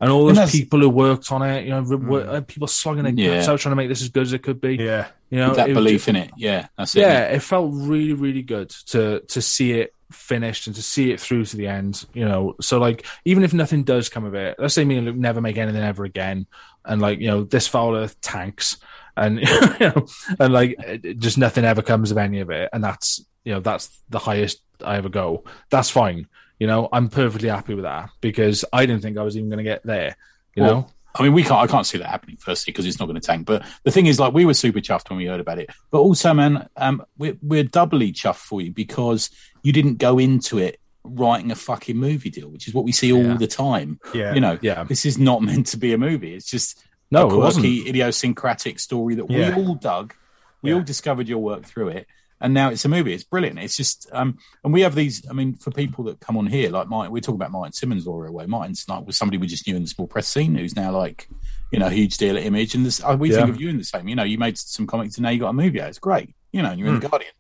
[0.03, 2.67] And all And those that's- people who worked on it, you know, were, uh, people
[2.69, 3.37] slogging their Yeah.
[3.37, 4.77] guts out trying to make this as good as it could be.
[4.77, 5.09] Yeah.
[5.31, 6.31] You know, With that it belief just- in it.
[6.37, 7.01] Yeah, that's it.
[7.01, 11.21] yeah, it felt really, really good to to see it finished and to see it
[11.21, 12.05] through to the end.
[12.15, 15.07] You know, so like even if nothing does come of it, let's say me and
[15.07, 16.47] Luke never make anything ever again,
[16.85, 18.77] and like you know this foul earth tanks,
[19.21, 19.39] and
[19.81, 20.07] you know,
[20.41, 20.77] and like
[21.19, 24.61] just nothing ever comes of any of it, and that's you know that's the highest
[24.85, 25.45] I ever go.
[25.71, 26.27] That's fine.
[26.59, 29.59] You know, I'm perfectly happy with that because I didn't think I was even going
[29.59, 30.17] to get there.
[30.55, 31.61] You Well, know, I mean, we can't.
[31.63, 32.37] I can't see that happening.
[32.39, 33.47] Firstly, because it's not going to tank.
[33.47, 35.71] But the thing is, like, we were super chuffed when we heard about it.
[35.91, 39.31] But also, man, um, we're we're doubly chuffed for you because
[39.63, 43.11] you didn't go into it writing a fucking movie deal, which is what we see
[43.11, 43.37] all Yeah.
[43.39, 43.99] the time.
[44.13, 44.35] Yeah.
[44.35, 44.85] You know, Yeah.
[44.85, 46.35] this is not meant to be a movie.
[46.35, 47.65] It's just no, a it wasn't.
[47.65, 49.57] quirky, idiosyncratic story that Yeah.
[49.57, 50.15] we all dug.
[50.63, 50.77] We Yeah.
[50.77, 52.07] all discovered your work through it,
[52.41, 53.13] and now it's a movie.
[53.15, 53.59] It's brilliant.
[53.59, 55.25] It's just, um, and we have these.
[55.29, 58.07] I mean, for people that come on here, like Martin, we're talking about Martin Simmons
[58.07, 58.47] all the way.
[58.47, 61.29] Martin's like was somebody we just knew in the small press scene, who's now like,
[61.73, 63.79] you know, a huge deal at Image, and this, uh, we think of you in
[63.79, 64.07] the same.
[64.09, 65.89] You know, you made some comics, and now you got a movie out.
[65.89, 66.35] It's great.
[66.53, 67.11] You know, and you're in the Hmm.
[67.11, 67.33] Guardian.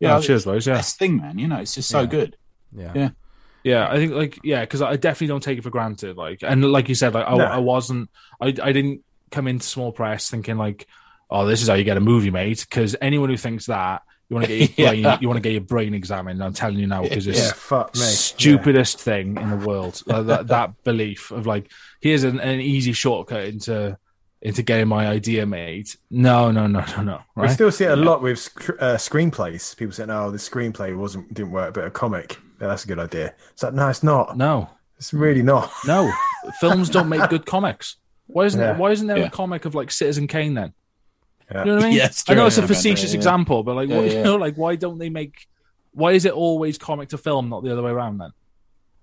[0.00, 0.66] Yeah, Yeah, cheers, boys.
[0.66, 0.74] Yeah.
[0.74, 1.38] best thing, man.
[1.38, 2.06] You know, it's just so Yeah.
[2.06, 2.36] good.
[2.76, 2.92] yeah.
[2.94, 3.08] Yeah.
[3.64, 6.16] Yeah, I think like yeah, because I definitely don't take it for granted.
[6.16, 7.44] Like, and like you said, like I, No.
[7.46, 9.00] I wasn't, I, I didn't
[9.30, 10.86] come into small press thinking like,
[11.30, 12.58] oh, this is how you get a movie made.
[12.60, 15.18] Because anyone who thinks that, you want to get your brain, Yeah.
[15.20, 16.42] you want to get your brain examined.
[16.42, 17.38] I'm telling you now, because it's
[17.70, 17.84] Yeah.
[17.92, 20.02] Stupidest thing in the world.
[20.08, 21.70] Uh, that, that belief of like,
[22.00, 23.98] here's an, an easy shortcut into
[24.42, 25.88] into getting my idea made.
[26.10, 27.20] No, no, no, no, no.
[27.34, 28.46] We still see it a lot with
[28.78, 29.74] uh, screenplays.
[29.76, 32.98] People saying, "Oh, the screenplay wasn't didn't work, but a comic, yeah, that's a good
[33.00, 34.36] idea." It's like, no, it's not.
[34.36, 35.72] no, It's really not.
[35.86, 36.12] no.
[36.60, 37.96] Films don't make good comics.
[38.26, 38.66] Why isn't Yeah.
[38.68, 39.26] there, Why isn't there Yeah.
[39.26, 40.72] a comic of like Citizen Kane then?
[41.50, 41.60] Yeah.
[41.60, 41.96] You know what I mean?
[41.98, 43.16] Yeah, it's I know it's a facetious yeah.
[43.18, 44.12] example, but like, Yeah, what, yeah.
[44.18, 45.46] you know, like why don't they make?
[45.92, 48.18] Why is it always comic to film, not the other way around?
[48.18, 48.30] Then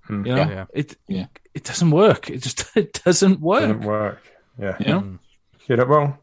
[0.06, 0.26] Hmm.
[0.26, 0.66] you know, Yeah.
[0.74, 1.28] it Yeah.
[1.54, 2.30] it doesn't work.
[2.30, 3.62] It just it doesn't work.
[3.62, 4.22] Doesn't work.
[4.60, 5.20] Yeah, You know?
[5.68, 6.18] you're not wrong.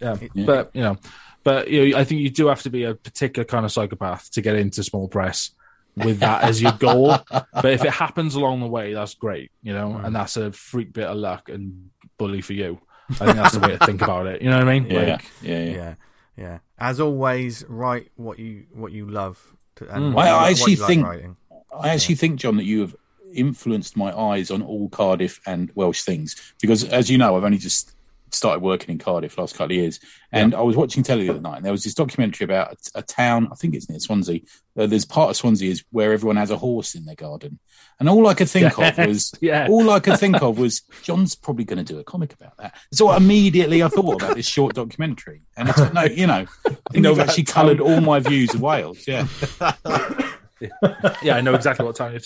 [0.00, 0.16] Yeah.
[0.34, 0.44] Yeah.
[0.46, 0.96] But you know,
[1.44, 4.30] but you know, I think you do have to be a particular kind of psychopath
[4.32, 5.50] to get into small press
[5.96, 7.16] with that as your goal.
[7.30, 10.92] But if it happens along the way, that's great, you know, and that's a freak
[10.92, 12.80] bit of luck and bully for you.
[13.10, 14.40] I think that's the way to think about it.
[14.42, 14.90] You know what I mean?
[14.90, 15.70] Yeah, Like, yeah, yeah.
[15.74, 15.94] yeah,
[16.36, 16.58] yeah.
[16.78, 19.38] As always, write what you what you love.
[19.76, 20.14] To, and Mm.
[20.14, 21.36] what I- you- I what actually you like think- writing.
[21.78, 22.94] I actually think, John, that you have
[23.34, 27.58] influenced my eyes on all Cardiff and Welsh things because, as you know, I've only
[27.58, 27.94] just
[28.34, 30.00] started working in Cardiff last couple of years,
[30.30, 33.00] and I was watching telly the other night, and there was this documentary about a,
[33.00, 33.48] a town.
[33.52, 34.40] I think it's near Swansea.
[34.76, 37.58] Uh, there's part of Swansea is where everyone has a horse in their garden,
[38.00, 39.68] and all I could think of was yeah.
[39.68, 42.74] all I could think of was John's probably going to do a comic about that.
[42.92, 47.02] So immediately I thought about this short documentary, and it's no, you know, I think
[47.02, 49.06] know it's that actually coloured all my views of Wales.
[49.06, 49.26] Yeah.
[51.22, 52.20] yeah, I know exactly what time you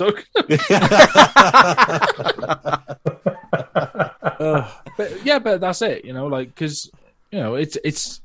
[4.38, 4.66] took.
[4.96, 6.04] but yeah, but that's it.
[6.04, 6.90] You know, like because
[7.30, 8.20] you know it's it's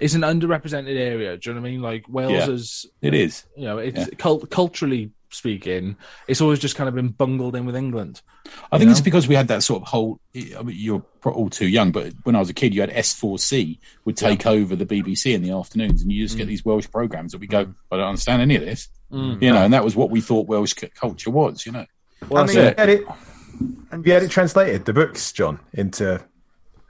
[0.00, 1.36] it's an underrepresented area.
[1.36, 1.82] Do you know what I mean?
[1.82, 2.50] Like Wales Yeah.
[2.50, 3.44] is, It is.
[3.56, 4.06] you know, it's Yeah.
[4.16, 5.96] cult- culturally speaking,
[6.26, 8.20] it's always just kind of been bungled in with England.
[8.72, 10.20] I think You it's because we had that sort of whole.
[10.34, 13.78] I mean, you're all too young, but when I was a kid, you had S4C
[14.04, 16.48] would take over the BBC in the afternoons, and you just get mm.
[16.48, 17.66] these Welsh programs that we go.
[17.66, 17.74] Mm.
[17.92, 19.40] I don't understand any of this, mm.
[19.40, 21.86] you know, and that was what we thought Welsh culture was, you know.
[22.28, 22.78] Well, I mean, it.
[22.78, 23.06] It,
[23.90, 26.14] have you had it translated, the books, John, into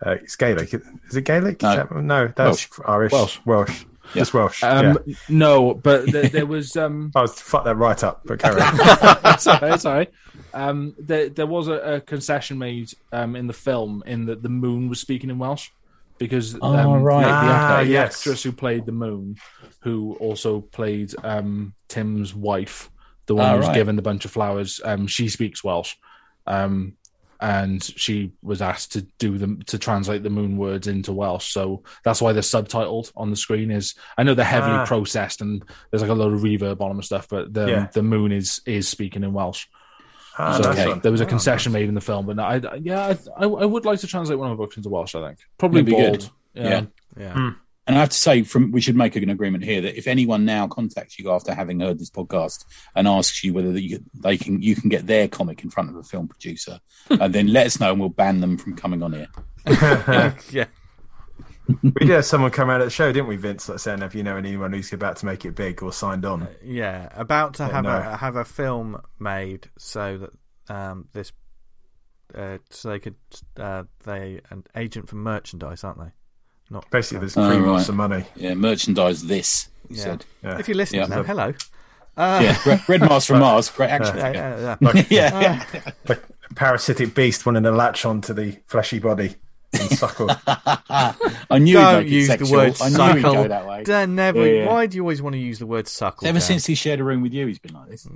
[0.05, 0.72] uh, it's Gaelic?
[0.74, 1.62] Is it Gaelic?
[1.62, 1.84] No.
[1.92, 3.12] No that's Irish.
[3.12, 3.38] Welsh.
[3.44, 3.84] Welsh.
[4.14, 4.20] Yeah.
[4.22, 4.62] Just Welsh.
[4.64, 5.14] Um, yeah.
[5.28, 6.76] No, but there, there was.
[6.76, 9.38] Um, I was fuck that right up, but carry on.
[9.38, 10.09] sorry, sorry.
[10.52, 14.48] Um, there, there was a, a concession made um, in the film in that the
[14.48, 15.68] moon was speaking in Welsh
[16.18, 17.22] because um, Oh, right.
[17.22, 18.16] the, the, Ah, act- the yes.
[18.18, 19.36] actress who played the moon,
[19.80, 22.90] who also played um, Tim's wife,
[23.26, 23.74] the one Ah, who's right.
[23.74, 25.94] given the bunch of flowers, um, she speaks Welsh.
[26.46, 26.94] Um,
[27.42, 31.82] and she was asked to do them to translate the moon words into Welsh, so
[32.04, 33.70] that's why they're subtitled on the screen.
[33.70, 34.84] Is I know they're heavily Ah.
[34.86, 37.86] processed and there's like a lot of reverb on them and stuff, but the Yeah.
[37.94, 39.68] the moon is is speaking in Welsh.
[40.38, 41.00] Ah, So okay.
[41.02, 43.44] there was a Oh, concession made in the film, but no, I, I- yeah, I,
[43.44, 45.14] I would like to translate one of my books into Welsh.
[45.14, 46.18] I think probably That'd be bold.
[46.20, 46.30] good.
[46.62, 46.82] Yeah.
[47.16, 47.34] Yeah.
[47.36, 47.50] Yeah.
[47.86, 50.44] And I have to say, from we should make an agreement here that if anyone
[50.44, 54.62] now contacts you after having heard this podcast and asks you whether you, they can
[54.62, 56.78] you can get their comic in front of a film producer,
[57.09, 59.28] and then let us know and we'll ban them from coming on here.
[60.51, 60.66] yeah.
[61.82, 63.69] we did have someone come out at the show, didn't we, Vince?
[63.69, 66.48] Like saying, if you know anyone who's about to make it big or signed on.
[66.62, 67.97] Yeah, about to have no.
[67.97, 71.32] a have a film made so that um, this
[72.35, 73.16] uh, so they could
[73.57, 76.12] uh, they an agent for merchandise, aren't they?
[76.70, 77.84] Not Basically, there's Oh, cream right.
[77.84, 78.24] some money.
[78.36, 79.68] Yeah, merchandise this.
[79.88, 80.02] He Yeah.
[80.02, 80.24] said.
[80.42, 80.59] Yeah.
[80.59, 81.06] If you're listening Yeah.
[81.09, 81.52] now, hello.
[82.16, 84.16] Uh, Yeah, Red, Red Mars from Mars, great action.
[84.16, 85.06] yeah, figure.
[85.10, 85.64] yeah, yeah.
[85.74, 89.34] yeah, Like a parasitic beast wanting to latch onto the fleshy body
[89.72, 90.28] and suckle.
[90.47, 93.42] I knew Don't he'd make it use the word I knew he'd suckle.
[93.42, 93.84] go that way.
[93.84, 94.47] Dan, never.
[94.47, 94.66] Yeah, yeah.
[94.72, 96.26] Why do you always want to use the word suckle?
[96.28, 96.47] Ever Dan?
[96.47, 98.06] since he shared a room with you, he's been like this.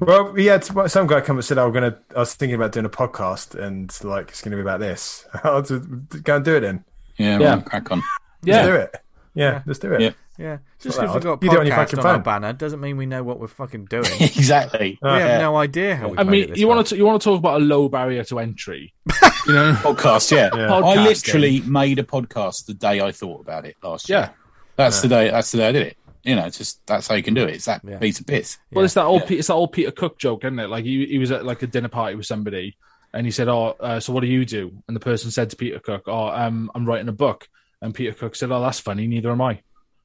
[0.00, 2.90] well, yeah, some guy come and said, "I'm gonna." I was thinking about doing a
[2.90, 5.26] podcast, and like it's going to be about this.
[5.44, 5.84] I'll just
[6.24, 6.84] go and do it then.
[7.20, 7.54] Yeah, Yeah.
[7.54, 8.02] right, crack on.
[8.44, 8.96] Let's do it.
[9.34, 10.00] Yeah, let's do it.
[10.00, 10.10] Yeah.
[10.38, 11.42] Yeah, just because we've that got hard.
[11.44, 13.46] You do it on your podcast on our banner doesn't mean we know what we're
[13.46, 14.06] fucking doing.
[14.20, 14.98] exactly.
[15.02, 15.12] Oh.
[15.12, 15.38] we have Yeah.
[15.38, 16.16] no idea how we.
[16.18, 18.94] I mean, you want to you want to talk about a low barrier to entry,
[19.46, 19.74] you know?
[19.82, 20.48] podcast, yeah.
[20.54, 20.74] Yeah.
[20.74, 21.04] I Podcasting.
[21.04, 24.18] literally made a podcast the day I thought about it last year.
[24.20, 24.28] Yeah.
[24.76, 25.30] That's the day.
[25.30, 25.96] That's the day I did it.
[26.22, 27.56] You know, it's just that's how you can do it.
[27.56, 27.98] It's that Yeah.
[27.98, 28.56] piece of piss.
[28.72, 29.28] Well, it's that old Yeah.
[29.28, 30.70] Pe- it's that old Peter Cook joke, isn't it?
[30.70, 32.76] Like he he was at like a dinner party with somebody,
[33.12, 35.56] and he said, "Oh, uh, so what do you do?" And the person said to
[35.56, 37.48] Peter Cook, "Oh, um, I'm writing a book."
[37.82, 39.06] And Peter Cook said, "Oh, that's funny.
[39.06, 39.60] Neither am I."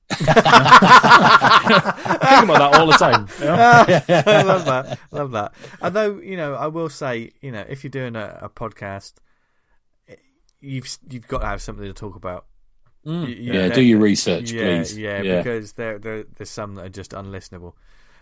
[0.11, 0.15] I
[2.39, 3.27] Think about that all the time.
[3.39, 3.55] you know?
[4.31, 4.99] I love that.
[5.11, 5.53] I love that.
[5.81, 9.13] Although you know, I will say, you know, if you're doing a, a podcast,
[10.61, 12.45] you've you've got to have something to talk about.
[13.03, 14.97] You- you Yeah, know, do your research, yeah, please.
[14.97, 15.37] Yeah, Yeah.
[15.37, 17.73] because there, there there's some that are just unlistenable.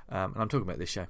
[0.09, 1.05] Um, and I'm talking about this show.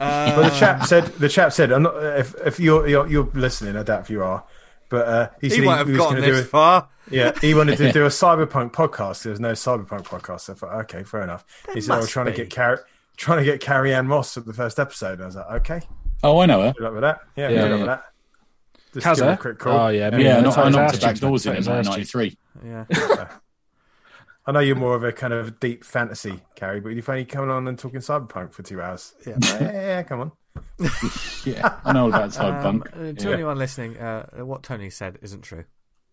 [0.00, 1.04] Well, the chap said.
[1.06, 1.94] The chap said, "I'm not.
[2.18, 4.44] If if you're you're, you're listening, I doubt if you are."
[4.88, 6.88] But uh, he he said won't have was gotten gonna do this a- far.
[7.10, 9.22] Yeah, he wanted to do a cyberpunk podcast.
[9.24, 10.40] There's no cyberpunk podcast.
[10.42, 11.44] So I thought, okay, fair enough.
[11.74, 12.78] he said, "I was must trying to get Carrie,
[13.16, 15.80] trying to get Carrie Ann Moss at the first episode." And I was like, okay,
[16.22, 16.72] Oh, I know her.
[16.72, 17.20] good luck with that.
[17.36, 17.76] Yeah, Yeah, good luck yeah.
[17.78, 18.04] with that.
[18.94, 19.38] Just Has give her her?
[19.38, 19.78] a quick call.
[19.78, 21.66] Oh yeah, Yeah, I that's knocked, how I knocked her back doors in went.
[21.68, 22.38] in His 1993.
[22.64, 23.28] Yeah.
[24.46, 27.26] I know you're more of a kind of deep fantasy, Carrie, but you find you
[27.26, 29.14] coming on and talking cyberpunk for two hours.
[29.26, 29.36] Yeah.
[29.42, 30.32] yeah, yeah, yeah, come on.
[31.46, 32.86] Yeah, I know all about Um, Cyberpunk.
[33.10, 33.34] uh, to Yeah.
[33.34, 35.64] anyone listening, uh, what Tony said isn't true.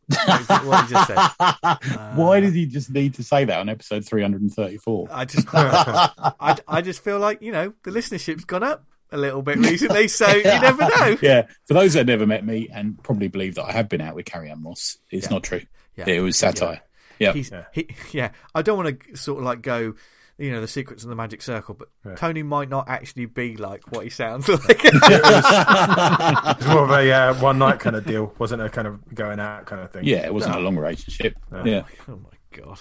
[0.09, 1.17] what he just said.
[2.15, 5.07] Why did he just need to say that on episode 334?
[5.11, 9.41] I just, I, I just feel like you know the listenership's gone up a little
[9.41, 11.17] bit recently, so you never know.
[11.21, 14.15] Yeah, for those that never met me and probably believe that I have been out
[14.15, 15.33] with Carrie Ann Moss, it's Yeah.
[15.33, 15.61] not true.
[15.97, 16.07] Yeah.
[16.07, 16.81] It was satire.
[17.19, 17.33] Yeah.
[17.33, 17.65] He's, Yeah.
[17.71, 18.31] He, yeah.
[18.55, 19.93] I don't want to sort of like go,
[20.37, 23.91] you know, the secrets of the magic circle, but Tony might not actually be like
[23.91, 24.61] what he sounds like.
[24.83, 24.93] It's
[26.67, 29.65] more of a uh, one night kind of deal, wasn't a kind of going out
[29.65, 30.05] kind of thing.
[30.05, 31.35] Yeah, it wasn't a long relationship.
[31.65, 31.83] Yeah.
[32.07, 32.79] oh my god.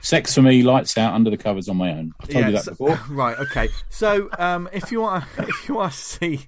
[0.00, 2.12] Sex for me, lights out, under the covers on my own.
[2.20, 2.98] I've told you that so- before.
[3.08, 3.38] Right.
[3.38, 3.68] Okay.
[3.88, 6.46] So, um, if you want, if you want to see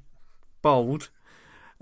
[0.61, 1.11] Bald,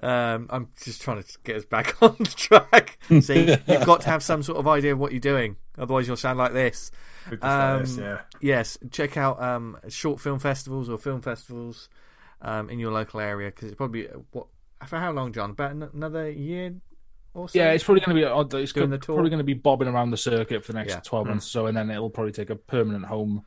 [0.02, 2.98] um, I'm just trying to get us back on track.
[3.20, 6.16] See, you've got to have some sort of idea of what you're doing, otherwise you'll
[6.16, 6.90] sound like this.
[7.30, 8.20] With the Um, yeah.
[8.40, 11.88] Yes, check out um, short film festivals or film festivals
[12.40, 14.46] um, in your local area because it's probably what
[14.86, 15.50] for how long, John?
[15.50, 16.74] About an- another year
[17.34, 17.56] or so.
[17.58, 18.52] Yeah, it's probably going to be odd.
[18.54, 19.14] It's Doing go- the tour?
[19.16, 20.96] probably going to be bobbing around the circuit for the next Yeah.
[20.96, 21.02] Hmm.
[21.02, 23.44] twelve months or so, and then it'll probably take a permanent home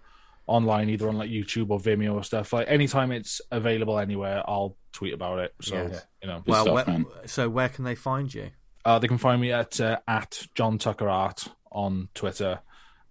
[0.47, 2.53] online, either on like YouTube or Vimeo or stuff.
[2.53, 5.53] Like anytime it's available anywhere, I'll tweet about it.
[5.61, 5.91] So
[6.21, 8.51] you know, well, stuff, where, so where can they find you?
[8.85, 12.59] uh, they can find me at uh, at John Tucker Art on Twitter.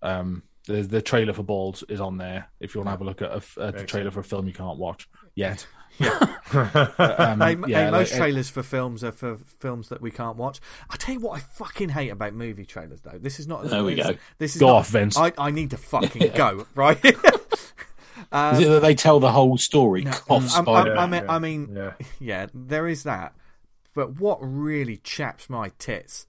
[0.01, 2.49] Um, the the trailer for Bald is on there.
[2.61, 4.79] If you want to have a look at a trailer for a film you can't
[4.79, 5.67] watch yet.
[6.55, 10.37] Um, Hey, yeah, hey, most like, trailers for films are for films that we can't
[10.37, 10.61] watch.
[10.89, 13.19] I tell you what, I fucking hate about movie trailers though.
[13.19, 13.65] This is not.
[13.65, 14.17] There we this, go.
[14.39, 15.17] This is Go not- off, Vince.
[15.17, 17.05] I, I need to fucking go right.
[17.05, 20.05] Is it that they tell the whole story?
[20.05, 20.97] Cough, I'm- spider.
[20.97, 21.93] I'm- I mean, yeah, I mean, yeah.
[22.21, 23.35] yeah, there is that.
[23.95, 26.27] But what really chaps my tits,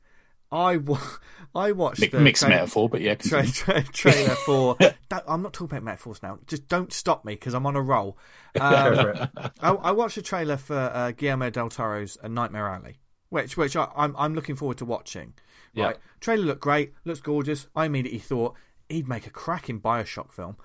[0.52, 1.00] I wa-
[1.56, 3.16] I watched the mixed tra- metaphor, but yeah.
[3.16, 4.76] tra- tra- trailer for.
[4.80, 6.40] Don't- I'm not talking about metaphors now.
[6.48, 8.18] Just don't stop me because I'm on a roll.
[8.60, 9.30] Um, Go for it.
[9.62, 13.00] I, I watched a trailer for uh, Guillermo del Toro's A Nightmare Alley,
[13.30, 15.34] which which I, I'm I'm looking forward to watching.
[15.74, 15.86] Yeah.
[15.88, 17.68] Right, trailer looked great, looks gorgeous.
[17.76, 18.56] I immediately thought
[18.88, 20.56] he'd make a cracking Bioshock film,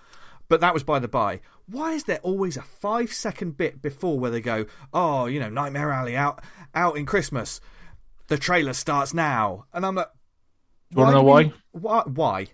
[0.49, 1.41] but that was by the by.
[1.67, 5.49] Why is there always a five second bit before where they go, oh, you know,
[5.49, 6.45] Nightmare Alley out
[6.75, 7.61] out in Christmas,
[8.31, 10.09] the trailer starts now, and I'm like,
[10.91, 11.53] You wanna know why?
[11.73, 12.03] Why?
[12.07, 12.47] Why?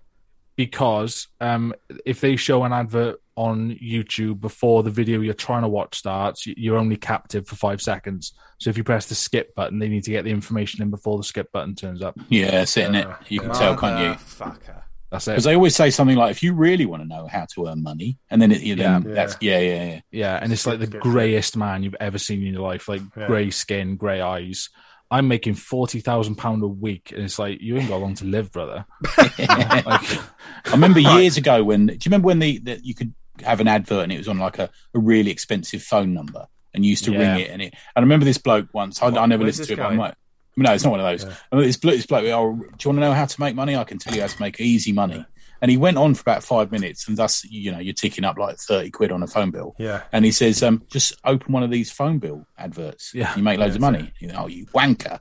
[0.56, 1.74] because um,
[2.06, 6.46] if they show an advert on YouTube before the video you're trying to watch starts,
[6.46, 8.32] you're only captive for five seconds.
[8.58, 11.18] So if you press the skip button, they need to get the information in before
[11.18, 12.18] the skip button turns up.
[12.30, 13.06] Yeah, sitting it.
[13.28, 14.12] You can tell, can't you?
[14.24, 14.82] Fucker.
[15.10, 15.32] That's it.
[15.32, 17.82] Because they always say something like, "If you really want to know how to earn
[17.82, 19.14] money," and then it, you then Yeah.
[19.14, 20.00] that's yeah, yeah, yeah.
[20.10, 21.12] Yeah, and it's like the skip, skip.
[21.12, 23.26] greyest man you've ever seen in your life, like Yeah.
[23.26, 24.70] grey skin, grey eyes.
[25.10, 28.24] I'm making forty thousand pound a week, and it's like you ain't got long to
[28.24, 28.84] live, brother.
[29.38, 30.18] Like,
[30.66, 31.86] I remember years ago when.
[31.86, 33.14] Do you remember when the that you could
[33.44, 36.84] have an advert and it was on like a, a really expensive phone number and
[36.84, 37.18] you used to Yeah.
[37.18, 37.66] ring it and it.
[37.74, 39.02] And I remember this bloke once.
[39.02, 39.76] I, I never listened to it.
[39.76, 40.14] But I'm like,
[40.56, 41.24] no, it's not one of those.
[41.24, 41.96] I remember this bloke.
[41.96, 42.24] This bloke.
[42.24, 43.76] Oh, do you want to know how to make money?
[43.76, 45.24] I can tell you how to make easy money.
[45.62, 48.36] And he went on for about five minutes, and thus, you know, you're ticking up
[48.38, 49.74] like thirty quid on a phone bill.
[49.78, 50.02] Yeah.
[50.12, 53.12] And he says, um, just open one of these phone bill adverts.
[53.14, 53.34] Yeah.
[53.36, 54.12] You make loads Yeah, of money.
[54.20, 55.18] You know, oh, you wanker.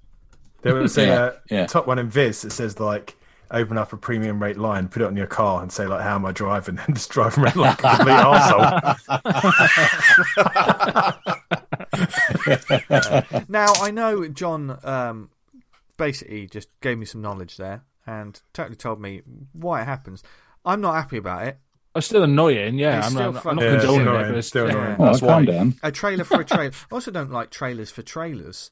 [0.62, 1.66] There was a Yeah, uh, yeah.
[1.68, 3.16] top one in Viz that says like
[3.52, 6.16] open up a premium rate line, put it on your car, and say like how
[6.16, 8.12] am I driving, and just drive around like a complete
[9.16, 9.66] asshole.
[13.48, 15.30] Now I know John um,
[15.98, 19.22] basically just gave me some knowledge there and totally told me
[19.54, 20.24] why it happens.
[20.64, 21.60] I'm not happy about it.
[21.94, 22.78] Oh, it's still annoying.
[22.78, 24.68] Yeah, It's I'm, still not, I'm not Yeah, it's condoning annoying, it, but it's still
[24.68, 24.96] yeah, annoying.
[25.00, 25.52] Oh, That's calm why.
[25.52, 25.76] down.
[25.84, 26.72] A trailer for a trailer.
[26.92, 28.72] I also don't like trailers for trailers.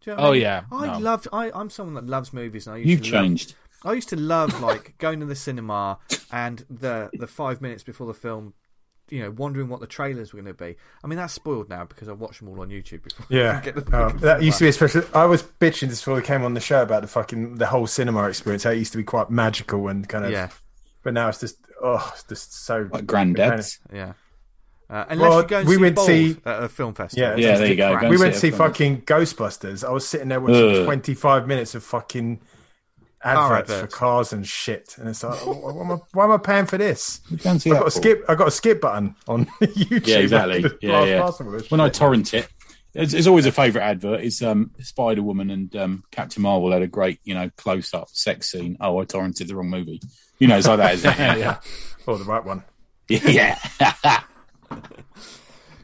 [0.00, 0.42] Do you know what I Oh, mean?
[0.42, 0.98] yeah, I no.
[0.98, 1.28] loved.
[1.32, 2.66] I, I'm someone that loves movies.
[2.66, 3.54] And I used You've to love- changed.
[3.86, 5.98] I used to love like going to the cinema
[6.32, 8.54] and the the five minutes before the film,
[9.10, 10.76] you know, wondering what the trailers were going to be.
[11.02, 13.26] I mean, that's spoiled now because I watched them all on YouTube before.
[13.28, 15.02] Yeah, get the Oh, that used to be especially.
[15.14, 17.86] I was bitching just before we came on the show about the fucking the whole
[17.86, 18.64] cinema experience.
[18.64, 20.30] How it used to be quite magical and kind of.
[20.32, 20.48] Yeah,
[21.02, 23.78] But now it's just oh, it's just so Like granddads.
[23.92, 24.14] yeah.
[24.90, 27.38] Uh, unless Well, you go and we see went Bald see- at a film festival.
[27.38, 27.98] Yeah, Yeah, there you go.
[27.98, 29.82] Go We went to see see it from- fucking Ghostbusters.
[29.82, 30.84] I was sitting there watching Ugh.
[30.84, 32.40] 25 minutes of fucking
[33.24, 36.38] adverts, for cars and shit, and it's like, oh, why, am I, why am I
[36.38, 37.18] paying for this?
[37.42, 38.24] Go and see I that got a skip.
[38.28, 40.06] I got a skip button on YouTube.
[40.06, 40.58] Yeah, exactly.
[40.58, 41.20] I could Yeah, blast yeah.
[41.22, 42.48] past some of this When I torrent it,
[42.94, 44.20] it's, it's always a favourite advert.
[44.20, 48.08] Is um, Spider Woman and um, Captain Marvel had a great, you know, close up
[48.10, 48.76] sex scene.
[48.80, 50.00] Oh, I torrented the wrong movie.
[50.38, 51.18] You know, it's like that, isn't it?
[51.38, 51.60] yeah.
[52.06, 52.62] oh, the right one.
[53.08, 53.58] yeah.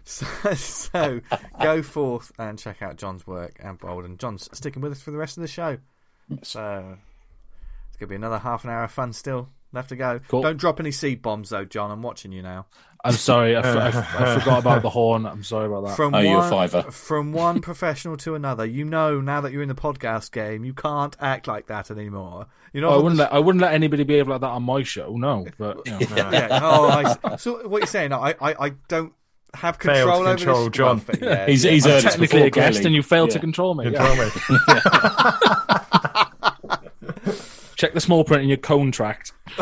[0.05, 1.21] So, so
[1.63, 4.05] go forth and check out John's work and Bald.
[4.05, 5.79] And John's sticking with us for the rest of the show.
[6.43, 6.97] So
[8.03, 10.21] it's gonna be another half an hour of fun still left to go.
[10.29, 10.41] Cool.
[10.43, 11.91] Don't drop any seed bombs though, John.
[11.91, 12.67] I'm watching you now.
[13.05, 15.25] I'm sorry, I, f- I f- I forgot about the horn.
[15.27, 15.97] I'm sorry about that.
[15.97, 16.83] From Oh, one, you're a fiver.
[16.91, 20.73] From one professional to another, you know now that you're in the podcast game, you
[20.75, 22.47] can't act like that anymore.
[22.73, 24.83] You know Oh, I wouldn't let I wouldn't let anybody behave like that on my
[24.83, 25.15] show.
[25.17, 26.31] No, but you know.
[26.31, 26.59] yeah.
[26.63, 28.13] Oh, I, so what you're saying?
[28.15, 29.13] I, I, I don't
[29.55, 30.73] have Failed control over control this.
[30.77, 31.03] John.
[31.07, 31.71] Well, yeah, He's, yeah.
[31.73, 32.87] he's I'm technically before, a guest, clearly.
[32.87, 33.85] and you failed to control me.
[33.87, 35.77] You Yeah.
[37.81, 37.81] control me.
[37.81, 39.33] Check the small print in your contract.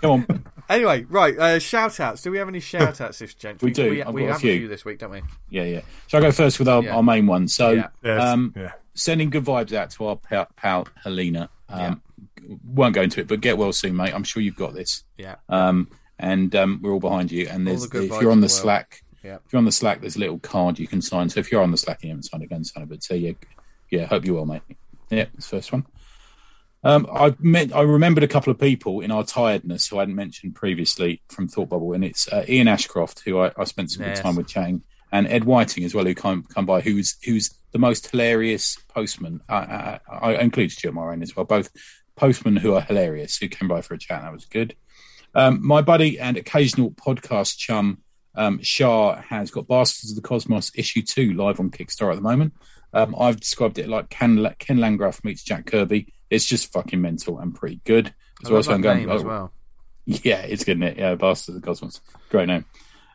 [0.00, 0.44] Come on.
[0.68, 1.38] Anyway, right.
[1.38, 2.22] Uh, shout outs.
[2.22, 3.62] Do we have any shout outs this gent?
[3.62, 3.90] We do.
[3.90, 4.66] We, I've we got a have few.
[4.68, 5.22] this week, don't we?
[5.48, 5.80] Yeah, yeah.
[6.08, 6.96] So I go first with our, Yeah.
[6.96, 7.46] our main one.
[7.46, 7.88] So, Yeah.
[8.02, 8.72] Yes, um, yeah.
[8.94, 11.48] sending good vibes out to our pal, pal Helena.
[11.68, 12.02] Um,
[12.64, 14.12] won't go into it, but get well soon, mate.
[14.14, 15.04] I'm sure you've got this.
[15.16, 15.36] Yeah.
[15.48, 15.88] Um,
[16.18, 17.46] and um, we're all behind you.
[17.48, 18.62] And there's the good if vibes you're on in the the world.
[18.62, 19.36] Slack, Yeah.
[19.36, 21.28] if you're on the Slack, there's a little card you can sign.
[21.28, 22.88] So if you're on the Slack and you haven't signed it, go and sign it.
[22.88, 23.32] But uh, yeah,
[23.90, 24.62] yeah, hope you will, mate.
[25.10, 25.86] Yeah, this first one.
[26.84, 30.14] Um, I met, I remembered a couple of people in our tiredness who I hadn't
[30.14, 34.04] mentioned previously from Thought Bubble, and it's uh, Ian Ashcroft, who I, I spent some
[34.04, 34.18] Yes.
[34.18, 37.50] good time with chatting, and Ed Whiting as well, who come come by, who's who's
[37.72, 39.40] the most hilarious postman.
[39.48, 41.70] I, I, I include Stuart Moran as well, both
[42.14, 44.22] postmen who are hilarious, who came by for a chat.
[44.22, 44.76] That was good.
[45.34, 48.02] Um, my buddy and occasional podcast chum
[48.36, 52.22] um, Shah has got Bastards of the Cosmos issue two live on Kickstarter at the
[52.22, 52.54] moment.
[52.96, 56.12] Um, I've described it like Ken, Ken Landgraf meets Jack Kirby.
[56.30, 58.12] It's just fucking mental and pretty good.
[58.44, 59.52] I love that I'm going- name as well.
[60.06, 60.98] yeah, it's good, isn't it?
[60.98, 62.00] Yeah, Bastards of the Cosmos.
[62.30, 62.64] Great name.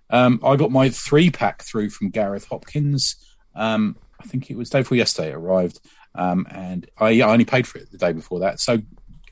[0.10, 3.16] Um, I got my three pack through from Gareth Hopkins.
[3.56, 5.80] Um, I think it was day before yesterday it arrived.
[6.14, 8.60] Um, and I, I only paid for it the day before that.
[8.60, 8.80] So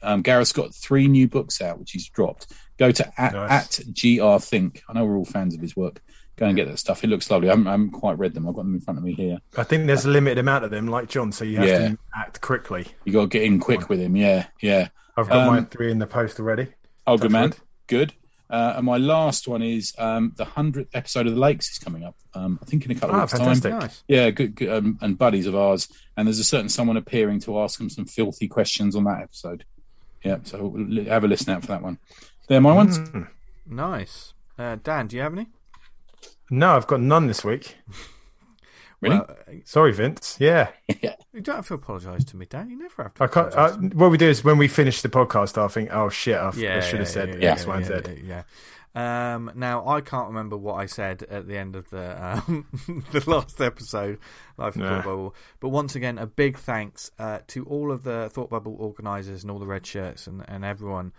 [0.02, 2.54] um, Gareth's got three new books out, which he's dropped.
[2.78, 3.80] Go to at, Nice.
[3.80, 4.82] at GR Think.
[4.88, 6.02] I know we're all fans of his work.
[6.40, 7.03] Go and get that stuff.
[7.03, 7.49] It looks lovely.
[7.49, 8.48] I haven't, I haven't quite read them.
[8.48, 9.40] I've got them in front of me here.
[9.57, 11.88] I think there's a limited amount of them, like John, so you have Yeah.
[11.90, 12.88] to act quickly.
[13.03, 14.16] You got to get in quick with him.
[14.16, 14.88] Yeah, yeah.
[15.18, 16.68] I've got Um, my three in the post already.
[17.06, 17.49] Oh, good man.
[17.49, 17.57] wood.
[17.88, 18.14] Good.
[18.49, 22.03] Uh, and my last one is um, the hundredth episode of the Lakes is coming
[22.03, 22.16] up.
[22.34, 23.72] Um, I think in a couple Ah, of weeks' fantastic.
[23.72, 23.80] time.
[23.82, 24.03] Nice.
[24.07, 25.88] Yeah, good, good um, and buddies of ours.
[26.18, 29.66] And there's a certain someone appearing to ask them some filthy questions on that episode.
[30.24, 30.76] Yeah, so
[31.07, 31.99] have a listen out for that one.
[32.48, 32.98] They're my ones.
[32.98, 33.28] Mm.
[33.68, 34.34] Nice.
[34.57, 35.48] Uh, Dan, do you have any?
[36.50, 37.78] No, I've got none this week.
[39.02, 39.16] Really?
[39.16, 40.38] Well, uh, Sorry, Vince.
[40.41, 42.70] Yeah, you don't have to apologise to me, Dan.
[42.70, 43.24] You never have to.
[43.24, 43.54] I can't.
[43.56, 46.52] I, what we do is when we finish the podcast, I think, oh shit, I,
[46.56, 48.22] yeah, I should have yeah, said yeah, X, yeah, Y, and yeah, Z.
[48.26, 48.44] Yeah.
[48.96, 49.36] yeah.
[49.36, 52.66] Um, now I can't remember what I said at the end of the um,
[53.12, 54.18] the last episode,
[54.58, 54.90] Life in Nah.
[54.90, 55.36] Thought Bubble.
[55.60, 59.52] But once again, a big thanks uh, to all of the Thought Bubble organisers and
[59.52, 61.14] all the red shirts and, and everyone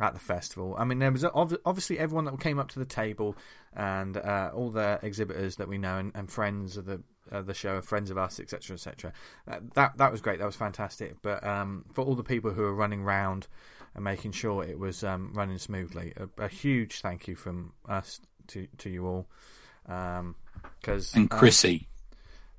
[0.00, 0.74] at the festival.
[0.76, 3.36] I mean, there was obviously everyone that came up to the table
[3.74, 7.54] and uh, all the exhibitors that we know and, and friends of the uh, the
[7.54, 9.12] show, friends of us, etc., etc.
[9.50, 10.38] Uh, that that was great.
[10.38, 11.16] That was fantastic.
[11.22, 13.46] But um, for all the people who are running round
[13.94, 18.20] and making sure it was um, running smoothly, a, a huge thank you from us
[18.48, 19.26] to to you all.
[20.80, 21.88] Because And Chrissy.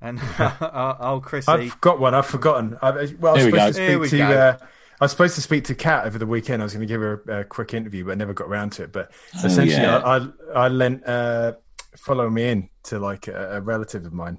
[0.00, 2.14] and oh, Chrissy, I've got one.
[2.14, 2.76] I've forgotten.
[2.82, 3.86] I, well, I was Here we supposed go.
[3.86, 4.68] Here we speak to.
[5.00, 6.62] I was supposed to speak to Kat over the weekend.
[6.62, 8.70] I was going to give her a, a quick interview, but I never got around
[8.72, 8.92] to it.
[8.92, 9.98] But essentially, yeah.
[9.98, 11.54] I, I I lent uh,
[11.96, 14.38] follow me in to like a, a relative of mine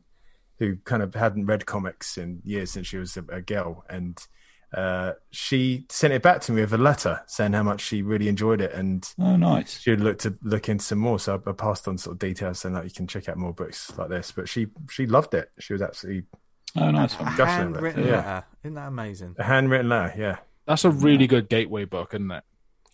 [0.59, 4.17] who kind of hadn't read comics in years since she was a, a girl, and
[4.73, 8.27] uh, she sent it back to me with a letter saying how much she really
[8.27, 9.79] enjoyed it and Oh, nice.
[9.79, 11.19] she would look to look into some more.
[11.19, 13.53] So I, I passed on sort of details saying that you can check out more
[13.53, 14.31] books like this.
[14.31, 15.49] But she she loved it.
[15.59, 16.23] She was absolutely
[16.77, 17.35] Oh, nice a one.
[17.35, 18.41] Gushing over it, handwritten yeah.
[18.63, 19.35] Isn't that amazing?
[19.39, 20.13] a handwritten letter.
[20.17, 20.37] Yeah,
[20.67, 22.43] That's a really good gateway book, isn't it?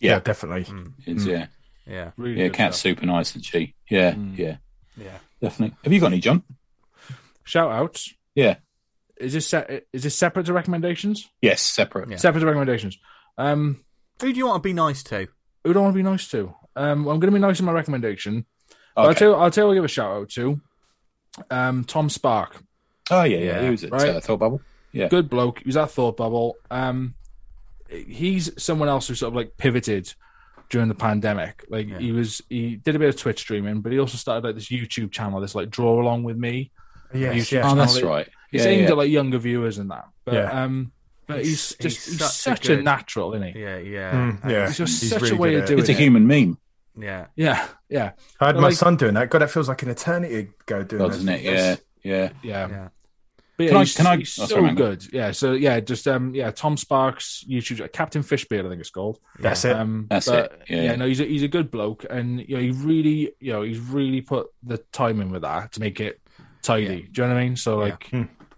[0.00, 0.66] yeah, Yeah, definitely.
[1.06, 1.46] it's, yeah.
[1.86, 2.90] Yeah, Really Yeah, Cat's stuff.
[2.92, 3.74] super nice, isn't she?
[3.90, 4.56] Yeah, yeah,
[4.96, 5.18] yeah.
[5.40, 5.76] definitely.
[5.82, 6.44] Have you got any, John?
[7.44, 8.14] Shout outs.
[8.36, 8.56] Yeah.
[9.16, 11.28] Is this se- is this separate to recommendations?
[11.40, 12.08] Yes, separate.
[12.08, 12.16] Yeah.
[12.16, 12.98] Separate to recommendations.
[13.36, 13.84] Um,
[14.20, 15.26] Who do you want to be nice to?
[15.64, 16.54] who do I want to be nice to?
[16.74, 18.46] Um, I'm going to be nice in my recommendation.
[18.96, 20.60] But I'll tell you, I'll tell you, I'll give a shout out to
[21.50, 22.54] um, Tom Sparke.
[23.12, 23.44] Oh, yeah, yeah.
[23.44, 24.08] Yeah, He was at right.
[24.16, 24.60] uh, Thought Bubble.
[24.92, 25.08] Yeah.
[25.08, 25.58] Good bloke.
[25.60, 26.56] He was at Thought Bubble.
[26.70, 27.14] Um,
[27.88, 30.12] he's someone else who sort of like pivoted
[30.70, 31.64] during the pandemic.
[31.68, 31.98] Like Yeah.
[31.98, 34.68] he was, he did a bit of Twitch streaming, but he also started like this
[34.68, 36.70] YouTube channel, this like draw along with me.
[37.14, 37.66] Yes, You- yes.
[37.70, 38.28] Oh, that's Channel- right.
[38.50, 38.90] He's Yeah, aimed yeah.
[38.90, 40.06] at like younger viewers and that.
[40.24, 40.64] But Yeah.
[40.64, 40.92] um,
[41.26, 43.60] but he's, He's- just he's he's, such a such a, natural, isn't he?
[43.60, 44.66] Yeah, yeah, Mm, yeah.
[44.68, 45.82] It's just He's such really a way good of doing it.
[45.82, 46.58] It's a human meme,
[46.98, 47.26] yeah.
[47.36, 49.30] Yeah, yeah, I had But my like- son doing that.
[49.30, 50.34] God, that feels like an eternity
[50.64, 51.42] ago doing doesn't it?
[51.42, 52.30] Yeah, yeah.
[52.42, 52.68] yeah.
[52.68, 52.88] Yeah.
[53.62, 54.74] But yeah, Can I- can I- he's oh, so sorry, man.
[54.74, 55.12] good.
[55.12, 55.30] Yeah.
[55.32, 59.18] So yeah, just um, yeah, Tom Sparke's YouTube, Captain Fishbeard, I think it's called.
[59.38, 59.76] That's it.
[59.76, 60.70] Um, That's but, it.
[60.74, 60.96] Yeah.
[60.96, 63.78] no, he's a, he's a good bloke, and you know, he really, you know, he's
[63.78, 66.20] really put the time in with that to make it
[66.62, 66.84] tidy.
[66.84, 66.88] Yeah.
[67.12, 67.56] Do you know what I mean?
[67.56, 67.90] So Yeah.
[67.92, 68.12] like,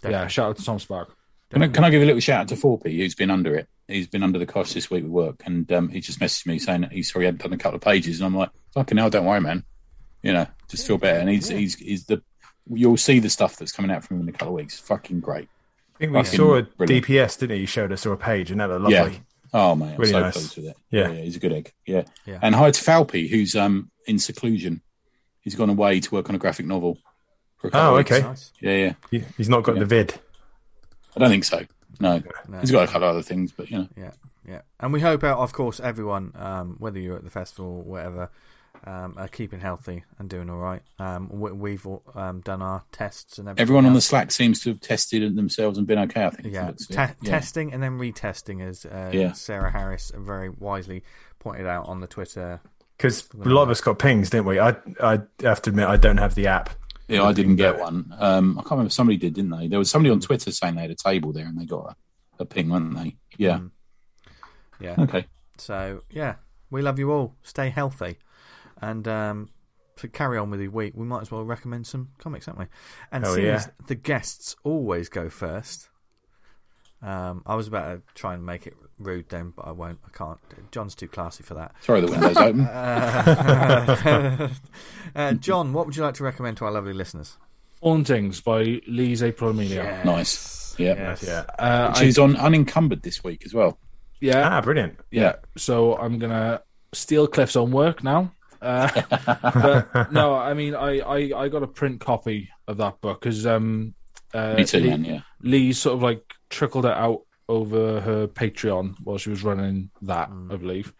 [0.04, 1.10] yeah, shout out to Tom Sparke.
[1.50, 3.68] Can I, can I give a little shout out to 4P, who's been under it?
[3.86, 6.58] He's been under the cosh this week with work, and um, he just messaged me
[6.58, 8.96] saying that he's sorry he hadn't done a couple of pages, and I'm like, fucking
[8.96, 9.62] hell, don't worry, man.
[10.22, 11.20] You know, just feel better.
[11.20, 12.22] And he's he's he's the
[12.72, 14.78] you'll see the stuff that's coming out from him in a couple of weeks.
[14.80, 15.48] Fucking great.
[15.94, 17.06] I think we Fucking saw a brilliant.
[17.06, 17.60] DPS, didn't he?
[17.62, 19.12] You showed us or a page, and that looked lovely.
[19.12, 19.18] Yeah.
[19.52, 20.32] Oh man, I'm Really so nice.
[20.32, 20.76] pleased with it.
[20.90, 21.12] Yeah.
[21.12, 21.72] he's a good egg.
[21.86, 22.02] Yeah.
[22.26, 22.38] Yeah.
[22.42, 24.80] And hi to Falpy, who's um in seclusion.
[25.40, 26.98] He's gone away to work on a graphic novel.
[27.58, 28.20] For a couple Oh, of okay.
[28.22, 28.50] Nice.
[28.60, 28.92] Yeah, yeah.
[29.10, 29.80] He- He's not got Yeah.
[29.80, 30.14] the vid.
[31.16, 31.62] I don't think so.
[32.00, 32.20] No.
[32.48, 32.58] No.
[32.60, 33.88] He's got a couple of other things, but you know.
[33.96, 34.10] Yeah,
[34.48, 34.60] yeah.
[34.80, 38.30] And we hope, of course, everyone, um, whether you're at the festival or whatever,
[38.84, 40.82] um, are keeping healthy and doing all right.
[40.98, 43.62] Um, we, we've all, um, done our tests and everything.
[43.62, 44.00] Everyone on the.
[44.00, 46.24] Slack seems to have tested themselves and been okay.
[46.24, 46.52] I think.
[46.54, 47.12] yeah, That's te- yeah.
[47.22, 49.32] testing and then retesting, as uh, Yeah.
[49.32, 51.02] Sarah Harris very wisely
[51.38, 52.60] pointed out on the Twitter.
[52.96, 54.60] Because a lot of us got pings, didn't we?
[54.60, 56.70] I I have to admit I don't have the app.
[57.08, 58.14] Yeah, I didn't get one.
[58.18, 58.90] Um, I can't remember.
[58.90, 59.68] Somebody did, didn't they?
[59.68, 61.96] There was somebody on Twitter saying they had a table there and they got
[62.38, 63.16] a, a ping, weren't they?
[63.36, 63.58] Yeah.
[63.58, 63.70] Mm.
[64.80, 64.94] Yeah.
[64.98, 65.26] Okay.
[65.58, 66.36] So yeah,
[66.70, 67.34] we love you all.
[67.42, 68.18] Stay healthy,
[68.90, 69.48] and um,
[69.96, 72.66] to carry on with the week, we might as well recommend some comics, haven't we?
[73.12, 73.54] And seeing yeah.
[73.56, 75.88] as the guests always go first,
[77.02, 79.98] um, I was about to try and make it rude then, but I won't.
[80.06, 80.38] I can't.
[80.70, 81.74] John's too classy for that.
[81.82, 82.68] Sorry, the window's open.
[82.74, 84.48] Uh,
[85.14, 87.36] uh, John, what would you like to recommend to our lovely listeners?
[87.82, 90.02] Hauntings by Lise April Amelia.
[90.04, 90.74] Nice.
[90.78, 90.94] Yeah.
[90.94, 91.22] Yes.
[91.26, 91.44] Yeah.
[91.58, 93.78] Uh, I- She's on unencumbered this week as well.
[94.20, 94.98] yeah, Ah, brilliant.
[95.10, 95.36] yeah.
[95.56, 96.62] So I'm gonna
[96.92, 98.32] steal Cliff's own work now.
[98.64, 99.02] Uh,
[99.92, 103.46] but no, I mean, I, I, I got a print copy of that book because
[103.46, 103.94] um,
[104.32, 105.04] uh, Me too, Lee, man.
[105.04, 105.20] Yeah.
[105.42, 110.30] Lee sort of like trickled it out over her Patreon while she was running that,
[110.50, 110.92] I believe.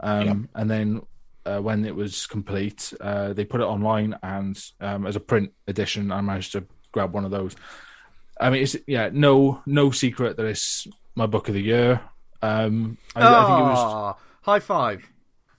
[0.00, 1.02] Um, And then
[1.46, 5.52] uh, when it was complete, uh, they put it online and um, as a print
[5.66, 7.56] edition, I managed to grab one of those.
[8.40, 12.00] I mean, it's yeah, no, no secret that it's my book of the year.
[12.42, 15.10] Um, I, I think it was Ah, high five.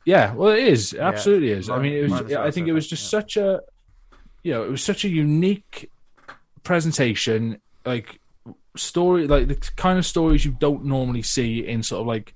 [0.10, 0.94] Yeah, well, it is.
[0.94, 1.70] It absolutely is.
[1.70, 2.34] I mean, it was.
[2.34, 3.20] I think it was just yeah.
[3.20, 3.62] such a,
[4.42, 5.92] you know, it was such a unique
[6.64, 8.20] presentation, like
[8.76, 12.34] story, like the kind of stories you don't normally see in sort of like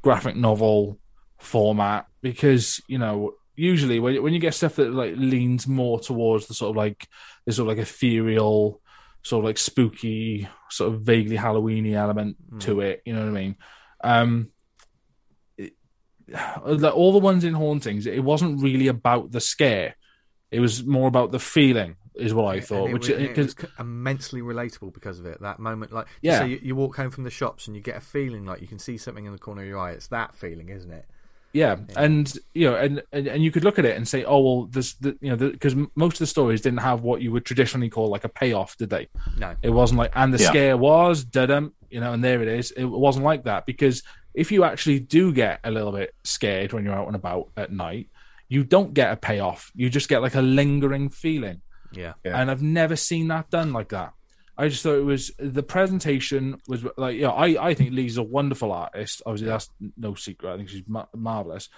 [0.00, 0.98] graphic novel
[1.36, 6.46] format, because you know, usually when when you get stuff that like leans more towards
[6.46, 7.06] the sort of like
[7.44, 8.80] this sort of like ethereal,
[9.22, 13.02] sort of like spooky, sort of vaguely Halloweeny element to it.
[13.04, 13.56] You know what I mean?
[14.02, 14.48] Um,
[16.64, 19.96] like all the ones in hauntings it wasn't really about the scare
[20.50, 23.56] it was more about the feeling is what i thought it, which was, it because
[23.56, 25.40] was immensely relatable because of it.
[25.40, 26.40] That moment, like, Yeah.
[26.40, 28.66] so you, you walk home from the shops and you get a feeling like you
[28.66, 29.92] can see something in the corner of your eye.
[29.92, 31.06] It's that feeling, isn't it?
[31.52, 34.38] yeah and you know and, and and you could look at it and say oh
[34.38, 37.44] well this the, you know because most of the stories didn't have what you would
[37.44, 39.56] traditionally call like a payoff did they No.
[39.60, 40.48] it wasn't like and the Yeah.
[40.50, 44.04] scare was dum you know and there it is it wasn't like that because
[44.34, 47.72] if you actually do get a little bit scared when you're out and about at
[47.72, 48.08] night
[48.48, 51.60] you don't get a payoff you just get like a lingering feeling
[51.92, 52.14] Yeah.
[52.24, 52.40] Yeah.
[52.40, 54.12] and I've never seen that done like that.
[54.58, 58.22] I just thought it was the presentation was like, yeah, I, I think Lee's a
[58.22, 59.22] wonderful artist.
[59.24, 60.52] Obviously, that's no secret.
[60.52, 61.70] I think she's ma- marvelous.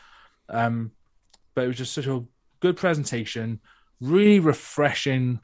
[0.49, 0.91] Um,
[1.55, 2.25] but it was just such a
[2.59, 3.61] good presentation,
[4.01, 5.39] really refreshing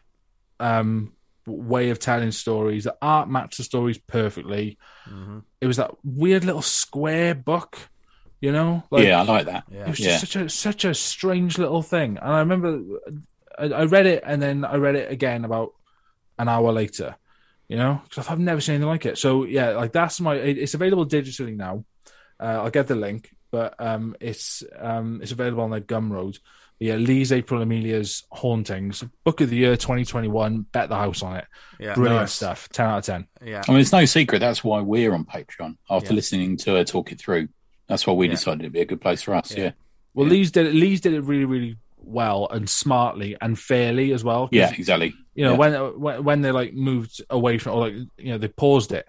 [0.58, 1.12] um,
[1.48, 2.84] way of telling stories.
[2.84, 4.78] The art matched the stories perfectly.
[5.08, 5.38] Mm-hmm.
[5.60, 7.78] It was that weird little square book,
[8.40, 8.84] you know?
[8.90, 9.64] Like, yeah, I like that.
[9.70, 9.82] Yeah.
[9.82, 10.18] it was Yeah.
[10.18, 12.18] just such a such a strange little thing.
[12.20, 12.80] And I remember
[13.58, 15.72] I, I read it and then I read it again about
[16.38, 17.16] an hour later,
[17.68, 19.18] you know, because I've never seen anything like it.
[19.18, 20.34] So yeah, like that's my.
[20.36, 21.84] it- It's available digitally now.
[22.40, 26.38] Uh, I'll get the link, but um, it's um, it's available on the Gumroad.
[26.80, 30.62] Yeah, Lee's April Amelia's Hauntings, Book of the Year 2021.
[30.72, 31.44] Bet the house on it.
[31.80, 31.94] Yeah.
[31.94, 32.32] Brilliant Nice.
[32.34, 32.68] stuff.
[32.68, 33.26] Ten out of ten.
[33.44, 33.62] Yeah.
[33.66, 34.38] I mean, it's no secret.
[34.38, 36.14] That's why we're on Patreon after Yeah.
[36.16, 37.48] listening to her talk it through.
[37.88, 38.32] That's why we Yeah.
[38.34, 39.52] decided it'd be a good place for us.
[39.56, 39.64] Yeah.
[39.64, 39.70] Yeah.
[40.14, 40.32] Well, Yeah.
[40.34, 40.74] Lee's did it.
[40.74, 44.48] Lee's did it really, really well and smartly and fairly as well.
[44.52, 45.14] Yeah, exactly.
[45.34, 45.56] you know Yeah.
[45.56, 49.04] when, when when they like moved away from or like you know they paused it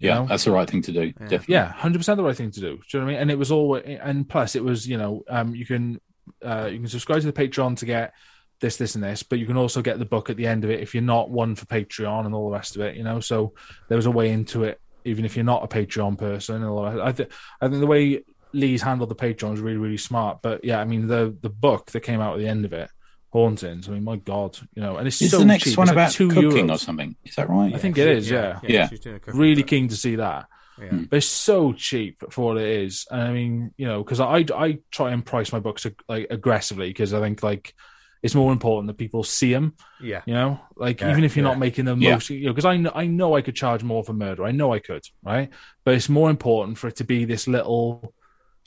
[0.00, 0.26] Yeah, know?
[0.26, 1.12] that's the right thing to do.
[1.12, 1.52] Definitely.
[1.54, 3.38] yeah 100% the right thing to do do you know what i mean and it
[3.38, 6.00] was all and plus it was you know um you can
[6.44, 8.12] uh you can subscribe to the patreon to get
[8.60, 10.70] this this and this but you can also get the book at the end of
[10.70, 13.20] it if you're not one for patreon and all the rest of it you know
[13.20, 13.52] so
[13.88, 16.82] there was a way into it even if you're not a patreon person and all
[16.84, 17.00] that.
[17.00, 17.30] i think
[17.60, 18.22] i think the way
[18.52, 21.90] lee's handled the patreon is really really smart but yeah i mean the the book
[21.90, 22.88] that came out at the end of it
[23.32, 25.76] hauntings i mean my god you know and it's Is so the next cheap.
[25.76, 26.74] one It's like about two cooking euros.
[26.74, 27.16] or something?
[27.24, 27.74] Is that right?
[27.74, 28.60] I think it is, yeah.
[28.62, 28.88] Yeah.
[28.88, 29.70] she's doing a cooking Really book.
[29.70, 30.46] keen to see that.
[30.80, 30.98] Yeah.
[31.08, 33.06] But it's so cheap for what it is.
[33.10, 36.88] And I mean, you know, because I I try and price my books like aggressively
[36.88, 37.74] because I think like
[38.22, 39.74] it's more important that people see them.
[40.00, 40.22] Yeah.
[40.26, 41.50] You know, like Yeah, even if you're yeah.
[41.50, 42.14] not making the Yeah.
[42.14, 44.44] most, you know, because I know I know I could charge more for murder.
[44.44, 45.50] I know I could, right?
[45.84, 48.14] But it's more important for it to be this little,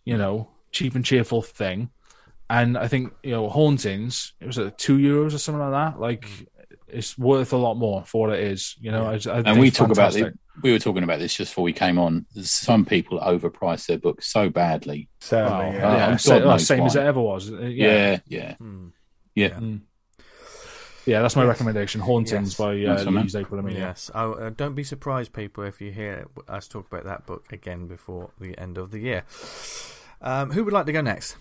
[0.05, 1.89] you know, cheap and cheerful thing.
[2.49, 4.33] And I think you know, hauntings.
[4.39, 5.99] It was at two euros or something like that.
[5.99, 6.25] Like.
[6.25, 6.47] Mm.
[6.87, 9.05] It's worth a lot more for what it is, you know.
[9.05, 10.33] I, I And we it's talk about it.
[10.63, 12.25] We were talking about this just before we came on.
[12.41, 15.09] Some people overprice their books so badly.
[15.19, 16.09] Sadly, Oh, yeah.
[16.11, 17.51] yeah, God oh, knows same as it ever was.
[17.51, 18.87] Uh, Yeah, yeah, Hmm.
[19.35, 19.59] yeah.
[21.05, 22.01] Yeah, that's my recommendation.
[22.01, 22.57] Hauntings Yes.
[22.57, 23.23] by uh, Nice one, man.
[23.23, 23.79] Louise April Amelia.
[23.79, 24.11] Yes.
[24.13, 27.87] Oh, uh, don't be surprised, people, if you hear us talk about that book again
[27.87, 29.23] before the end of the year.
[30.21, 31.37] Um, who would like to go next?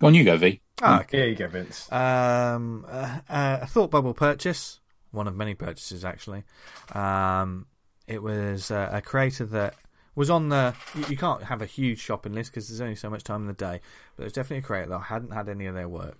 [0.00, 0.60] Go on, you go, V.
[0.80, 1.18] Ah, okay.
[1.18, 1.90] Here you go, Vince.
[1.90, 4.78] Um, uh, uh, a thought bubble purchase,
[5.10, 6.44] one of many purchases actually.
[6.92, 7.66] Um,
[8.06, 9.74] it was uh, a creator that
[10.14, 10.74] was on the.
[10.94, 13.46] You, you can't have a huge shopping list because there's only so much time in
[13.48, 13.80] the day.
[14.14, 16.18] But there's definitely a creator that I hadn't had any of their work,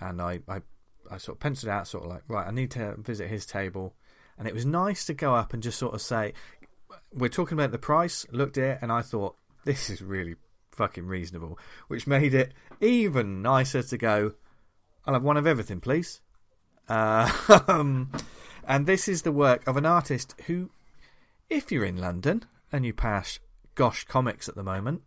[0.00, 0.62] and I, I,
[1.10, 3.94] I sort of penciled out, sort of like, right, I need to visit his table,
[4.38, 6.32] and it was nice to go up and just sort of say,
[7.12, 8.24] we're talking about the price.
[8.32, 10.36] Looked at it, and I thought this is really
[10.74, 14.32] fucking reasonable, which made it even nicer to go.
[15.06, 16.20] I'll have one of everything, please.
[16.88, 17.30] Uh,
[17.68, 18.10] um,
[18.66, 20.70] and this is the work of an artist who,
[21.48, 23.38] if you're in London and you pass
[23.74, 25.02] Gosh Comics at the moment,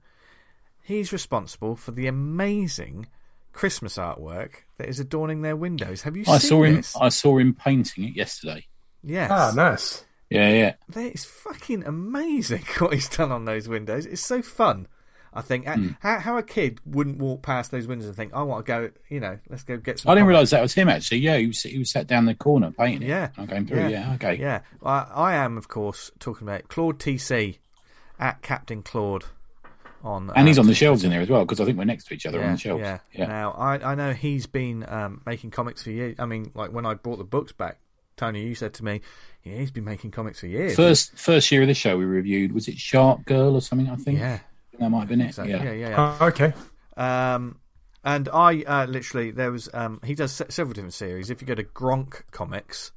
[0.83, 3.07] he's responsible for the amazing
[3.53, 6.03] Christmas artwork that is adorning their windows.
[6.03, 6.35] Have you seen it?
[6.35, 6.75] I seen saw him.
[6.75, 6.95] this?
[6.95, 8.67] I saw him painting it yesterday.
[9.03, 9.31] Yes.
[9.31, 10.05] Ah, nice.
[10.29, 10.73] Yeah, yeah.
[10.95, 14.05] It's fucking amazing what he's done on those windows.
[14.05, 14.87] It's so fun.
[15.37, 15.89] I think Hmm.
[15.99, 18.89] how, how a kid wouldn't walk past those windows and think, "I want to go,"
[19.09, 20.09] you know, let's go get some.
[20.09, 20.89] I didn't comics." realise that was him.
[20.89, 23.03] Actually, yeah, he was he was sat down the corner painting.
[23.03, 23.09] it.
[23.09, 23.87] Yeah, I'm going through.
[23.87, 24.35] Yeah, okay.
[24.35, 27.59] Yeah, I, I am, of course, talking about Claude TC
[28.19, 29.25] at Captain Claude
[30.03, 32.05] on, And he's on the shelves in there as well because I think we're next
[32.07, 32.81] to each other yeah, on the shelves.
[32.81, 32.97] Yeah.
[33.13, 33.25] yeah.
[33.27, 36.15] Now I I know he's been um, making comics for years.
[36.19, 37.77] I mean, like when I brought the books back,
[38.15, 39.01] Tony, you said to me,
[39.43, 40.75] yeah, he's been making comics for years.
[40.75, 43.89] First first year of the show we reviewed was it Shark Girl or something?
[43.89, 44.19] I think.
[44.19, 44.39] yeah,
[44.79, 45.35] that might have been it.
[45.35, 45.63] so, yeah.
[45.63, 46.17] yeah, yeah, yeah.
[46.19, 46.53] Oh, okay.
[46.95, 47.59] Um,
[48.03, 51.29] and I uh, literally there was um, he does se- several different series.
[51.29, 52.91] If you go to Gronk Comics,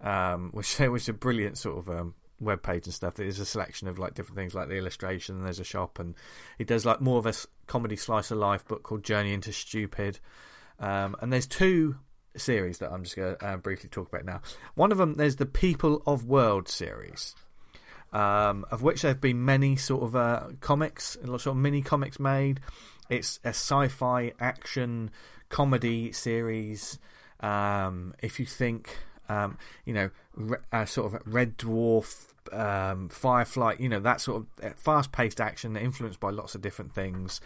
[0.00, 3.14] um, which which is a brilliant sort of um, web page and stuff.
[3.14, 5.36] There's a selection of like different things like the illustration.
[5.36, 6.14] And there's a shop, and
[6.58, 7.34] he does like more of a
[7.66, 10.18] comedy slice of life book called Journey into Stupid.
[10.78, 11.96] Um, and there's two
[12.36, 14.42] series that I'm just going to uh, briefly talk about now.
[14.74, 17.34] One of them there's the People of World series
[18.14, 22.20] um, of which there have been many sort of uh, comics, sort of mini comics
[22.20, 22.60] made.
[23.10, 25.10] It's a sci-fi action
[25.48, 26.98] comedy series.
[27.40, 28.96] Um, if you think,
[29.28, 34.42] um, you know, re- uh, sort of Red Dwarf, um, Firefly, you know, that sort
[34.42, 37.40] of uh, fast-paced action influenced by lots of different things.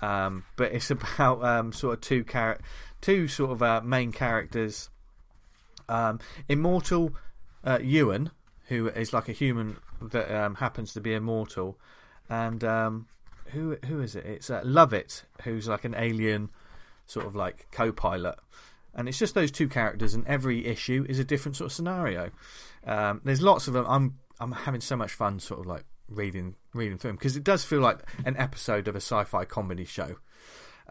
[0.00, 2.60] Um, but it's about um, sort of two char-
[3.00, 4.88] two sort of uh, main characters.
[6.48, 7.12] Immortal
[7.64, 8.30] uh, Ewan,
[8.68, 9.76] who is like a human
[10.10, 11.78] that um, happens to be immortal,
[12.28, 13.06] and um,
[13.46, 14.26] who who is it?
[14.26, 16.50] It's uh, Lovett, who's like an alien,
[17.06, 18.36] sort of like co-pilot,
[18.94, 22.30] and it's just those two characters, and every issue is a different sort of scenario.
[22.86, 23.86] Um, there's lots of them.
[23.88, 27.44] I'm I'm having so much fun, sort of like reading reading through them because it
[27.44, 30.16] does feel like an episode of a sci-fi comedy show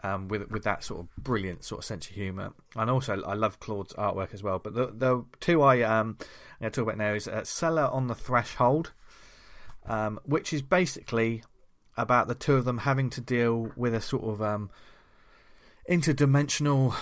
[0.02, 2.52] um, with with that sort of brilliant sort of sense of humour.
[2.76, 4.58] And also, I love Claude's artwork as well.
[4.58, 7.88] But the the two I um I'm going to talk about now is uh, Seller
[7.92, 8.92] on the Threshold,
[9.86, 11.42] um, which is basically
[11.96, 14.70] about the two of them having to deal with a sort of um,
[15.88, 16.94] interdimensional,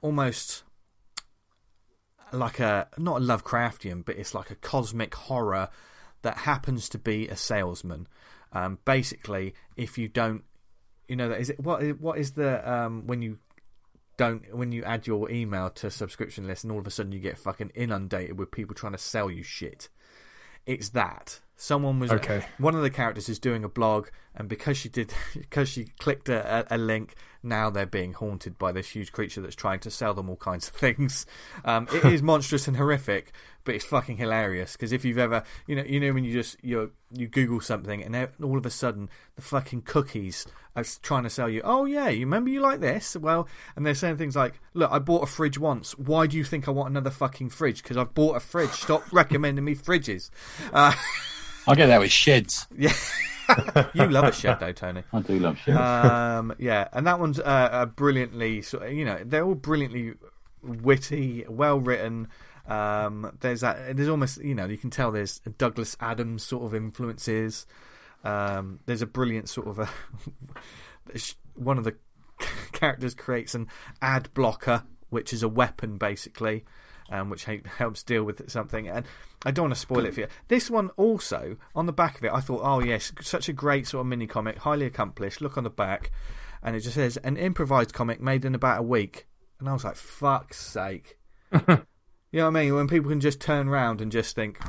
[0.00, 0.62] almost
[2.32, 5.68] like a not a Lovecraftian, but it's like a cosmic horror
[6.22, 8.06] that happens to be a salesman.
[8.52, 10.44] Um, basically, if you don't,
[11.08, 11.82] you know, is it what?
[12.00, 13.38] What is the um, when you
[14.16, 17.20] don't when you add your email to subscription list and all of a sudden you
[17.20, 19.88] get fucking inundated with people trying to sell you shit?
[20.66, 22.42] It's that someone was Okay.
[22.56, 26.28] one of the characters is doing a blog, and because she did, because she clicked
[26.30, 30.14] a, a, link, now they're being haunted by this huge creature that's trying to sell
[30.14, 31.26] them all kinds of things.
[31.64, 33.32] Um, it is monstrous and horrific,
[33.64, 36.56] but it's fucking hilarious because if you've ever, you know, you know when you just
[36.64, 40.46] you you Google something and all of a sudden the fucking cookies
[40.76, 41.60] are trying to sell you.
[41.62, 43.16] Oh yeah, you remember you like this?
[43.16, 43.46] Well,
[43.76, 45.92] and they're saying things like, "Look, I bought a fridge once.
[45.98, 47.82] Why do you think I want another fucking fridge?
[47.82, 48.70] Because I've bought a fridge.
[48.70, 50.30] Stop recommending me fridges."
[50.72, 50.94] Uh,
[51.66, 52.66] I get that with sheds.
[52.76, 52.92] yeah.
[53.94, 55.02] you love a shed though, Tony.
[55.12, 55.78] I do love sheds.
[55.78, 60.14] Um, yeah, and that one's uh, brilliantly, sort of- you know, they're all brilliantly
[60.62, 62.28] witty, well written.
[62.66, 63.96] Um, there's that.
[63.96, 67.66] There's almost, you know, you can tell there's Douglas Adams sort of influences.
[68.22, 69.88] Um, there's a brilliant sort of a
[71.54, 71.96] one of the
[72.72, 73.68] characters creates an
[74.00, 76.64] ad blocker, which is a weapon basically,
[77.10, 78.88] um, which he- helps deal with something.
[78.88, 79.04] And
[79.44, 80.26] I don't want to spoil it for you.
[80.48, 83.86] This one also on the back of it, I thought, oh yes, such a great
[83.86, 85.40] sort of mini comic, highly accomplished.
[85.40, 86.10] Look on the back,
[86.62, 89.26] and it just says an improvised comic made in about a week.
[89.58, 91.18] And I was like, fuck's sake.
[92.32, 92.74] You know what I mean?
[92.76, 94.60] When people can just turn around and just think,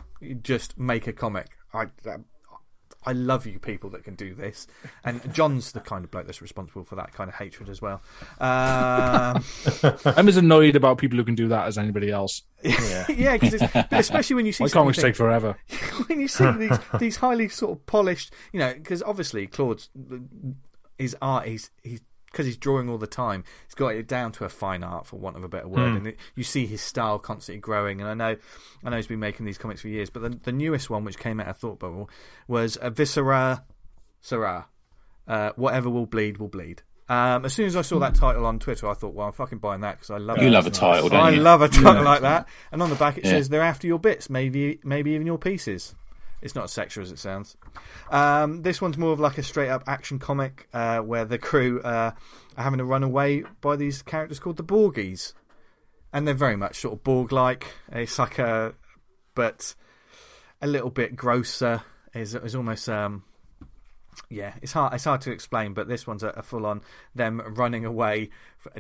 [0.42, 1.50] just make a comic.
[1.74, 1.86] I,
[3.04, 4.68] I love you people that can do this.
[5.04, 8.02] And John's the kind of bloke that's responsible for that kind of hatred as well.
[8.40, 9.44] Um,
[10.06, 12.44] I'm as annoyed about people who can do that as anybody else.
[12.64, 13.06] Yeah.
[13.10, 13.62] yeah, because
[13.92, 15.58] especially when you see something comics you take forever.
[16.08, 19.90] when you see these these highly sort of polished, you know, because obviously Claude's
[21.00, 22.02] his art, he's he's
[22.32, 25.18] because he's drawing all the time, he's got it down to a fine art, for
[25.18, 25.92] want of a better word.
[25.94, 25.98] Mm.
[25.98, 28.00] And it, you see his style constantly growing.
[28.02, 28.38] And I know,
[28.84, 30.10] I know he's been making these comics for years.
[30.10, 32.10] But the, the newest one, which came out of Thought Bubble,
[32.48, 33.64] was a Viscera,
[34.22, 34.68] Sarah,
[35.28, 36.84] uh, whatever will bleed will bleed.
[37.10, 39.58] Um, as soon as I saw that title on Twitter, I thought, well, I'm fucking
[39.58, 40.52] buying that because I love You it.
[40.52, 41.42] love a title, don't I you?
[41.42, 42.02] love a title Yeah.
[42.02, 42.48] like that.
[42.72, 43.32] And on the back it Yeah.
[43.32, 45.94] says they're after your bits, maybe maybe even your pieces.
[46.42, 47.56] It's not as sexual as it sounds.
[48.10, 51.82] Um, this one's more of like a straight up action comic uh, where the crew
[51.82, 52.12] uh,
[52.58, 55.34] are having to run away by these characters called the Borgies,
[56.12, 57.68] and they're very much sort of Borg like.
[57.92, 58.74] It's like a,
[59.36, 59.76] but
[60.62, 61.84] a little bit grosser.
[62.14, 63.24] Is is almost um,
[64.30, 64.94] yeah, it's hard.
[64.94, 66.82] It's hard to explain, but this one's a, a full on
[67.16, 68.30] them running away,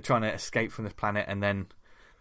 [0.04, 1.68] trying to escape from this planet, and then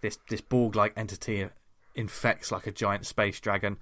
[0.00, 1.48] this this Borg like entity
[1.94, 3.78] infects like a giant space dragon.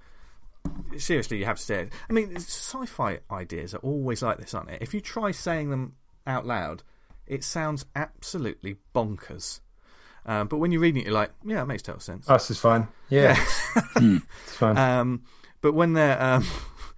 [0.97, 1.93] Seriously, you have to say it.
[2.09, 4.77] I mean, sci-fi ideas are always like this, aren't they?
[4.81, 5.95] If you try saying them
[6.25, 6.83] out loud,
[7.27, 9.61] it sounds absolutely bonkers.
[10.25, 12.29] Um, but when you're reading it, you're like, yeah, it makes total sense.
[12.29, 12.87] Us is fine.
[13.09, 13.35] Yeah,
[13.95, 14.77] it's fine.
[14.77, 15.23] Um,
[15.61, 16.45] but when they're um,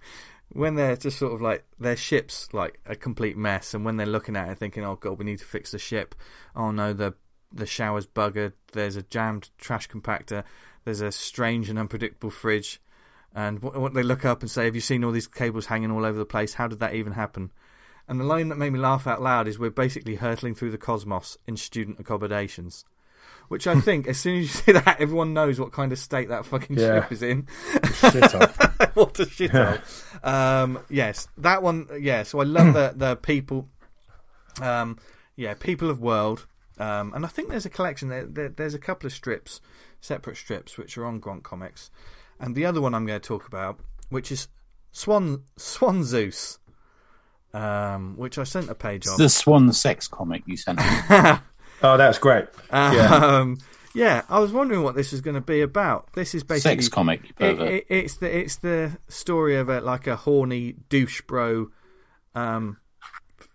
[0.52, 4.06] when they're just sort of like their ship's like a complete mess, and when they're
[4.06, 6.14] looking at it thinking, "Oh God, we need to fix the ship,"
[6.56, 7.14] oh no, the
[7.52, 8.52] the shower's buggered.
[8.72, 10.44] There's a jammed trash compactor.
[10.84, 12.81] There's a strange and unpredictable fridge.
[13.34, 16.04] And what, they look up and say, "Have you seen all these cables hanging all
[16.04, 16.54] over the place?
[16.54, 17.50] How did that even happen?"
[18.08, 20.78] And the line that made me laugh out loud is, "We're basically hurtling through the
[20.78, 22.84] cosmos in student accommodations."
[23.48, 26.28] Which I think, as soon as you say that, everyone knows what kind of state
[26.28, 27.02] that fucking Yeah.
[27.02, 27.46] ship is in.
[27.94, 28.50] Shit up.
[28.94, 29.80] what a shithole.
[30.26, 31.86] um, yes, that one.
[32.00, 33.68] Yeah, so I love the the people.
[34.60, 34.98] Um,
[35.36, 36.46] yeah, people of world.
[36.78, 38.08] Um, and I think there's a collection.
[38.08, 39.60] There, there, there's a couple of strips,
[40.00, 41.90] separate strips, which are on Grant Comics,
[42.42, 44.48] and the other one I'm going to talk about, which is
[44.90, 46.58] Swan Swan Zeus,
[47.54, 49.18] um, which I sent a page It's of.
[49.18, 50.84] the Swan sex comic you sent me.
[51.84, 52.44] Oh, that's great.
[52.70, 53.58] Um,
[53.92, 56.12] yeah, I was wondering what this was going to be about.
[56.12, 60.06] This is basically sex comic, It, it, it's the it's the story of a like
[60.06, 61.70] a horny douche bro,
[62.36, 62.76] um,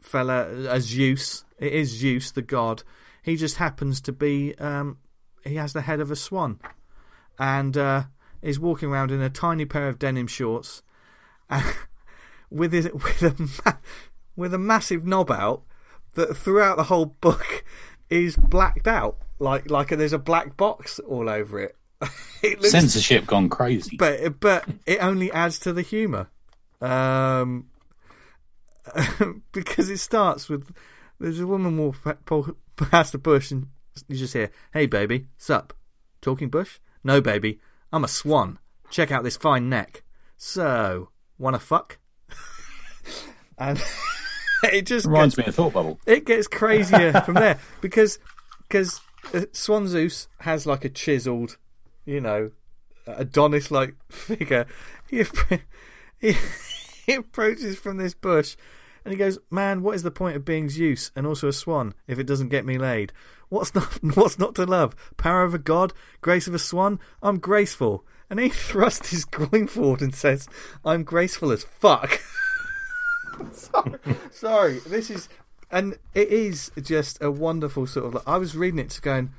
[0.01, 1.45] fella, a Zeus.
[1.57, 2.83] It is Zeus, the god.
[3.23, 4.97] He just happens to be um,
[5.45, 6.59] he has the head of a swan,
[7.39, 8.03] and uh,
[8.47, 10.81] is walking around in a tiny pair of denim shorts,
[12.49, 13.77] with his with a
[14.37, 15.63] with a massive knob out
[16.13, 17.65] that throughout the whole book
[18.09, 19.17] is blacked out.
[19.37, 21.75] Like like there's a black box all over it.
[22.41, 23.97] it looks Censorship gone crazy.
[23.97, 26.29] but but it only adds to the humour,
[26.79, 27.67] um,
[29.51, 30.73] because it starts with
[31.19, 33.67] there's a woman walk pa- pa- past a bush and
[34.07, 35.73] you just hear, "Hey baby, sup?
[36.21, 36.79] Talking bush?
[37.03, 37.59] No baby,
[37.91, 38.59] I'm a swan.
[38.89, 40.03] Check out this fine neck.
[40.37, 41.97] So, wanna fuck?"
[43.57, 43.81] and
[44.63, 45.99] it just Reminds gets me of Thought Bubble.
[46.05, 48.19] it gets crazier from there because
[48.67, 48.99] because
[49.33, 51.57] uh, Swan Zeus has like a chiseled,
[52.05, 52.51] you know,
[53.05, 54.65] Adonis like figure.
[55.09, 55.23] He,
[56.19, 56.35] he
[57.05, 58.55] he approaches from this bush
[59.05, 61.93] and he goes, "Man, what is the point of being Zeus and also a swan
[62.07, 63.13] if it doesn't get me laid?
[63.49, 64.95] What's not what's not to love?
[65.17, 66.99] Power of a god, grace of a swan.
[67.21, 70.47] I'm graceful." And he thrusts his groin forward and says,
[70.83, 72.21] "I'm graceful as fuck."
[73.51, 73.99] sorry,
[74.31, 75.29] sorry, this is,
[75.71, 78.13] and it is just a wonderful sort of.
[78.15, 79.31] Like, I was reading it to going,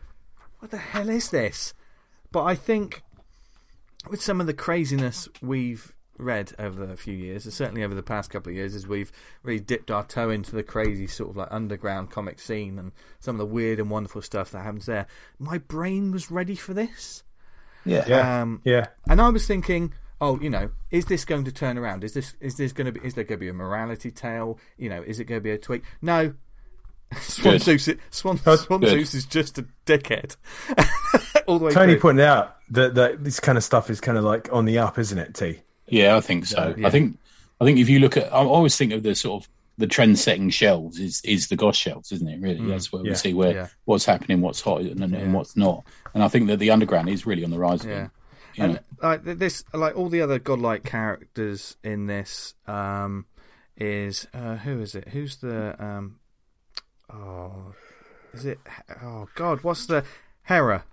[0.59, 1.75] what the hell is this?
[2.33, 3.03] But I think
[4.09, 8.03] with some of the craziness we've read over the few years, and certainly over the
[8.03, 9.11] past couple of years, as we've
[9.43, 13.37] really dipped our toe into the crazy sort of like underground comic scene and some
[13.37, 15.07] of the weird and wonderful stuff that happens there,
[15.39, 17.23] my brain was ready for this.
[17.85, 18.05] Yeah.
[18.07, 18.87] Yeah, Um, yeah.
[19.09, 22.05] and I was thinking, oh, you know, is this going to turn around?
[22.05, 23.07] Is this is this going to be?
[23.07, 24.59] Is there going to be a morality tale?
[24.77, 25.85] You know, is it going to be a tweak?
[26.03, 26.35] No.
[27.21, 27.63] Swan Good.
[27.63, 28.83] Zeus, Swan, Swan.
[28.87, 30.37] Zeus is just a dickhead.
[31.47, 32.01] All the way Tony through.
[32.01, 34.99] pointed out that, that this kind of stuff is kind of like on the up,
[34.99, 35.61] isn't it, T?
[35.89, 36.75] Yeah, I think so.
[36.77, 36.87] Yeah.
[36.87, 37.19] I think
[37.61, 39.49] I think if you look at, I always think of the sort of
[39.79, 42.41] the trend-setting shelves is is the goth shelves, isn't it?
[42.41, 43.67] Really, that's where yeah, we see where yeah.
[43.85, 45.85] what's happening, what's hot, and, and what's not.
[46.15, 47.85] And I think that the underground is really on the rise.
[47.85, 47.91] Yeah.
[47.93, 48.11] Again.
[48.59, 48.81] And know.
[49.03, 53.27] like th- this, like all the other godlike characters in this, um,
[53.77, 55.09] is uh, who is it?
[55.09, 56.19] Who's the um,
[57.13, 57.75] oh,
[58.33, 58.59] is it?
[59.01, 60.05] Oh God, what's the
[60.43, 60.85] Hera?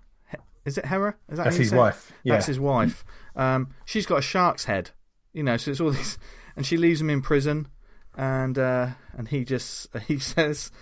[0.64, 1.14] Is it Hera?
[1.28, 2.12] Is that That's his wife.
[2.24, 2.34] Yeah.
[2.34, 3.04] That's his wife.
[3.36, 4.90] Um, she's got a shark's head,
[5.32, 5.56] you know.
[5.56, 6.18] So it's all these,
[6.56, 7.68] and she leaves him in prison,
[8.16, 10.72] and uh, and he just he says,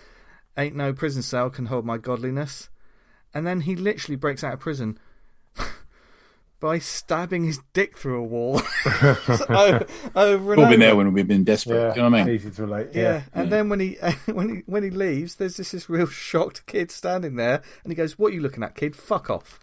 [0.57, 2.71] "Ain't no prison cell can hold my godliness,"
[3.35, 4.99] and then he literally breaks out of prison
[6.61, 8.63] by stabbing his dick through a wall
[9.03, 11.77] over, over and We've all been there when we've been desperate.
[11.77, 12.35] Yeah, Do you know what I mean?
[12.37, 12.89] Easy to relate.
[12.95, 13.03] Yeah.
[13.03, 13.23] Yeah.
[13.35, 16.93] and then when he when he when he leaves, there's just this real shocked kid
[16.93, 18.95] standing there, and he goes, "What are you looking at, kid?
[18.95, 19.59] Fuck off."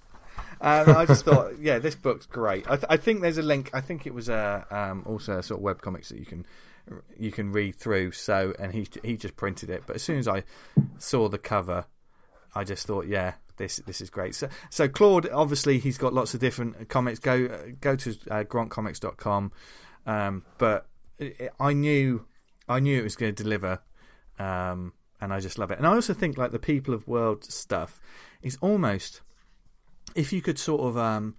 [0.61, 2.69] And I just thought, yeah, this book's great.
[2.69, 3.71] I, th- I think there's a link.
[3.73, 6.45] I think it was a um, also a sort of web comics that you can
[7.17, 8.11] you can read through.
[8.11, 9.83] So, and he he just printed it.
[9.88, 10.43] But as soon as I
[10.99, 11.85] saw the cover,
[12.53, 14.35] I just thought, yeah, this this is great.
[14.35, 17.19] So, so Claude, obviously, he's got lots of different comics.
[17.19, 17.47] Go
[17.79, 19.51] go to uh, grontcomics.com.
[20.05, 22.25] Um, but it, I knew
[22.67, 23.79] I knew it was going to deliver,
[24.38, 25.77] um, and I just love it.
[25.77, 27.99] And I also think like the People of World stuff
[28.41, 29.21] is almost
[30.15, 31.35] if you could sort of um,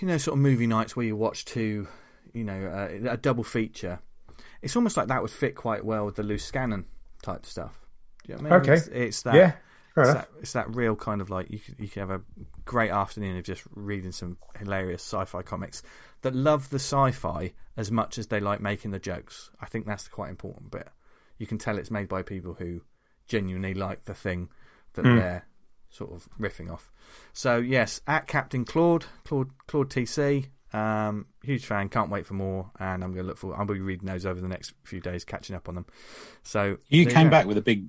[0.00, 1.88] you know sort of movie nights where you watch two,
[2.32, 4.00] you know, uh, a double feature.
[4.60, 6.86] It's almost like that would fit quite well with the loose cannon
[7.22, 7.80] type stuff.
[8.24, 8.62] Do you know what I mean?
[8.62, 8.74] Okay.
[8.74, 9.34] It's, it's that.
[9.34, 9.52] Yeah.
[9.94, 12.22] It's that, it's that real kind of like you could, you could have a
[12.64, 15.82] great afternoon of just reading some hilarious sci-fi comics
[16.22, 19.50] that love the sci-fi as much as they like making the jokes.
[19.60, 20.88] I think that's quite important bit.
[21.36, 22.80] You can tell it's made by people who
[23.26, 24.48] genuinely like the thing
[24.94, 25.44] that they're
[25.92, 26.90] sort of riffing off.
[27.32, 30.46] So yes, at Captain Claude, Claude, Claude TC.
[30.72, 31.90] Um, huge fan.
[31.90, 33.54] Can't wait for more, and I'm going to look for.
[33.54, 35.84] I'll be reading those over the next few days, catching up on them.
[36.44, 37.30] So You came go.
[37.30, 37.88] back with a big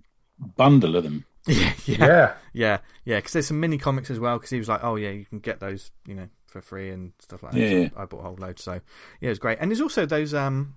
[0.58, 1.24] bundle of them.
[1.48, 2.34] yeah, yeah, Yeah.
[2.54, 3.16] yeah, yeah.
[3.20, 4.38] Because there's some mini comics as well.
[4.38, 7.14] Because he was like, "Oh yeah, you can get those, you know, for free and
[7.20, 7.90] stuff like that." Yeah, So yeah.
[7.96, 8.60] I bought a whole load.
[8.60, 9.60] So yeah, it was great.
[9.62, 10.76] And there's also those um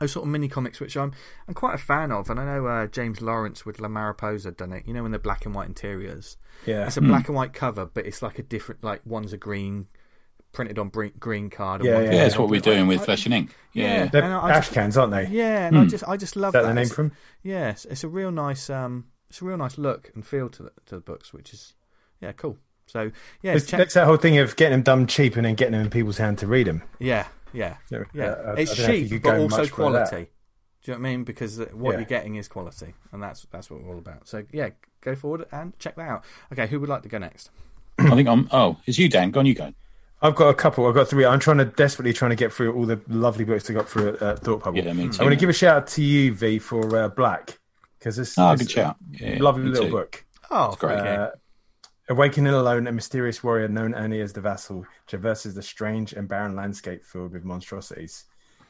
[0.00, 1.12] those sort of mini comics which I'm
[1.48, 2.28] I'm quite a fan of.
[2.30, 4.84] And I know uh, James Lawrence with La Mariposa done it.
[4.86, 6.36] You know, in the black and white interiors.
[6.66, 6.86] Yeah.
[6.86, 8.82] It's a black and white cover, but it's like a different.
[8.84, 9.86] Like one's a green
[10.52, 11.82] printed on green, green card.
[11.82, 12.04] And Yeah, yeah.
[12.04, 12.74] Yeah, red that's what we're black.
[12.76, 13.54] doing with I- Flesh and Ink.
[13.74, 13.84] Yeah.
[13.84, 14.06] Yeah.
[14.06, 15.26] They're And I ash just- cans, aren't they?
[15.26, 16.68] Yeah, and I just I just love Is that that.
[16.68, 17.12] the name It's- from?
[17.42, 20.62] yeah, it's, it's a real nice um, it's a real nice look and feel to
[20.64, 21.74] the to the books, which is
[22.20, 22.56] yeah, cool.
[22.86, 23.10] So
[23.42, 25.72] yeah, It's, check, it's that whole thing of getting them done cheap and then getting
[25.72, 26.82] them in people's hand to read them.
[27.00, 28.24] yeah, yeah, Yeah, yeah.
[28.24, 30.28] uh, I- I it's don't know if you cheap, but also quality.
[30.82, 31.24] Do you know what I mean?
[31.24, 31.98] Because what Yeah.
[31.98, 34.28] you're getting is quality, and that's that's what we're all about.
[34.28, 34.70] So yeah,
[35.00, 36.24] go forward and check that out.
[36.52, 37.50] Okay, who would like to go next?
[37.98, 38.48] I think I'm.
[38.52, 39.30] Oh, it's you, Dan.
[39.32, 39.72] Go on, you go.
[40.22, 40.86] I've got a couple.
[40.86, 41.24] I've got three.
[41.24, 44.10] I'm trying to desperately trying to get through all the lovely books I got through
[44.14, 44.78] at uh, Thought Bubble.
[44.78, 45.20] Yeah, me too.
[45.20, 47.58] I want to give a shout out to you, V, for uh, Blak
[47.98, 48.96] because this Oh, is good shout.
[49.12, 49.90] Yeah, lovely little too.
[49.90, 50.24] book.
[50.50, 50.98] Oh, great.
[51.00, 51.14] okay.
[51.16, 51.28] Uh,
[52.08, 56.54] Awakening alone, a mysterious warrior known only as the Vassal traverses the strange and barren
[56.54, 58.24] landscape filled with monstrosities.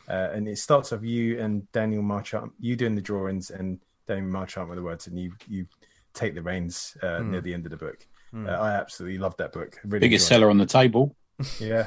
[0.09, 4.29] Uh, and it starts off you and Daniel Marchant, you doing the drawings and Daniel
[4.31, 5.67] Marchant with the words, and you you
[6.15, 7.33] take the reins uh, Hmm.
[7.33, 8.07] near the end of the book.
[8.35, 9.79] Uh, I absolutely love that book.
[9.85, 11.15] Really Biggest enjoyed seller on the table.
[11.59, 11.87] Yeah.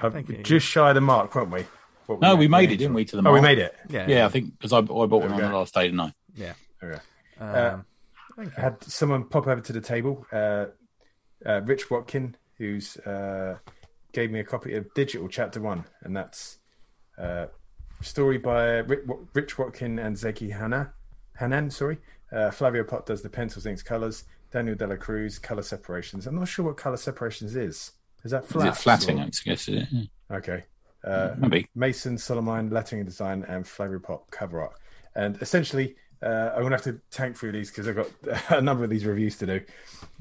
[0.00, 0.42] Uh, Thank you.
[0.42, 1.64] just shy of the mark, weren't we?
[2.06, 3.04] What No, we were made it, didn't we?
[3.06, 3.42] To the Oh, we mark?
[3.42, 3.74] made it.
[3.88, 5.84] yeah, Yeah, I think because I, I bought one There we on the last day,
[5.84, 6.12] didn't I?
[6.34, 6.52] yeah.
[6.82, 7.00] Okay.
[7.40, 7.84] Um, thank
[8.38, 10.24] I had someone pop over to the table.
[10.32, 10.66] Uh,
[11.44, 13.58] uh, Rich Watkin, who's uh,
[14.12, 16.58] gave me a copy of Digital Chapter One, and that's
[17.18, 17.46] uh,
[18.00, 19.04] story by Rich,
[19.34, 20.92] Rich Watkin and Zeki Hana,
[21.38, 21.70] Hanan.
[21.70, 21.98] Sorry,
[22.32, 24.24] uh, Flavio Pot does the pencils, inks, colors.
[24.50, 26.26] Daniel Dela Cruz, color separations.
[26.26, 27.92] I'm not sure what color separations is.
[28.24, 28.72] Is that flat?
[28.72, 29.20] Is it flatting?
[29.20, 29.68] I guess.
[29.68, 30.08] Is it?
[30.30, 30.64] Okay.
[31.04, 31.68] Uh, Maybe.
[31.74, 34.72] Mason Solomon lettering and design and Flavio Pop cover art.
[35.14, 38.10] And essentially, uh, I'm gonna have to tank through these because I've got
[38.50, 39.60] a number of these reviews to do.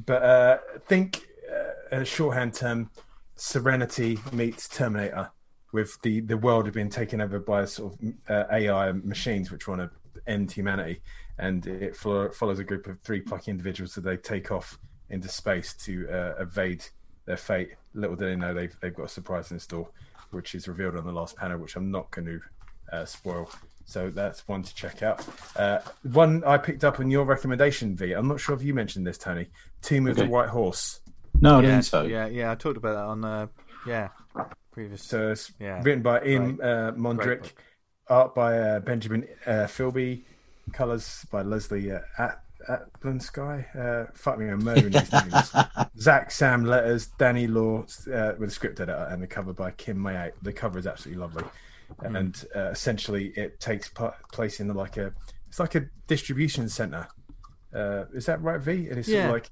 [0.05, 0.57] But uh,
[0.87, 2.89] think uh, a shorthand term:
[3.35, 5.31] Serenity meets Terminator,
[5.71, 9.81] with the the world being taken over by sort of uh, AI machines which want
[9.81, 9.89] to
[10.27, 11.01] end humanity,
[11.39, 14.77] and it flo- follows a group of three plucky individuals that they take off
[15.09, 16.83] into space to uh, evade
[17.25, 17.69] their fate.
[17.93, 19.89] Little do they know they've they've got a surprise in store,
[20.31, 23.49] which is revealed on the last panel, which I'm not going to uh, spoil.
[23.89, 25.25] So that's one to check out.
[25.55, 28.11] Uh, one I picked up on your recommendation, V.
[28.11, 29.47] I'm not sure if you mentioned this, Tony.
[29.81, 30.25] Tomb of Okay.
[30.25, 30.99] the White Horse.
[31.39, 32.03] No, I yeah, didn't so.
[32.03, 32.51] yeah, yeah.
[32.51, 33.47] I talked about that on uh,
[33.87, 34.09] yeah
[34.71, 35.01] previous.
[35.03, 35.81] So it's Yeah.
[35.83, 36.67] written by Ian Great.
[36.67, 37.53] uh, Mondrick,
[38.09, 40.23] art by uh, Benjamin uh, Philby,
[40.73, 43.65] colors by Leslie uh, At- Atlansky.
[43.73, 45.53] Uh, fuck me, I'm murdering these names.
[45.99, 47.83] Zach Sam Letters, Danny Law
[48.13, 50.31] uh, with a script editor, and the cover by Kim May.
[50.41, 51.45] The cover is absolutely lovely,
[51.99, 52.15] Hmm.
[52.15, 53.89] and uh, essentially it takes
[54.31, 55.13] place in like a
[55.47, 57.07] it's like a distribution center.
[57.73, 58.89] Uh, is that right, V?
[58.89, 59.49] And it's sort of like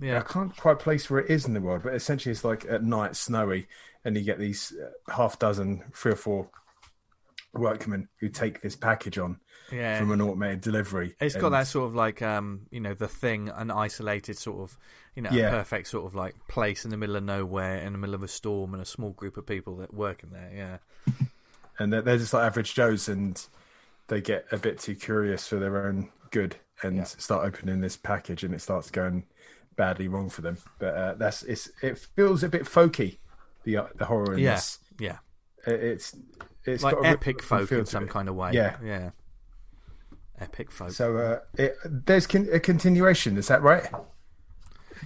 [0.00, 2.66] yeah, I can't quite place where it is in the world, but essentially it's like
[2.68, 3.66] at night, snowy,
[4.04, 6.50] and you get these uh, half dozen, three or four
[7.54, 9.40] workmen who take this package on
[9.72, 9.98] yeah.
[9.98, 11.14] from an automated delivery.
[11.20, 14.78] It's got that sort of like um, you know, the thing, an isolated sort of,
[15.14, 15.48] you know, Yeah.
[15.48, 18.22] a perfect sort of like place in the middle of nowhere, in the middle of
[18.22, 20.52] a storm, and a small group of people that work in there.
[20.54, 21.14] Yeah,
[21.78, 23.44] and they're, they're just like average Joes, and
[24.08, 27.04] they get a bit too curious for their own good and Yeah.
[27.04, 29.24] start opening this package, and it starts going
[29.76, 30.58] badly wrong for them.
[30.78, 33.18] But uh, that's it's it feels a bit folky,
[33.64, 34.78] the uh, the horror in Yeah, this.
[34.98, 35.18] yeah,
[35.66, 36.16] It- It's
[36.64, 38.10] it's like got a epic folk in some it.
[38.10, 38.50] kind of way.
[38.52, 38.76] Yeah.
[38.82, 39.10] yeah.
[40.40, 40.90] Epic folk.
[40.90, 43.38] So uh, it, there's con- a continuation.
[43.38, 43.88] Is that right?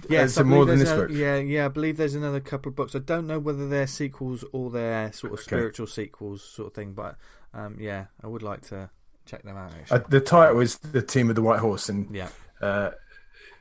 [0.09, 1.09] Yes, Is I more than this a- book?
[1.11, 2.95] Yeah, yeah, I believe there's another couple of books.
[2.95, 6.93] I don't know whether they're sequels or they're sort of spiritual sequels, sort of thing.
[6.93, 7.15] But
[7.53, 8.89] um, yeah, I would like to
[9.25, 9.71] check them out.
[9.73, 12.29] Actually, Uh, the title is the Tomb of the White Horse, and yeah,
[12.61, 12.91] uh,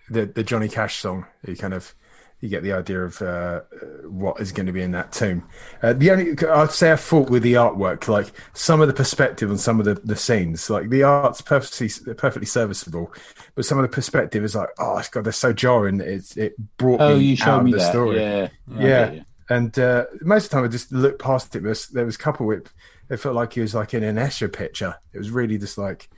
[0.09, 1.27] the the Johnny Cash song.
[1.45, 1.95] He kind of
[2.41, 3.61] you get the idea of uh,
[4.05, 5.47] what is going to be in that tomb.
[5.83, 9.51] Uh, the only I'd say I fault with the artwork, like some of the perspective
[9.51, 10.71] on some of the, the scenes.
[10.71, 13.13] Like the art's perfectly perfectly serviceable,
[13.55, 16.01] but some of the perspective is like, oh god, they're so jarring.
[16.01, 17.91] It it brought Oh, me you out showed of me the that.
[17.91, 18.21] story.
[18.21, 19.15] Yeah, I Yeah.
[19.49, 21.61] And uh, most of the time, I just looked past it.
[21.63, 22.73] There was, there was a couple with
[23.09, 24.97] it felt like he was like in an Escher picture.
[25.13, 26.09] It was really just like,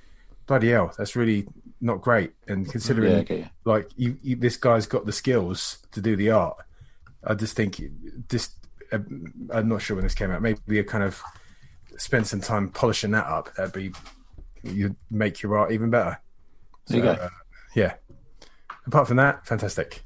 [0.46, 1.46] bloody hell, that's really
[1.82, 2.32] not great.
[2.48, 3.46] And considering Yeah, I get you.
[3.66, 6.56] like you, you, this guy's got the skills to do the art,
[7.24, 7.80] I just think
[8.30, 8.52] just
[8.92, 8.98] uh,
[9.52, 10.40] I'm not sure when this came out.
[10.40, 11.20] Maybe a kind of
[11.98, 13.54] spend some time polishing that up.
[13.56, 13.92] That'd be
[14.62, 16.20] you make your art even better.
[16.86, 17.10] There you go.
[17.10, 17.28] uh,
[17.74, 17.94] yeah.
[18.86, 20.02] Apart from that, fantastic.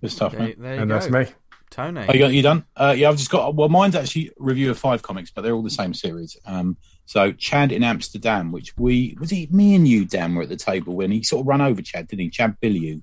[0.00, 0.60] It's tough, there, mate.
[0.60, 0.98] there you And go.
[0.98, 1.26] that's me.
[1.70, 2.06] Tony.
[2.08, 2.64] Oh, you, you done?
[2.76, 3.54] Uh, yeah, I've just got.
[3.54, 6.36] Well, mine's actually a review of five comics, but they're all the same series.
[6.46, 6.76] Um,
[7.08, 10.56] so Chad in Amsterdam, which we was it me and you, Dan, were at the
[10.56, 12.28] table when he sort of ran over Chad, didn't he?
[12.28, 13.00] Chad Billiou,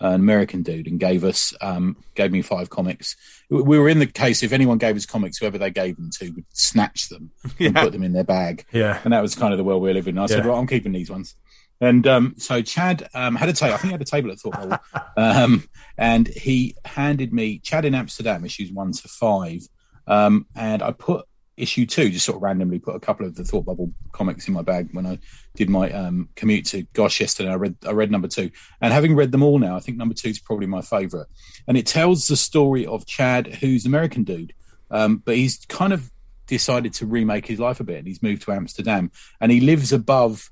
[0.00, 3.14] an American dude, and gave us um, gave me five comics.
[3.50, 6.08] We we were in the case if anyone gave us comics, whoever they gave them
[6.20, 8.64] to would snatch them and put them in their bag.
[8.72, 8.98] Yeah.
[9.04, 10.22] And that was kind of the world we were living in.
[10.22, 10.50] I said, Yeah.
[10.50, 11.34] right, I'm keeping these ones.
[11.82, 13.74] And um, so Chad um, had a table.
[13.74, 14.78] I think he had a table at Thought Bubble.
[15.18, 15.68] um,
[15.98, 19.60] and he handed me Chad in Amsterdam, issues one to five.
[20.06, 21.26] Um, and I put
[21.56, 24.54] issue two, just sort of randomly put a couple of the Thought Bubble comics in
[24.54, 25.18] my bag when I
[25.54, 27.50] did my um, commute to Gosh yesterday.
[27.50, 28.50] I read I read number two,
[28.80, 31.26] and having read them all now, I think number two is probably my favourite.
[31.68, 34.52] And it tells the story of Chad, who's an American dude,
[34.90, 36.10] um, but he's kind of
[36.46, 39.10] decided to remake his life a bit, and he's moved to Amsterdam,
[39.40, 40.50] and he lives above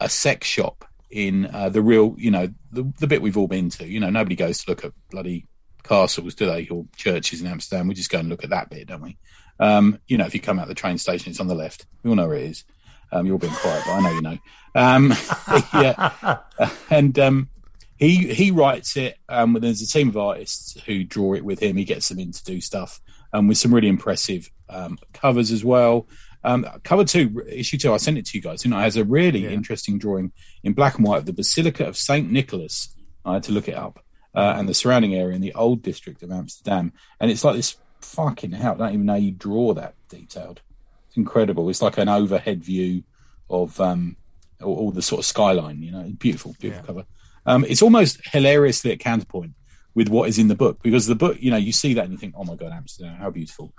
[0.00, 3.68] a sex shop in uh, the real, you know, the, the bit we've all been
[3.68, 3.86] to.
[3.86, 5.46] You know, nobody goes to look at bloody
[5.84, 7.86] castles, do they, or churches in Amsterdam?
[7.86, 9.18] We just go and look at that bit, don't we?
[9.60, 11.86] Um, you know, if you come out the train station, it's on the left.
[12.02, 12.64] We all know where it is.
[13.12, 14.38] Um, you're being quiet, but I know you know.
[14.74, 15.14] Um,
[15.74, 16.38] yeah,
[16.90, 17.48] and um,
[17.96, 19.18] he he writes it.
[19.28, 21.76] Um, there's a team of artists who draw it with him.
[21.76, 23.00] He gets them in to do stuff,
[23.32, 26.08] um, with some really impressive um, covers as well.
[26.44, 28.64] Um, cover two, issue two, I sent it to you guys.
[28.64, 29.50] You know, it has a really Yeah.
[29.50, 30.32] interesting drawing
[30.64, 32.94] in black and white of the Basilica of Saint Nicholas.
[33.24, 34.00] I had to look it up,
[34.34, 36.92] uh, and the surrounding area in the old district of Amsterdam.
[37.20, 38.74] And it's like this fucking hell.
[38.74, 40.60] I don't even know you draw that detailed.
[41.08, 41.68] It's incredible.
[41.68, 43.04] It's like an overhead view
[43.50, 44.16] of um,
[44.62, 45.82] all, all the sort of skyline.
[45.82, 46.86] You know, beautiful, beautiful Yeah.
[46.86, 47.04] cover.
[47.44, 49.52] Um, it's almost hilariously at counterpoint
[49.94, 52.12] with what is in the book because the book, you know, you see that and
[52.12, 53.72] you think, oh my god, Amsterdam, how beautiful.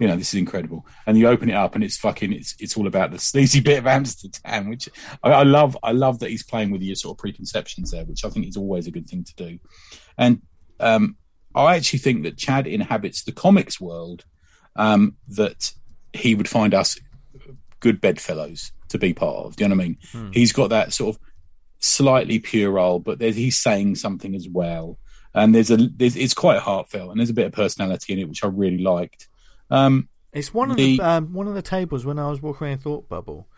[0.00, 0.86] You know, this is incredible.
[1.06, 3.78] And you open it up and it's fucking, it's it's all about the sleazy bit
[3.78, 4.88] of Amsterdam, which
[5.22, 5.76] I, I love.
[5.82, 8.56] I love that he's playing with your sort of preconceptions there, which I think is
[8.56, 9.58] always a good thing to do.
[10.16, 10.40] And
[10.80, 11.16] um,
[11.54, 14.24] I actually think that Chad inhabits the comics world
[14.76, 15.72] um, that
[16.12, 16.98] he would find us
[17.80, 19.56] good bedfellows to be part of.
[19.56, 20.30] Do you know what I mean?
[20.32, 21.22] He's got that sort of
[21.78, 24.98] slightly puerile, but there's, he's saying something as well.
[25.32, 28.28] And there's a there's, it's quite heartfelt, and there's a bit of personality in it,
[28.28, 29.28] which I really liked.
[29.70, 32.66] Um, It's one of The- the, um, one of the tables when I was walking
[32.66, 33.48] around Thought Bubble.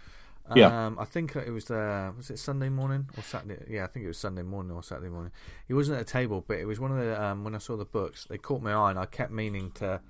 [0.46, 0.90] Um, Yeah.
[0.98, 3.64] I think it was uh, was it Sunday morning or Saturday?
[3.68, 5.32] Yeah, I think it was Sunday morning or Saturday morning.
[5.68, 7.76] He wasn't at a table, but it was one of the um, when I saw
[7.76, 10.00] the books, they caught my eye, and I kept meaning to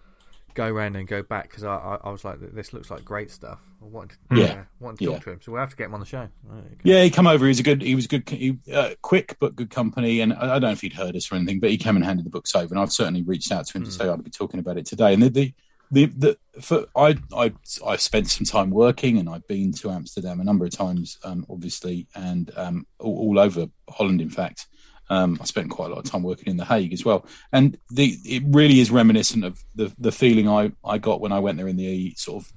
[0.54, 3.30] go around and go back because I, I, I was like, this looks like great
[3.30, 3.58] stuff.
[3.80, 4.44] I wanted to, Yeah.
[4.52, 6.28] uh, wanted to talk to him, so we'll have to get him on the show.
[6.44, 6.62] Right.
[6.82, 7.44] Yeah, he come over.
[7.46, 7.82] He was a good.
[7.82, 8.28] He was good.
[8.28, 10.20] He, uh, quick but good company.
[10.20, 12.04] And I, I don't know if he'd heard us or anything, but he came and
[12.04, 12.72] handed the books over.
[12.72, 15.14] And I've certainly reached out to him to say I'd be talking about it today.
[15.14, 15.54] And the the
[15.92, 17.52] the, the for I I
[17.86, 21.46] I spent some time working, and I've been to Amsterdam a number of times, um,
[21.48, 24.20] obviously, and um, all, all over Holland.
[24.20, 24.66] In fact,
[25.10, 27.26] um, I spent quite a lot of time working in the Hague as well.
[27.52, 31.40] And the it really is reminiscent of the the feeling I I got when I
[31.40, 32.52] went there in the sort of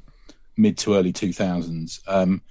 [0.57, 1.99] mid to early two thousands.
[2.07, 2.41] Um,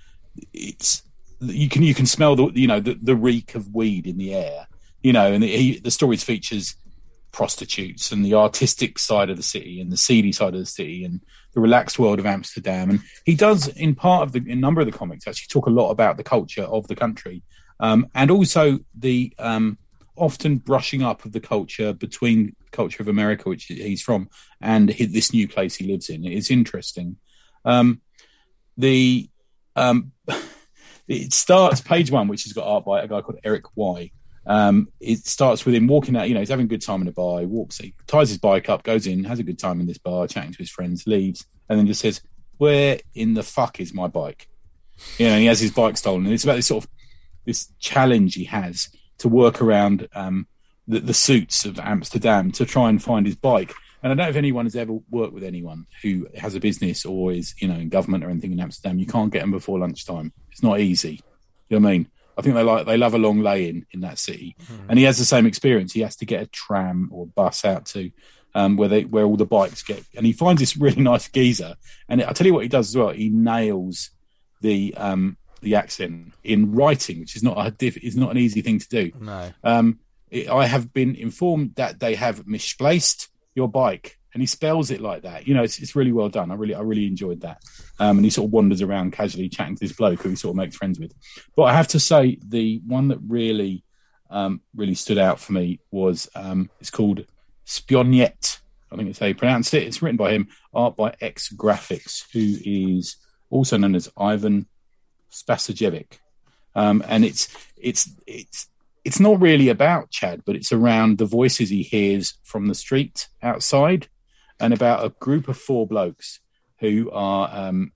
[0.52, 1.02] it's
[1.40, 4.34] you can you can smell the you know the, the reek of weed in the
[4.34, 4.66] air
[5.02, 6.76] you know and the, he, the stories features
[7.34, 11.04] prostitutes and the artistic side of the city and the seedy side of the city
[11.04, 11.20] and
[11.52, 12.90] the relaxed world of amsterdam.
[12.90, 15.66] And he does in part of the in a number of the comics actually talk
[15.66, 17.42] a lot about the culture of the country
[17.80, 19.78] um, and also the um,
[20.16, 24.28] often brushing up of the culture between culture of america which he's from
[24.60, 26.24] and hi this new place he lives in.
[26.24, 27.16] It's interesting.
[27.64, 28.00] Um,
[28.76, 29.28] the
[29.76, 30.12] um,
[31.08, 34.10] it starts page one, which has got art by a guy called Eric Y.
[34.46, 36.28] Um, it starts with him walking out.
[36.28, 37.40] You know, he's having a good time in a bar.
[37.40, 39.98] He walks, he ties his bike up, goes in, has a good time in this
[39.98, 42.20] bar, chatting to his friends, leaves, and then just says,
[42.58, 44.48] "Where in the fuck is my bike?"
[45.18, 46.24] You know, he has his bike stolen.
[46.24, 46.90] And it's about this sort of
[47.44, 48.88] this challenge he has
[49.18, 50.46] to work around um,
[50.86, 53.74] the, the suits of Amsterdam to try and find his bike.
[54.02, 57.06] And I don't know if anyone has ever worked with anyone who has a business
[57.06, 58.98] or is, you know, in government or anything in Amsterdam.
[58.98, 60.32] You can't get them before lunchtime.
[60.52, 61.22] It's not easy.
[61.68, 62.08] You know what I mean?
[62.36, 64.90] I think they like they love a long lay in in that city, mm-hmm.
[64.90, 65.92] and he has the same experience.
[65.92, 68.10] He has to get a tram or bus out to
[68.54, 71.76] um, where they where all the bikes get, and he finds this really nice geezer.
[72.08, 73.10] And I tell you what he does as well.
[73.10, 74.10] He nails
[74.60, 78.62] the um, the accent in writing, which is not a diff, is not an easy
[78.62, 79.12] thing to do.
[79.20, 79.52] No.
[79.62, 79.98] Um,
[80.30, 85.00] it, I have been informed that they have misplaced your bike and he spells it
[85.00, 85.46] like that.
[85.46, 86.50] You know, it's, it's really well done.
[86.50, 87.62] I really I really enjoyed that.
[88.00, 90.50] Um, and he sort of wanders around casually chatting to this bloke who he sort
[90.52, 91.14] of makes friends with.
[91.56, 93.84] But I have to say, the one that really
[94.30, 97.24] um, really stood out for me was um, it's called
[97.64, 98.58] Spionjet.
[98.90, 99.84] I think it's how you pronounce it.
[99.84, 103.16] It's written by him, art by X Graphics, who is
[103.50, 104.66] also known as Ivan
[105.32, 106.18] Spasajevic.
[106.74, 108.68] Um, and it's it's it's
[109.04, 113.28] it's not really about Chad, but it's around the voices he hears from the street
[113.42, 114.08] outside
[114.60, 116.40] and about a group of four blokes
[116.78, 117.92] who are um,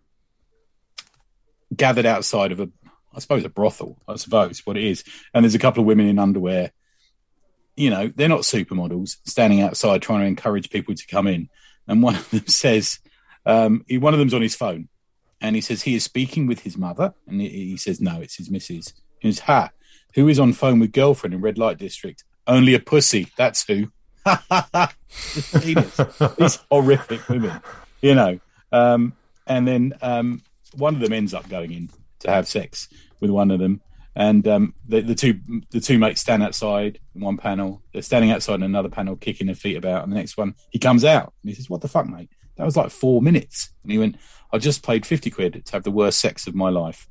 [1.74, 2.68] gathered outside of a,
[3.14, 5.04] I suppose, a brothel, I suppose, what it is.
[5.34, 6.72] And there's a couple of women in underwear.
[7.76, 11.48] You know, they're not supermodels standing outside trying to encourage people to come in.
[11.86, 12.98] And one of them says,
[13.46, 14.88] um, he, one of them's on his phone
[15.40, 17.14] and he says he is speaking with his mother.
[17.26, 18.92] And he, he says, no, it's his missus.
[19.20, 19.70] He says, ha,
[20.14, 22.24] who is on phone with girlfriend in red light district?
[22.46, 23.28] Only a pussy.
[23.36, 23.92] That's who.
[26.38, 27.60] These horrific women,
[28.00, 28.40] you know.
[28.72, 29.14] Um,
[29.46, 30.42] and then um,
[30.76, 31.90] one of them ends up going in
[32.20, 32.88] to have sex
[33.20, 33.80] with one of them,
[34.14, 35.40] and um, the, the, two
[35.70, 37.82] the two mates stand outside in one panel.
[37.92, 40.02] They're standing outside in another panel, kicking their feet about.
[40.02, 42.30] And the next one, he comes out and he says, "What the fuck, mate?
[42.56, 44.16] That was like four minutes." And he went,
[44.52, 47.08] "I just paid fifty quid to have the worst sex of my life."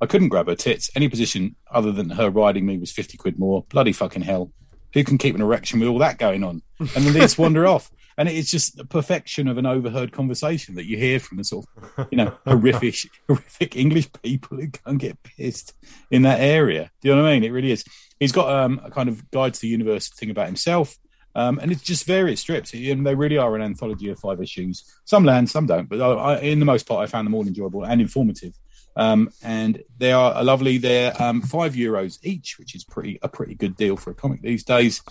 [0.00, 0.90] I couldn't grab her tits.
[0.94, 3.64] Any position other than her riding me was 50 quid more.
[3.70, 4.52] Bloody fucking hell
[4.94, 6.62] who can keep an erection with all that going on?
[6.78, 7.90] And then they just wander off.
[8.16, 11.66] And it's just the perfection of an overheard conversation that you hear from the sort
[11.76, 12.94] of, you know, horrific,
[13.26, 15.74] horrific English people who can't get pissed
[16.12, 16.90] in that area.
[17.02, 17.44] Do you know what I mean?
[17.44, 17.84] It really is.
[18.20, 20.96] He's got um, a kind of guide to the universe thing about himself.
[21.34, 22.72] Um, and it's just various strips.
[22.72, 24.84] And they really are an anthology of five issues.
[25.04, 25.88] Some land, some don't.
[25.88, 28.54] But I, in the most part, I found them all enjoyable and informative.
[28.96, 30.78] Um, and they are lovely.
[30.78, 34.42] They're um, five euros each, which is pretty a pretty good deal for a comic
[34.42, 35.02] these days.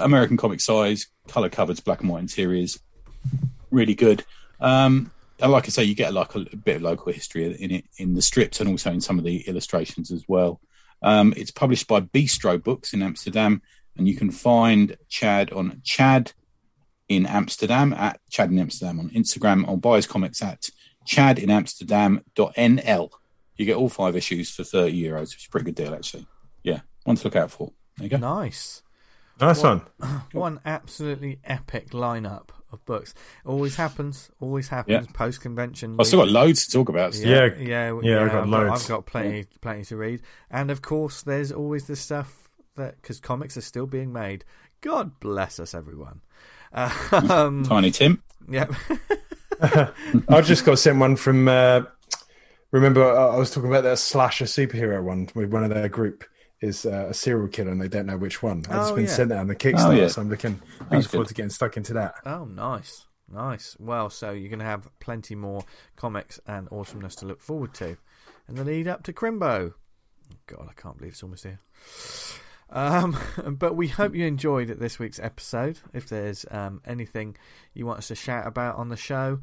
[0.00, 2.78] American comic size, color covers, black and white interiors,
[3.70, 4.24] really good.
[4.60, 5.10] Um,
[5.40, 7.84] and like I say, you get like a, a, bit of local history in it
[7.98, 10.60] in the strips and also in some of the illustrations as well.
[11.02, 13.60] Um, it's published by Bistro Books in Amsterdam,
[13.96, 16.32] and you can find Chad on Chad
[17.08, 20.68] in Amsterdam at Chad in Amsterdam on Instagram or buy his comics at
[21.06, 23.10] chadinamsterdam.nl.
[23.56, 26.26] You get all five issues for 30 euros, which is a pretty good deal, actually.
[26.62, 27.72] Yeah, one to look out for.
[27.96, 28.18] There you go.
[28.18, 28.82] Nice.
[29.40, 29.82] Nice one.
[30.32, 33.14] One absolutely epic lineup of books.
[33.44, 34.30] Always happens.
[34.40, 35.12] Always happens yeah.
[35.12, 35.96] post convention.
[35.98, 37.14] I've still got loads to talk about.
[37.14, 37.26] So.
[37.26, 38.22] Yeah, yeah, yeah, yeah.
[38.22, 38.82] I've got loads.
[38.82, 43.20] I've got plenty, plenty to read, and of course, there's always the stuff that because
[43.20, 44.44] comics are still being made.
[44.80, 46.20] God bless us, everyone.
[46.74, 48.22] Um, Tiny Tim.
[48.48, 48.72] Yep.
[50.28, 51.48] I just got sent one from.
[51.48, 51.82] Uh,
[52.70, 56.24] remember, I was talking about that slasher superhero one with one of their group
[56.60, 58.58] is uh, a serial killer and they don't know which one.
[58.68, 59.10] I've just oh, been yeah.
[59.10, 60.08] sent that on the Kickstarter, Oh, yeah.
[60.08, 62.14] so I'm looking, looking forward to getting stuck into that.
[62.24, 63.76] Oh, nice, nice.
[63.80, 65.64] Well, so you're going to have plenty more
[65.96, 67.96] comics and awesomeness to look forward to,
[68.46, 69.74] and the lead up to Crimbo.
[70.46, 71.58] God, I can't believe it's almost here.
[72.72, 73.16] Um,
[73.58, 75.78] but we hope you enjoyed this week's episode.
[75.92, 77.36] If there's um, anything
[77.74, 79.40] you want us to shout about on the show,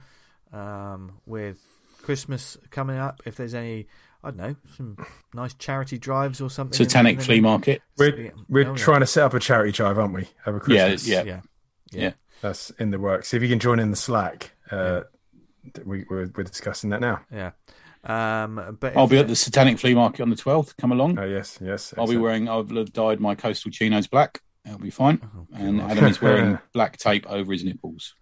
[0.51, 1.59] um, with
[2.01, 3.87] Christmas coming up, if there's any,
[4.23, 4.97] I don't know, some
[5.33, 6.75] nice charity drives or something.
[6.75, 7.81] Satanic in- in- flea market.
[7.97, 8.75] We're, we're Oh, yeah.
[8.77, 10.27] trying to set up a charity drive, aren't we?
[10.47, 11.07] Over Yeah, Christmas.
[11.07, 11.23] yeah.
[11.23, 11.41] Yeah,
[11.91, 12.11] Yeah.
[12.41, 13.33] That's in the works.
[13.33, 15.01] If you can join in the Slack, uh,
[15.85, 17.19] we, we're, we're discussing that now.
[17.31, 17.51] yeah.
[18.09, 20.75] Um, but I'll be at the Satanic Flea Market on the 12th.
[20.77, 21.19] Come along.
[21.19, 21.93] Oh, yes, yes.
[21.97, 24.41] I'll be wearing, I've dyed my coastal chinos black.
[24.65, 25.21] That'll be fine.
[25.23, 28.15] Oh, and Adam is wearing black tape over his nipples.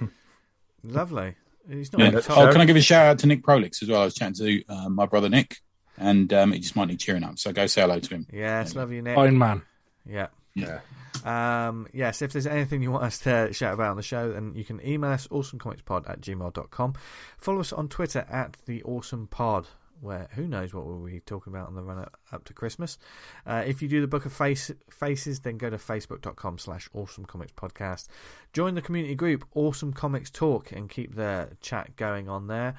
[0.82, 1.36] Lovely.
[1.68, 2.20] He's not Yeah.
[2.28, 4.02] Oh, can I give a shout out to Nick Prolix as well?
[4.02, 5.58] I was chatting to uh, my brother Nick,
[5.96, 7.38] and um, he just might need cheering up.
[7.38, 8.26] So go say hello to him.
[8.32, 9.16] Yes, love you, Nick.
[9.16, 9.62] Iron Man.
[10.04, 10.28] Yeah.
[10.54, 10.80] Yeah.
[11.24, 14.52] Um, yes, if there's anything you want us to shout about on the show, then
[14.54, 16.94] you can email us awesomecomicspod at gmail.com.
[17.38, 19.66] Follow us on Twitter at the awesome pod.
[20.00, 22.98] where who knows what we'll be talking about on the run up, up to Christmas.
[23.46, 27.24] Uh, if you do the Book of Face, Faces, then go to facebook.com slash awesome
[27.24, 28.08] comics podcast.
[28.52, 32.76] Join the community group Awesome Comics Talk and keep the chat going on there.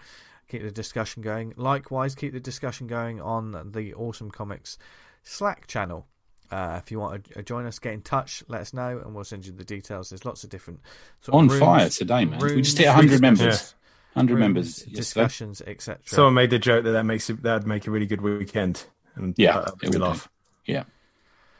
[0.49, 1.53] Keep the discussion going.
[1.55, 4.77] Likewise, keep the discussion going on the Awesome Comics
[5.23, 6.07] Slack channel.
[6.51, 9.23] Uh, if you want to join us, get in touch, let us know, and we'll
[9.23, 10.09] send you the details.
[10.09, 10.81] There's lots of different
[11.21, 12.39] sort On rooms, fire today, man.
[12.39, 13.39] We just hit rooms, 100 members.
[13.39, 13.75] discussions,
[14.13, 14.75] 100 rooms, members.
[14.83, 16.01] discussions, etc.
[16.05, 18.83] Someone made the joke that that makes it, that'd make a really good weekend.
[19.15, 20.29] And Yeah, that it would laugh.
[20.65, 20.83] Yeah.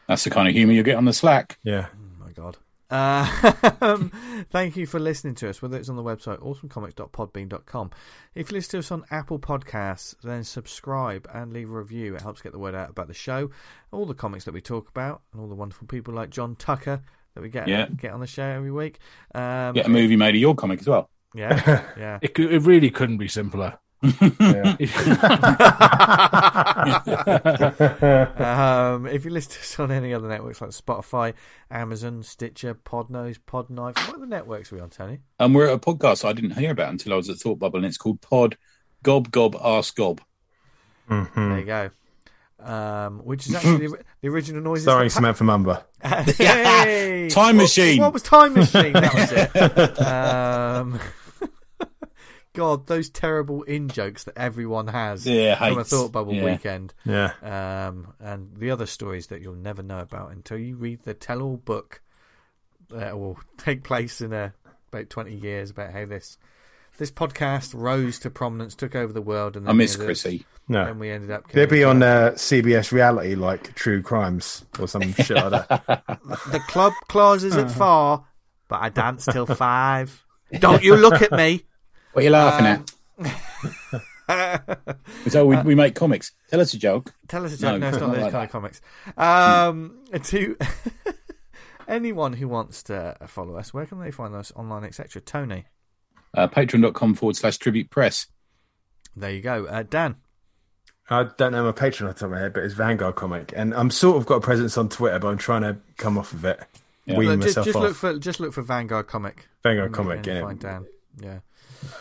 [0.07, 1.57] That's the kind of humour you get on the Slack.
[1.63, 1.87] Yeah.
[1.93, 2.57] Oh my god.
[2.91, 3.25] Uh,
[4.51, 7.91] thank you for listening to us, whether it's on the website awesomecomics.podbean.com.
[8.35, 12.15] If you listen to us on Apple Podcasts, then subscribe and leave a review.
[12.15, 13.49] It helps get the word out about the show,
[13.91, 17.01] all the comics that we talk about, and all the wonderful people like John Tucker
[17.33, 17.87] that we get Yeah.
[17.87, 18.99] get on the show every week.
[19.33, 21.09] Um, Get a movie made of your comic as well.
[21.33, 22.19] yeah, yeah.
[22.21, 23.79] It, it really couldn't be simpler.
[24.03, 24.75] Yeah.
[28.95, 31.33] um, if you listen to us on any other networks like Spotify,
[31.69, 35.19] Amazon, Stitcher, Podnose, Podknife, what are the networks are we on, Tony?
[35.39, 37.77] And we're at a podcast I didn't hear about until I was at Thought Bubble,
[37.77, 38.57] and it's called Pod
[39.03, 40.21] Gob Gob Ask Gob.
[41.09, 41.33] Mhm.
[41.35, 41.89] There you go.
[42.63, 44.83] Um, which is actually the, the original noise.
[44.83, 45.83] Sorry, that Samantha Mumba.
[46.01, 47.27] Pa- Hey!
[47.29, 47.99] Time What- Machine.
[48.01, 48.93] What, was Time Machine?
[48.93, 51.11] That was it.
[52.53, 55.83] God, those terrible in jokes that everyone has Yeah, from a.
[55.83, 56.45] Thought Bubble Yeah.
[56.45, 56.93] weekend.
[57.05, 57.31] Yeah.
[57.41, 61.41] Um, and the other stories that you'll never know about until you read the tell
[61.41, 62.01] all book
[62.89, 64.53] that will take place in a,
[64.91, 66.37] about 20 years about how this
[66.97, 69.55] this podcast rose to prominence, took over the world.
[69.55, 70.45] and I then miss ended- Chrissy.
[70.67, 70.83] No.
[70.85, 71.49] And we ended up.
[71.51, 76.03] They'd be on uh, CBS reality like True Crimes or some shit like that.
[76.51, 78.25] The club closes at four,
[78.67, 80.23] but I dance till five.
[80.59, 81.65] Don't you look at me.
[82.13, 83.31] What are you laughing Um,
[84.29, 84.79] at?
[85.29, 86.31] So we, we make comics.
[86.49, 87.13] Tell us a joke.
[87.27, 87.61] Tell us a joke.
[87.61, 88.81] No, No, it's not not those like kind of comics.
[89.17, 90.57] Um, to
[91.87, 95.21] anyone who wants to follow us, where can they find us online, etc.?
[95.21, 95.65] Tony,
[96.33, 98.27] Uh, Patreon.com forward slash tribute press.
[99.15, 99.65] there you go.
[99.65, 100.15] Uh, Dan,
[101.09, 103.53] I don't know my patron off the top of my head, but it's Vanguard comic,
[103.55, 106.31] and I'm sort of got a presence on Twitter, but I'm trying to come off
[106.33, 106.59] of it,
[107.05, 107.17] Yeah.
[107.17, 107.83] wean Look, just, myself just off.
[107.83, 109.47] look for just look for Vanguard comic.
[109.63, 110.41] Vanguard and- comic, and yeah.
[110.41, 110.85] Find Dan.
[111.21, 111.39] Yeah,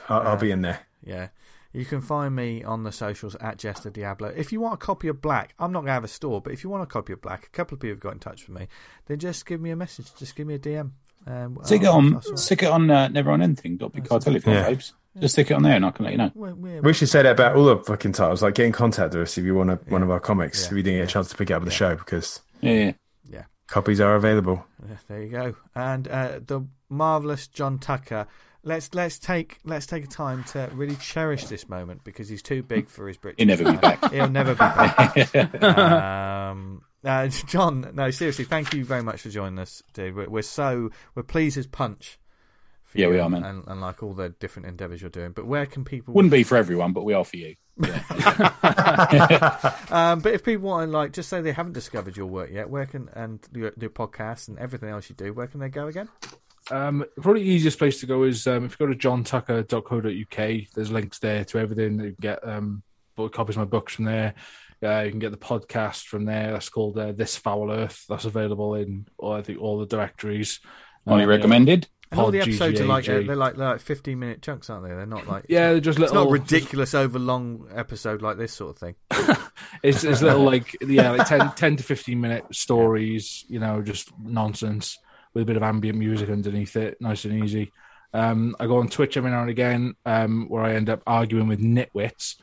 [0.08, 0.80] I'll, I'll be in there.
[1.04, 1.28] yeah.
[1.72, 4.32] You can find me on the socials at Jester Diablo.
[4.36, 6.52] If you want a copy of Blak, I'm not going to have a store, but
[6.52, 8.48] if you want a copy of Blak, a couple of people have got in touch
[8.48, 8.66] with me,
[9.06, 10.12] then just give me a message.
[10.16, 10.90] Just give me a DM.
[11.28, 13.76] Um, Stick it on, I'll sort stick it on uh, Never on Anything.
[13.76, 14.66] Dot Big Cartel if Yeah.
[14.66, 14.94] babes.
[15.20, 16.32] Just stick it on there and I can let you know.
[16.34, 18.42] We're- we're- We should say that about all the fucking titles.
[18.42, 20.62] Like, get in contact with us if you want a, one of our comics.
[20.62, 20.66] Yeah.
[20.70, 22.72] If you didn't get a chance to pick it up on the show, because Yeah,
[22.72, 22.92] yeah.
[23.30, 23.42] yeah.
[23.68, 24.66] copies are available.
[25.06, 25.54] There you go.
[25.76, 28.26] And uh, the marvelous John Tucker.
[28.62, 32.62] Let's let's take let's take a time to really cherish this moment because he's too
[32.62, 33.38] big for his britches.
[33.38, 34.12] He'll never be back.
[34.12, 35.62] He'll never be back.
[35.62, 40.14] um, uh, John, no, seriously, thank you very much for joining us, dude.
[40.14, 42.18] We're, we're so we're pleased as punch.
[42.84, 43.44] for Yeah, you we are, man.
[43.44, 45.32] And, and like all the different endeavours you're doing.
[45.32, 46.12] But where can people?
[46.12, 47.56] Wouldn't be for everyone, but we are for you.
[49.90, 52.70] Um, but if people want to like just say they haven't discovered your work yet,
[52.70, 55.88] where can and your, your podcast and everything else you do, where can they go
[55.88, 56.08] again?
[56.70, 60.66] Um, probably the easiest place to go is um, if you go to johntucker.co.uk.
[60.74, 61.94] There's links there to everything.
[62.00, 62.82] You can get um,
[63.16, 64.34] book, copies of my books from there.
[64.82, 66.52] Uh, you can get the podcast from there.
[66.52, 68.04] That's called uh, This Foul Earth.
[68.08, 70.60] That's available in all, I think all the directories.
[71.06, 71.88] Highly Um, recommended.
[72.10, 73.26] And all the episodes are like GGAG.
[73.28, 74.90] they're like they're like fifteen minute chunks, aren't they?
[74.90, 76.16] They're not like Yeah, they're just little.
[76.16, 78.94] It's not ridiculous over long episode like this sort of thing.
[79.82, 83.44] It's, it's little like yeah, like 10, 10 to fifteen minute stories.
[83.48, 84.98] You know, just nonsense
[85.34, 87.72] with a bit of ambient music underneath it, nice and easy.
[88.12, 91.48] Um, I go on Twitch every now and again, um, where I end up arguing
[91.48, 92.36] with nitwits.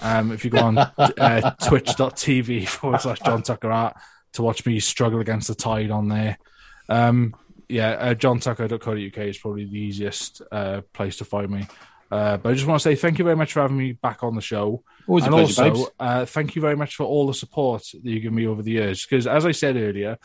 [0.00, 3.96] Um, if you go on uh, twitch.tv forward slash John Tucker Art
[4.32, 6.38] to watch me struggle against the tide on there.
[6.88, 7.34] Um,
[7.68, 11.66] yeah, uh, johntucker.co.uk is probably the easiest uh, place to find me.
[12.10, 14.22] Uh, but I just want to say thank you very much for having me back
[14.22, 17.34] on the show Always and pleasure, also, uh, thank you very much for all the
[17.34, 19.06] support that you give me over the years.
[19.06, 20.18] Because as I said earlier,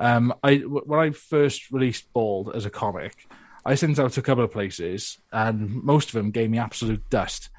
[0.00, 3.28] um, I when I first released Bald as a comic,
[3.64, 6.58] I sent it out to a couple of places, and most of them gave me
[6.58, 7.50] absolute dust.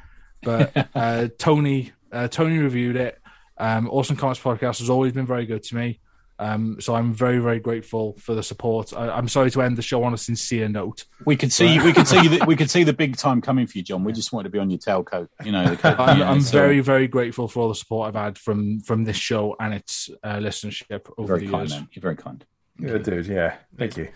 [0.42, 3.20] But uh, Tony, uh, Tony reviewed it.
[3.58, 6.00] Um, awesome Comics Podcast has always been very good to me.
[6.42, 8.94] Um, so I'm very, very grateful for the support.
[8.94, 11.06] I, I'm sorry to end the show on a sincere note.
[11.24, 13.78] We could see, we could see, the, we could see the big time coming for
[13.78, 14.04] you, John.
[14.04, 15.70] We just wanted to be on your tailcoat, you know.
[15.70, 18.20] The coat, I'm, you know, I'm so very, very grateful for all the support I've
[18.20, 21.80] had from from this show and its uh, listenership over very the kind, years.
[21.80, 21.90] man.
[21.92, 22.44] You're very kind.
[22.80, 23.28] Yeah, dude.
[23.28, 23.58] Yeah.
[23.78, 24.10] Thank you.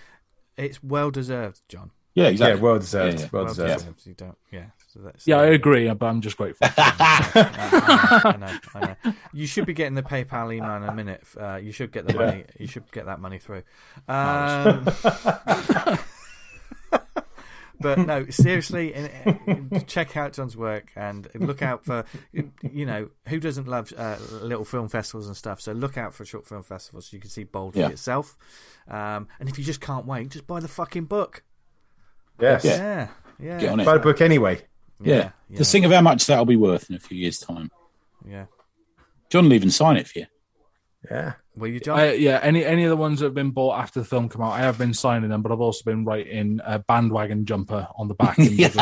[0.58, 1.92] It's well deserved, John.
[2.16, 2.58] Yeah, exactly.
[2.58, 3.20] Yeah, well deserved.
[3.20, 3.30] Yeah, yeah.
[3.32, 3.80] Well Well deserved.
[3.80, 4.38] deserved, You don't.
[4.52, 4.66] Yeah.
[4.88, 6.66] So that's, Yeah, I agree, but I'm just grateful.
[6.78, 9.14] I know, I know.
[9.34, 11.24] You should be getting the PayPal email in a minute.
[11.38, 12.20] Uh, you should get the Yeah.
[12.26, 12.46] money.
[12.58, 13.64] You should get that money through.
[14.08, 14.86] Um,
[17.82, 19.06] but no, seriously, in,
[19.46, 22.06] in- check out John's work and look out for.
[22.32, 25.60] You know, who doesn't love uh, little film festivals and stuff?
[25.60, 27.90] So look out for short film festivals so you can see Boldly Yeah.
[27.90, 28.38] itself.
[28.88, 31.44] Um, and if you just can't wait, just buy the fucking book.
[32.40, 32.66] Yes.
[32.66, 32.78] Yeah.
[32.78, 33.08] Yeah,
[33.40, 33.60] yeah.
[33.60, 33.86] Get on it.
[33.86, 34.62] Buy the book anyway.
[35.02, 35.32] Yeah.
[35.50, 37.70] yeah, Just think of how much that'll be worth in a few years' time.
[38.28, 38.46] yeah.
[39.30, 40.26] John will even sign it for you.
[41.10, 41.34] Yeah.
[41.58, 42.00] Will you, John?
[42.00, 44.42] I, yeah, any any of the ones that have been bought after the film come
[44.42, 48.08] out, I have been signing them, but I've also been writing a bandwagon jumper on
[48.08, 48.38] the back.
[48.40, 48.76] And Beautiful.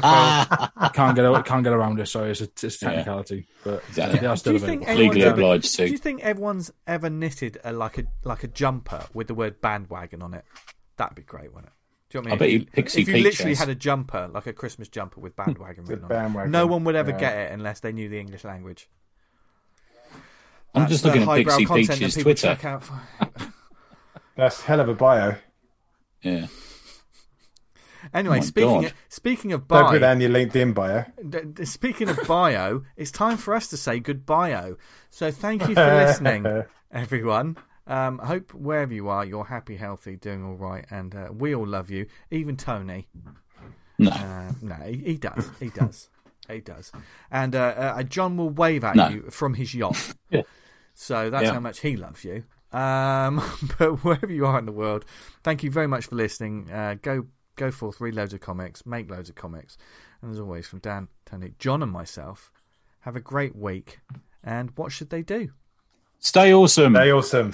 [0.92, 2.06] can't get a- can't get around it.
[2.06, 4.20] Sorry, it's a, it's a technicality, but Exactly.
[4.20, 7.72] they are Do you think Legally ever- obliged Do you think everyone's ever knitted a,
[7.72, 10.44] like a like a jumper with the word bandwagon on it?
[10.96, 11.72] That'd be great, wouldn't it?
[12.10, 13.74] Do you know what I I bet you Pixie if you Peach literally had a
[13.74, 15.44] jumper, like a Christmas jumper with hmm.
[15.44, 17.18] bandwagon written on bandwagon, it, no one would ever yeah.
[17.18, 18.90] get it unless they knew the English language.
[20.74, 22.46] I'm That's just the looking at highbrow Pixie content that Peach's people Twitter.
[22.48, 23.00] check out for.
[24.36, 25.36] That's hell of a bio.
[26.22, 26.46] Yeah.
[28.12, 28.84] Anyway, oh my speaking God.
[28.86, 31.04] of, speaking of Don't put that bio, in your LinkedIn bio.
[31.28, 34.72] d- d- speaking of bio, it's time for us to say goodbye.
[35.10, 37.56] So thank you for listening, everyone.
[37.90, 41.54] Um, I hope wherever you are, you're happy, healthy, doing all right, and uh, we
[41.54, 42.06] all love you.
[42.30, 43.08] Even Tony.
[43.98, 44.10] No.
[44.10, 45.50] Uh, no, he, he does.
[45.58, 46.08] He does.
[46.48, 46.92] He does.
[47.30, 49.08] And uh, uh, John will wave at No.
[49.08, 50.14] you from his yacht.
[50.30, 50.42] Yeah.
[50.94, 51.54] So that's Yeah.
[51.54, 52.44] how much he loves you.
[52.72, 53.42] Um,
[53.78, 55.04] but wherever you are in the world,
[55.42, 56.70] thank you very much for listening.
[56.70, 57.26] Uh, go
[57.56, 59.76] go forth, read loads of comics, make loads of comics.
[60.22, 62.52] And as always, from Dan, Tony, John, and myself,
[63.00, 63.98] have a great week.
[64.44, 65.50] And what should they do?
[66.20, 66.92] Stay awesome.
[66.92, 67.52] They awesome.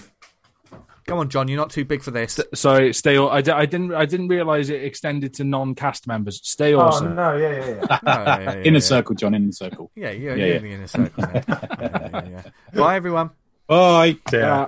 [1.07, 1.47] Go on, John.
[1.47, 2.41] You're not too big for this.
[2.53, 3.17] Sorry, stay.
[3.17, 3.95] I, didn't.
[3.95, 6.41] I didn't realize it extended to non-cast members.
[6.43, 7.13] Stay oh, awesome.
[7.13, 7.99] Oh no, yeah, yeah, yeah.
[8.07, 8.79] Oh, yeah, yeah, in yeah.
[8.79, 9.93] a circle, John, in circle.
[9.95, 10.57] Yeah, you're, Yeah, you're yeah.
[10.57, 11.25] in the inner circle.
[11.33, 11.43] yeah.
[11.49, 12.43] Yeah, yeah, yeah.
[12.81, 13.31] Bye, everyone.
[13.69, 14.17] Bye.
[14.33, 14.67] yeah.